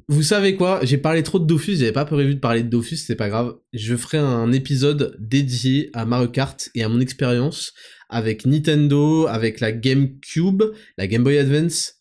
vous 0.07 0.23
savez 0.23 0.55
quoi? 0.55 0.79
J'ai 0.83 0.97
parlé 0.97 1.23
trop 1.23 1.39
de 1.39 1.45
Dofus, 1.45 1.75
j'avais 1.75 1.91
pas 1.91 2.05
prévu 2.05 2.35
de 2.35 2.39
parler 2.39 2.63
de 2.63 2.69
Dofus, 2.69 2.97
c'est 2.97 3.15
pas 3.15 3.27
grave. 3.27 3.55
Je 3.73 3.95
ferai 3.95 4.17
un 4.17 4.51
épisode 4.53 5.17
dédié 5.19 5.89
à 5.93 6.05
Mario 6.05 6.29
Kart 6.29 6.69
et 6.73 6.83
à 6.83 6.89
mon 6.89 7.01
expérience 7.01 7.73
avec 8.09 8.45
Nintendo, 8.45 9.27
avec 9.27 9.59
la 9.59 9.73
GameCube, 9.73 10.63
la 10.97 11.07
Game 11.07 11.23
Boy 11.23 11.37
Advance 11.37 11.95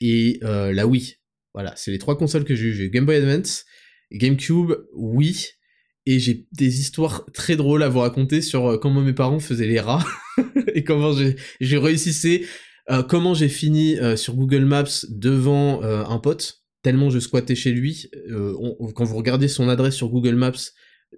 et 0.00 0.38
euh, 0.44 0.72
la 0.72 0.86
Wii. 0.86 1.16
Voilà, 1.52 1.74
c'est 1.76 1.90
les 1.90 1.98
trois 1.98 2.16
consoles 2.16 2.44
que 2.44 2.54
j'ai 2.54 2.66
eu. 2.66 2.74
J'ai 2.74 2.90
Game 2.90 3.06
Boy 3.06 3.16
Advance, 3.16 3.64
GameCube, 4.12 4.72
Wii, 4.94 5.46
et 6.06 6.20
j'ai 6.20 6.46
des 6.52 6.80
histoires 6.80 7.26
très 7.34 7.56
drôles 7.56 7.82
à 7.82 7.88
vous 7.88 7.98
raconter 7.98 8.40
sur 8.40 8.78
comment 8.80 9.00
mes 9.00 9.12
parents 9.12 9.40
faisaient 9.40 9.66
les 9.66 9.80
rats 9.80 10.06
et 10.74 10.84
comment 10.84 11.12
j'ai 11.12 11.78
réussi, 11.78 12.46
euh, 12.90 13.02
comment 13.02 13.34
j'ai 13.34 13.48
fini 13.48 13.96
sur 14.16 14.34
Google 14.34 14.64
Maps 14.64 15.06
devant 15.08 15.82
un 15.82 16.18
pote 16.18 16.60
tellement 16.82 17.10
je 17.10 17.18
squattais 17.18 17.54
chez 17.54 17.72
lui. 17.72 18.10
Euh, 18.30 18.54
quand 18.94 19.04
vous 19.04 19.16
regardez 19.16 19.48
son 19.48 19.68
adresse 19.68 19.94
sur 19.94 20.08
Google 20.08 20.34
Maps, 20.34 20.52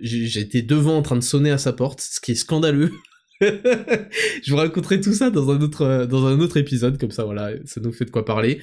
j'étais 0.01 0.63
devant 0.63 0.97
en 0.97 1.03
train 1.03 1.17
de 1.17 1.23
sonner 1.23 1.51
à 1.51 1.59
sa 1.59 1.73
porte, 1.73 2.01
ce 2.01 2.21
qui 2.21 2.33
est 2.33 2.37
scandaleux. 2.37 2.93
je 3.41 4.51
vous 4.51 4.57
raconterai 4.57 5.01
tout 5.01 5.13
ça 5.13 5.31
dans 5.31 5.51
un 5.51 5.61
autre 5.61 6.07
dans 6.07 6.27
un 6.27 6.39
autre 6.41 6.57
épisode, 6.57 6.99
comme 6.99 7.11
ça 7.11 7.25
voilà, 7.25 7.53
ça 7.65 7.81
nous 7.81 7.93
fait 7.93 8.05
de 8.05 8.11
quoi 8.11 8.25
parler. 8.25 8.61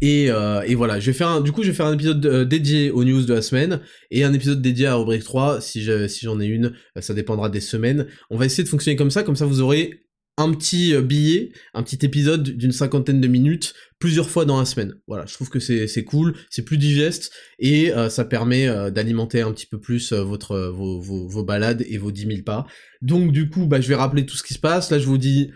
Et, 0.00 0.30
euh, 0.30 0.62
et 0.62 0.74
voilà, 0.74 1.00
je 1.00 1.06
vais 1.06 1.12
faire 1.12 1.28
un, 1.28 1.40
du 1.40 1.52
coup 1.52 1.62
je 1.62 1.68
vais 1.68 1.74
faire 1.74 1.86
un 1.86 1.94
épisode 1.94 2.24
euh, 2.26 2.44
dédié 2.44 2.90
aux 2.90 3.04
news 3.04 3.22
de 3.22 3.32
la 3.32 3.42
semaine 3.42 3.80
et 4.10 4.24
un 4.24 4.32
épisode 4.32 4.60
dédié 4.60 4.86
à 4.86 4.96
rubrique 4.96 5.24
3 5.24 5.60
si 5.60 5.82
j'en 5.82 6.40
ai 6.40 6.46
une, 6.46 6.72
ça 7.00 7.14
dépendra 7.14 7.48
des 7.48 7.60
semaines. 7.60 8.06
On 8.30 8.36
va 8.36 8.46
essayer 8.46 8.64
de 8.64 8.68
fonctionner 8.68 8.96
comme 8.96 9.10
ça, 9.10 9.22
comme 9.22 9.36
ça 9.36 9.46
vous 9.46 9.60
aurez 9.60 10.04
un 10.36 10.52
petit 10.52 10.94
euh, 10.94 11.02
billet, 11.02 11.52
un 11.74 11.82
petit 11.82 12.04
épisode 12.04 12.42
d'une 12.42 12.72
cinquantaine 12.72 13.20
de 13.20 13.28
minutes, 13.28 13.74
plusieurs 13.98 14.28
fois 14.28 14.44
dans 14.44 14.58
la 14.58 14.64
semaine. 14.64 14.94
Voilà, 15.06 15.26
je 15.26 15.34
trouve 15.34 15.48
que 15.48 15.60
c'est 15.60 16.04
cool, 16.04 16.34
c'est 16.50 16.64
plus 16.64 16.76
digeste, 16.76 17.32
et 17.58 17.92
euh, 17.92 18.08
ça 18.08 18.24
permet 18.24 18.66
euh, 18.66 18.90
d'alimenter 18.90 19.42
un 19.42 19.52
petit 19.52 19.66
peu 19.66 19.78
plus 19.78 20.12
votre, 20.12 20.70
vos, 20.70 21.00
vos, 21.00 21.44
balades 21.44 21.84
et 21.88 21.98
vos 21.98 22.10
10 22.10 22.26
000 22.26 22.42
pas. 22.44 22.66
Donc 23.00 23.32
du 23.32 23.48
coup, 23.48 23.66
bah, 23.66 23.80
je 23.80 23.88
vais 23.88 23.94
rappeler 23.94 24.26
tout 24.26 24.36
ce 24.36 24.42
qui 24.42 24.54
se 24.54 24.58
passe. 24.58 24.90
Là, 24.90 24.98
je 24.98 25.06
vous 25.06 25.18
dis 25.18 25.50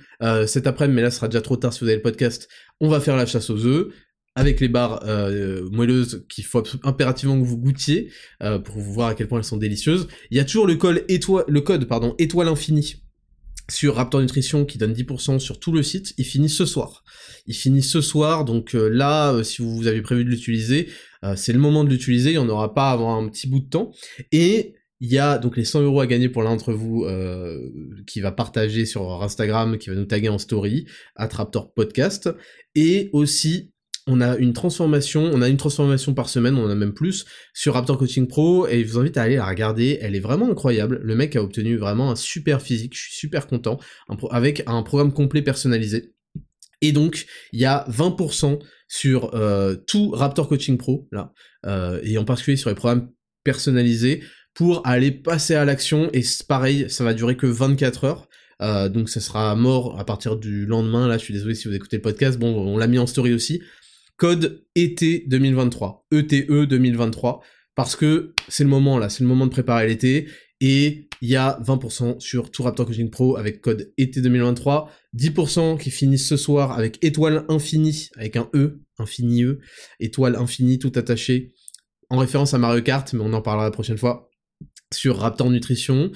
cet 0.47 0.67
après-midi, 0.67 0.97
mais 0.97 1.03
là, 1.03 1.11
ce 1.11 1.17
sera 1.17 1.29
déjà 1.29 1.41
trop 1.41 1.57
tard 1.57 1.73
si 1.73 1.81
vous 1.81 1.87
avez 1.87 1.97
le 1.97 2.03
podcast, 2.03 2.49
on 2.81 2.89
va 2.89 3.01
faire 3.01 3.17
la 3.17 3.27
chasse 3.27 3.51
aux 3.51 3.67
œufs 3.67 3.89
avec 4.39 4.61
les 4.61 4.69
barres 4.69 5.03
moelleuses 5.71 6.25
qu'il 6.29 6.45
faut 6.45 6.63
impérativement 6.85 7.41
que 7.41 7.45
vous 7.45 7.59
goûtiez 7.59 8.11
pour 8.65 8.79
vous 8.79 8.93
voir 8.93 9.09
à 9.09 9.15
quel 9.15 9.29
point 9.29 9.39
elles 9.39 9.45
sont 9.45 9.57
délicieuses. 9.57 10.09
Il 10.31 10.37
y 10.37 10.41
a 10.41 10.45
toujours 10.45 10.67
le, 10.67 10.77
code 11.61 11.85
pardon, 11.87 12.15
étoile 12.19 12.49
infinie 12.49 13.03
sur 13.71 13.97
Raptor 13.97 14.21
Nutrition 14.21 14.65
qui 14.65 14.79
donne 14.79 14.93
10% 14.93 15.39
sur 15.39 15.61
tout 15.61 15.73
le 15.73 15.83
site, 15.83 16.15
il 16.17 16.25
finit 16.25 16.49
ce 16.49 16.65
soir. 16.65 17.05
Il 17.47 17.55
finit 17.55 17.83
ce 17.83 18.01
soir, 18.01 18.45
donc 18.45 18.75
euh, 18.75 18.89
là, 18.89 19.33
euh, 19.33 19.43
si 19.43 19.63
vous 19.63 19.87
avez 19.87 20.01
prévu 20.01 20.25
de 20.25 20.31
l'utiliser, 20.31 20.89
euh, 21.25 21.37
c'est 21.37 21.53
le 21.53 21.59
moment 21.59 21.85
de 21.85 21.91
l'utiliser, 21.91 22.31
il 22.31 22.35
n'y 22.35 22.39
en 22.39 22.49
aura 22.49 22.75
pas 22.75 22.91
avant 22.91 23.23
un 23.23 23.29
petit 23.29 23.47
bout 23.47 23.61
de 23.61 23.69
temps. 23.69 23.93
Et 24.33 24.75
il 25.01 25.13
y 25.13 25.19
a 25.19 25.39
donc 25.39 25.57
les 25.57 25.65
100 25.65 25.83
euros 25.83 26.01
à 26.01 26.07
gagner 26.07 26.29
pour 26.29 26.43
l'un 26.43 26.51
d'entre 26.51 26.73
vous 26.73 27.07
qui 28.05 28.21
va 28.21 28.33
partager 28.33 28.85
sur 28.85 29.23
Instagram, 29.23 29.79
qui 29.79 29.91
va 29.91 29.95
nous 29.95 30.07
taguer 30.07 30.29
en 30.29 30.39
story, 30.39 30.87
à 31.15 31.29
Raptor 31.29 31.73
Podcast. 31.73 32.29
Et 32.75 33.09
aussi 33.13 33.71
on 34.09 34.21
a 34.21 34.37
une 34.37 34.55
transformation, 34.55 35.31
on 35.33 35.43
a 35.43 35.49
une 35.49 35.59
transformation 35.59 36.15
par 36.15 36.29
semaine, 36.29 36.57
on 36.57 36.65
en 36.65 36.71
a 36.71 36.75
même 36.75 36.95
plus, 36.95 37.27
sur 37.53 37.75
Raptor 37.75 37.99
Coaching 37.99 38.27
Pro, 38.27 38.67
et 38.67 38.83
je 38.83 38.91
vous 38.91 38.99
invite 38.99 39.17
à 39.19 39.23
aller 39.23 39.37
la 39.37 39.47
regarder, 39.47 39.99
elle 40.01 40.17
est 40.17 40.21
vraiment 40.21 40.51
incroyable, 40.51 40.99
le 41.03 41.15
mec 41.15 41.37
a 41.37 41.43
obtenu 41.43 41.77
vraiment 41.77 42.11
un 42.11 42.17
super 42.17 42.63
physique, 42.63 42.95
je 42.97 43.03
suis 43.03 43.15
super 43.15 43.47
content, 43.47 43.79
avec 44.31 44.63
un 44.67 44.83
programme 44.83 45.13
complet 45.13 45.43
personnalisé. 45.43 46.15
Et 46.81 46.93
donc, 46.93 47.27
il 47.53 47.61
y 47.61 47.67
a 47.67 47.85
20% 47.91 48.59
sur 48.89 49.35
euh, 49.35 49.77
tout 49.87 50.11
Raptor 50.11 50.49
Coaching 50.49 50.79
Pro, 50.79 51.07
là, 51.13 51.33
euh, 51.67 52.01
et 52.03 52.17
en 52.17 52.25
particulier 52.25 52.57
sur 52.57 52.71
les 52.71 52.77
programmes 52.77 53.11
personnalisés, 53.45 54.23
pour 54.55 54.87
aller 54.87 55.13
passer 55.13 55.55
à 55.55 55.65
l'action, 55.67 56.09
et 56.15 56.23
pareil, 56.49 56.87
ça 56.89 57.05
va 57.05 57.13
durer 57.13 57.37
que 57.37 57.47
24 57.47 58.05
heures, 58.05 58.29
euh, 58.61 58.89
donc 58.89 59.09
ça 59.09 59.21
sera 59.21 59.55
mort 59.55 59.99
à 60.01 60.05
partir 60.05 60.37
du 60.37 60.67
lendemain, 60.67 61.07
là 61.07 61.17
je 61.17 61.23
suis 61.23 61.35
désolé 61.35 61.55
si 61.55 61.69
vous 61.69 61.75
écoutez 61.75 61.97
le 61.97 62.03
podcast, 62.03 62.39
bon 62.39 62.57
on 62.57 62.77
l'a 62.77 62.89
mis 62.89 62.99
en 62.99 63.07
story 63.07 63.33
aussi, 63.33 63.63
code 64.19 64.67
été 64.75 65.25
2023, 65.29 66.07
ETE 66.13 66.69
2023, 66.69 67.41
parce 67.75 67.97
que 67.97 68.35
c'est 68.49 68.65
le 68.65 68.71
moment 68.71 68.99
là, 68.99 69.09
c'est 69.09 69.23
le 69.23 69.29
moment 69.29 69.47
de 69.47 69.51
préparer 69.51 69.87
l'été, 69.87 70.29
et 70.61 71.09
il 71.21 71.29
y 71.29 71.37
a 71.37 71.59
20% 71.63 72.21
sur 72.21 72.51
tout 72.51 72.65
Raptor 72.65 72.87
Coaching 72.87 73.11
Pro 73.11 73.37
avec 73.37 73.61
code 73.61 73.93
été 73.97 74.21
2023, 74.21 74.91
10% 75.17 75.79
qui 75.79 75.91
finissent 75.91 76.29
ce 76.29 76.37
soir 76.37 76.73
avec 76.73 77.03
étoile 77.03 77.45
infinie, 77.49 78.11
avec 78.17 78.37
un 78.37 78.51
E, 78.55 78.81
infini 78.99 79.45
E, 79.45 79.61
étoile 80.01 80.37
infinie 80.37 80.79
tout 80.79 80.93
attaché, 80.97 81.55
en 82.11 82.19
référence 82.19 82.55
à 82.55 82.59
Mario 82.59 82.83
Kart, 82.83 83.13
mais 83.13 83.23
on 83.23 83.33
en 83.33 83.43
parlera 83.43 83.65
la 83.65 83.71
prochaine 83.71 83.99
fois, 83.99 84.31
sur 84.93 85.19
Raptor 85.19 85.51
Nutrition, 85.51 86.11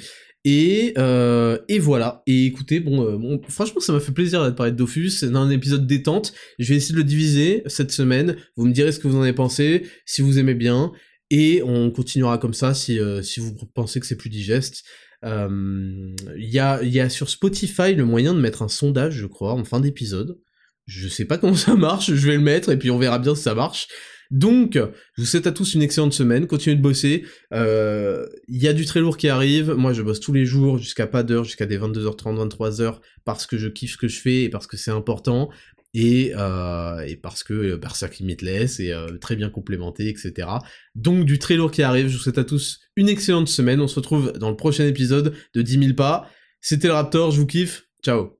et, 0.44 0.94
euh, 0.98 1.58
et 1.68 1.78
voilà. 1.78 2.22
Et 2.26 2.46
écoutez, 2.46 2.80
bon, 2.80 3.04
euh, 3.04 3.16
bon 3.16 3.40
franchement, 3.48 3.80
ça 3.80 3.92
m'a 3.92 4.00
fait 4.00 4.12
plaisir 4.12 4.44
de 4.44 4.50
parler 4.50 4.72
de 4.72 4.76
Dofus. 4.76 5.10
C'est 5.10 5.34
un 5.34 5.50
épisode 5.50 5.86
détente. 5.86 6.32
Je 6.58 6.68
vais 6.68 6.76
essayer 6.76 6.94
de 6.94 6.98
le 6.98 7.04
diviser 7.04 7.62
cette 7.66 7.92
semaine. 7.92 8.36
Vous 8.56 8.66
me 8.66 8.72
direz 8.72 8.92
ce 8.92 8.98
que 8.98 9.06
vous 9.06 9.16
en 9.16 9.22
avez 9.22 9.32
pensé, 9.32 9.86
si 10.04 10.22
vous 10.22 10.38
aimez 10.38 10.54
bien. 10.54 10.92
Et 11.30 11.62
on 11.64 11.90
continuera 11.90 12.38
comme 12.38 12.54
ça 12.54 12.74
si, 12.74 12.98
euh, 12.98 13.22
si 13.22 13.40
vous 13.40 13.54
pensez 13.74 14.00
que 14.00 14.06
c'est 14.06 14.16
plus 14.16 14.30
digeste. 14.30 14.84
Il 15.24 16.14
y, 16.36 16.58
a, 16.58 16.82
y 16.82 16.98
a 16.98 17.08
sur 17.08 17.30
Spotify 17.30 17.94
le 17.94 18.04
moyen 18.04 18.34
de 18.34 18.40
mettre 18.40 18.62
un 18.62 18.68
sondage, 18.68 19.14
je 19.14 19.26
crois, 19.26 19.52
en 19.52 19.62
fin 19.62 19.78
d'épisode. 19.78 20.36
Je 20.86 21.06
sais 21.06 21.24
pas 21.24 21.38
comment 21.38 21.54
ça 21.54 21.76
marche, 21.76 22.12
je 22.12 22.26
vais 22.26 22.34
le 22.34 22.42
mettre 22.42 22.70
et 22.70 22.76
puis 22.76 22.90
on 22.90 22.98
verra 22.98 23.20
bien 23.20 23.36
si 23.36 23.42
ça 23.42 23.54
marche. 23.54 23.86
Donc, 24.32 24.74
je 24.74 25.22
vous 25.22 25.26
souhaite 25.26 25.46
à 25.46 25.52
tous 25.52 25.74
une 25.74 25.82
excellente 25.82 26.14
semaine, 26.14 26.46
continuez 26.46 26.74
de 26.74 26.82
bosser. 26.82 27.24
Il 27.50 27.58
euh, 27.58 28.26
y 28.48 28.66
a 28.66 28.72
du 28.72 28.86
très 28.86 29.00
lourd 29.00 29.18
qui 29.18 29.28
arrive. 29.28 29.72
Moi, 29.72 29.92
je 29.92 30.02
bosse 30.02 30.20
tous 30.20 30.32
les 30.32 30.46
jours 30.46 30.78
jusqu'à 30.78 31.06
pas 31.06 31.22
d'heure, 31.22 31.44
jusqu'à 31.44 31.66
des 31.66 31.78
22h30, 31.78 32.48
23h, 32.48 32.98
parce 33.24 33.46
que 33.46 33.58
je 33.58 33.68
kiffe 33.68 33.92
ce 33.92 33.96
que 33.98 34.08
je 34.08 34.18
fais 34.18 34.44
et 34.44 34.48
parce 34.48 34.66
que 34.66 34.78
c'est 34.78 34.90
important. 34.90 35.50
Et, 35.94 36.32
euh, 36.34 37.14
parce 37.22 37.44
que 37.44 37.52
euh, 37.52 37.76
Berserk 37.76 38.16
Limitless 38.18 38.80
est 38.80 38.92
euh, 38.92 39.18
très 39.18 39.36
bien 39.36 39.50
complémenté, 39.50 40.08
etc. 40.08 40.48
Donc 40.94 41.26
du 41.26 41.38
très 41.38 41.56
lourd 41.56 41.70
qui 41.70 41.82
arrive, 41.82 42.08
je 42.08 42.16
vous 42.16 42.22
souhaite 42.22 42.38
à 42.38 42.44
tous 42.44 42.80
une 42.96 43.10
excellente 43.10 43.48
semaine, 43.48 43.80
on 43.80 43.88
se 43.88 43.96
retrouve 43.96 44.32
dans 44.32 44.48
le 44.48 44.56
prochain 44.56 44.86
épisode 44.86 45.34
de 45.54 45.62
10 45.62 45.78
000 45.78 45.94
pas. 45.94 46.30
C'était 46.60 46.88
le 46.88 46.94
Raptor, 46.94 47.30
je 47.30 47.40
vous 47.40 47.46
kiffe, 47.46 47.88
ciao 48.02 48.38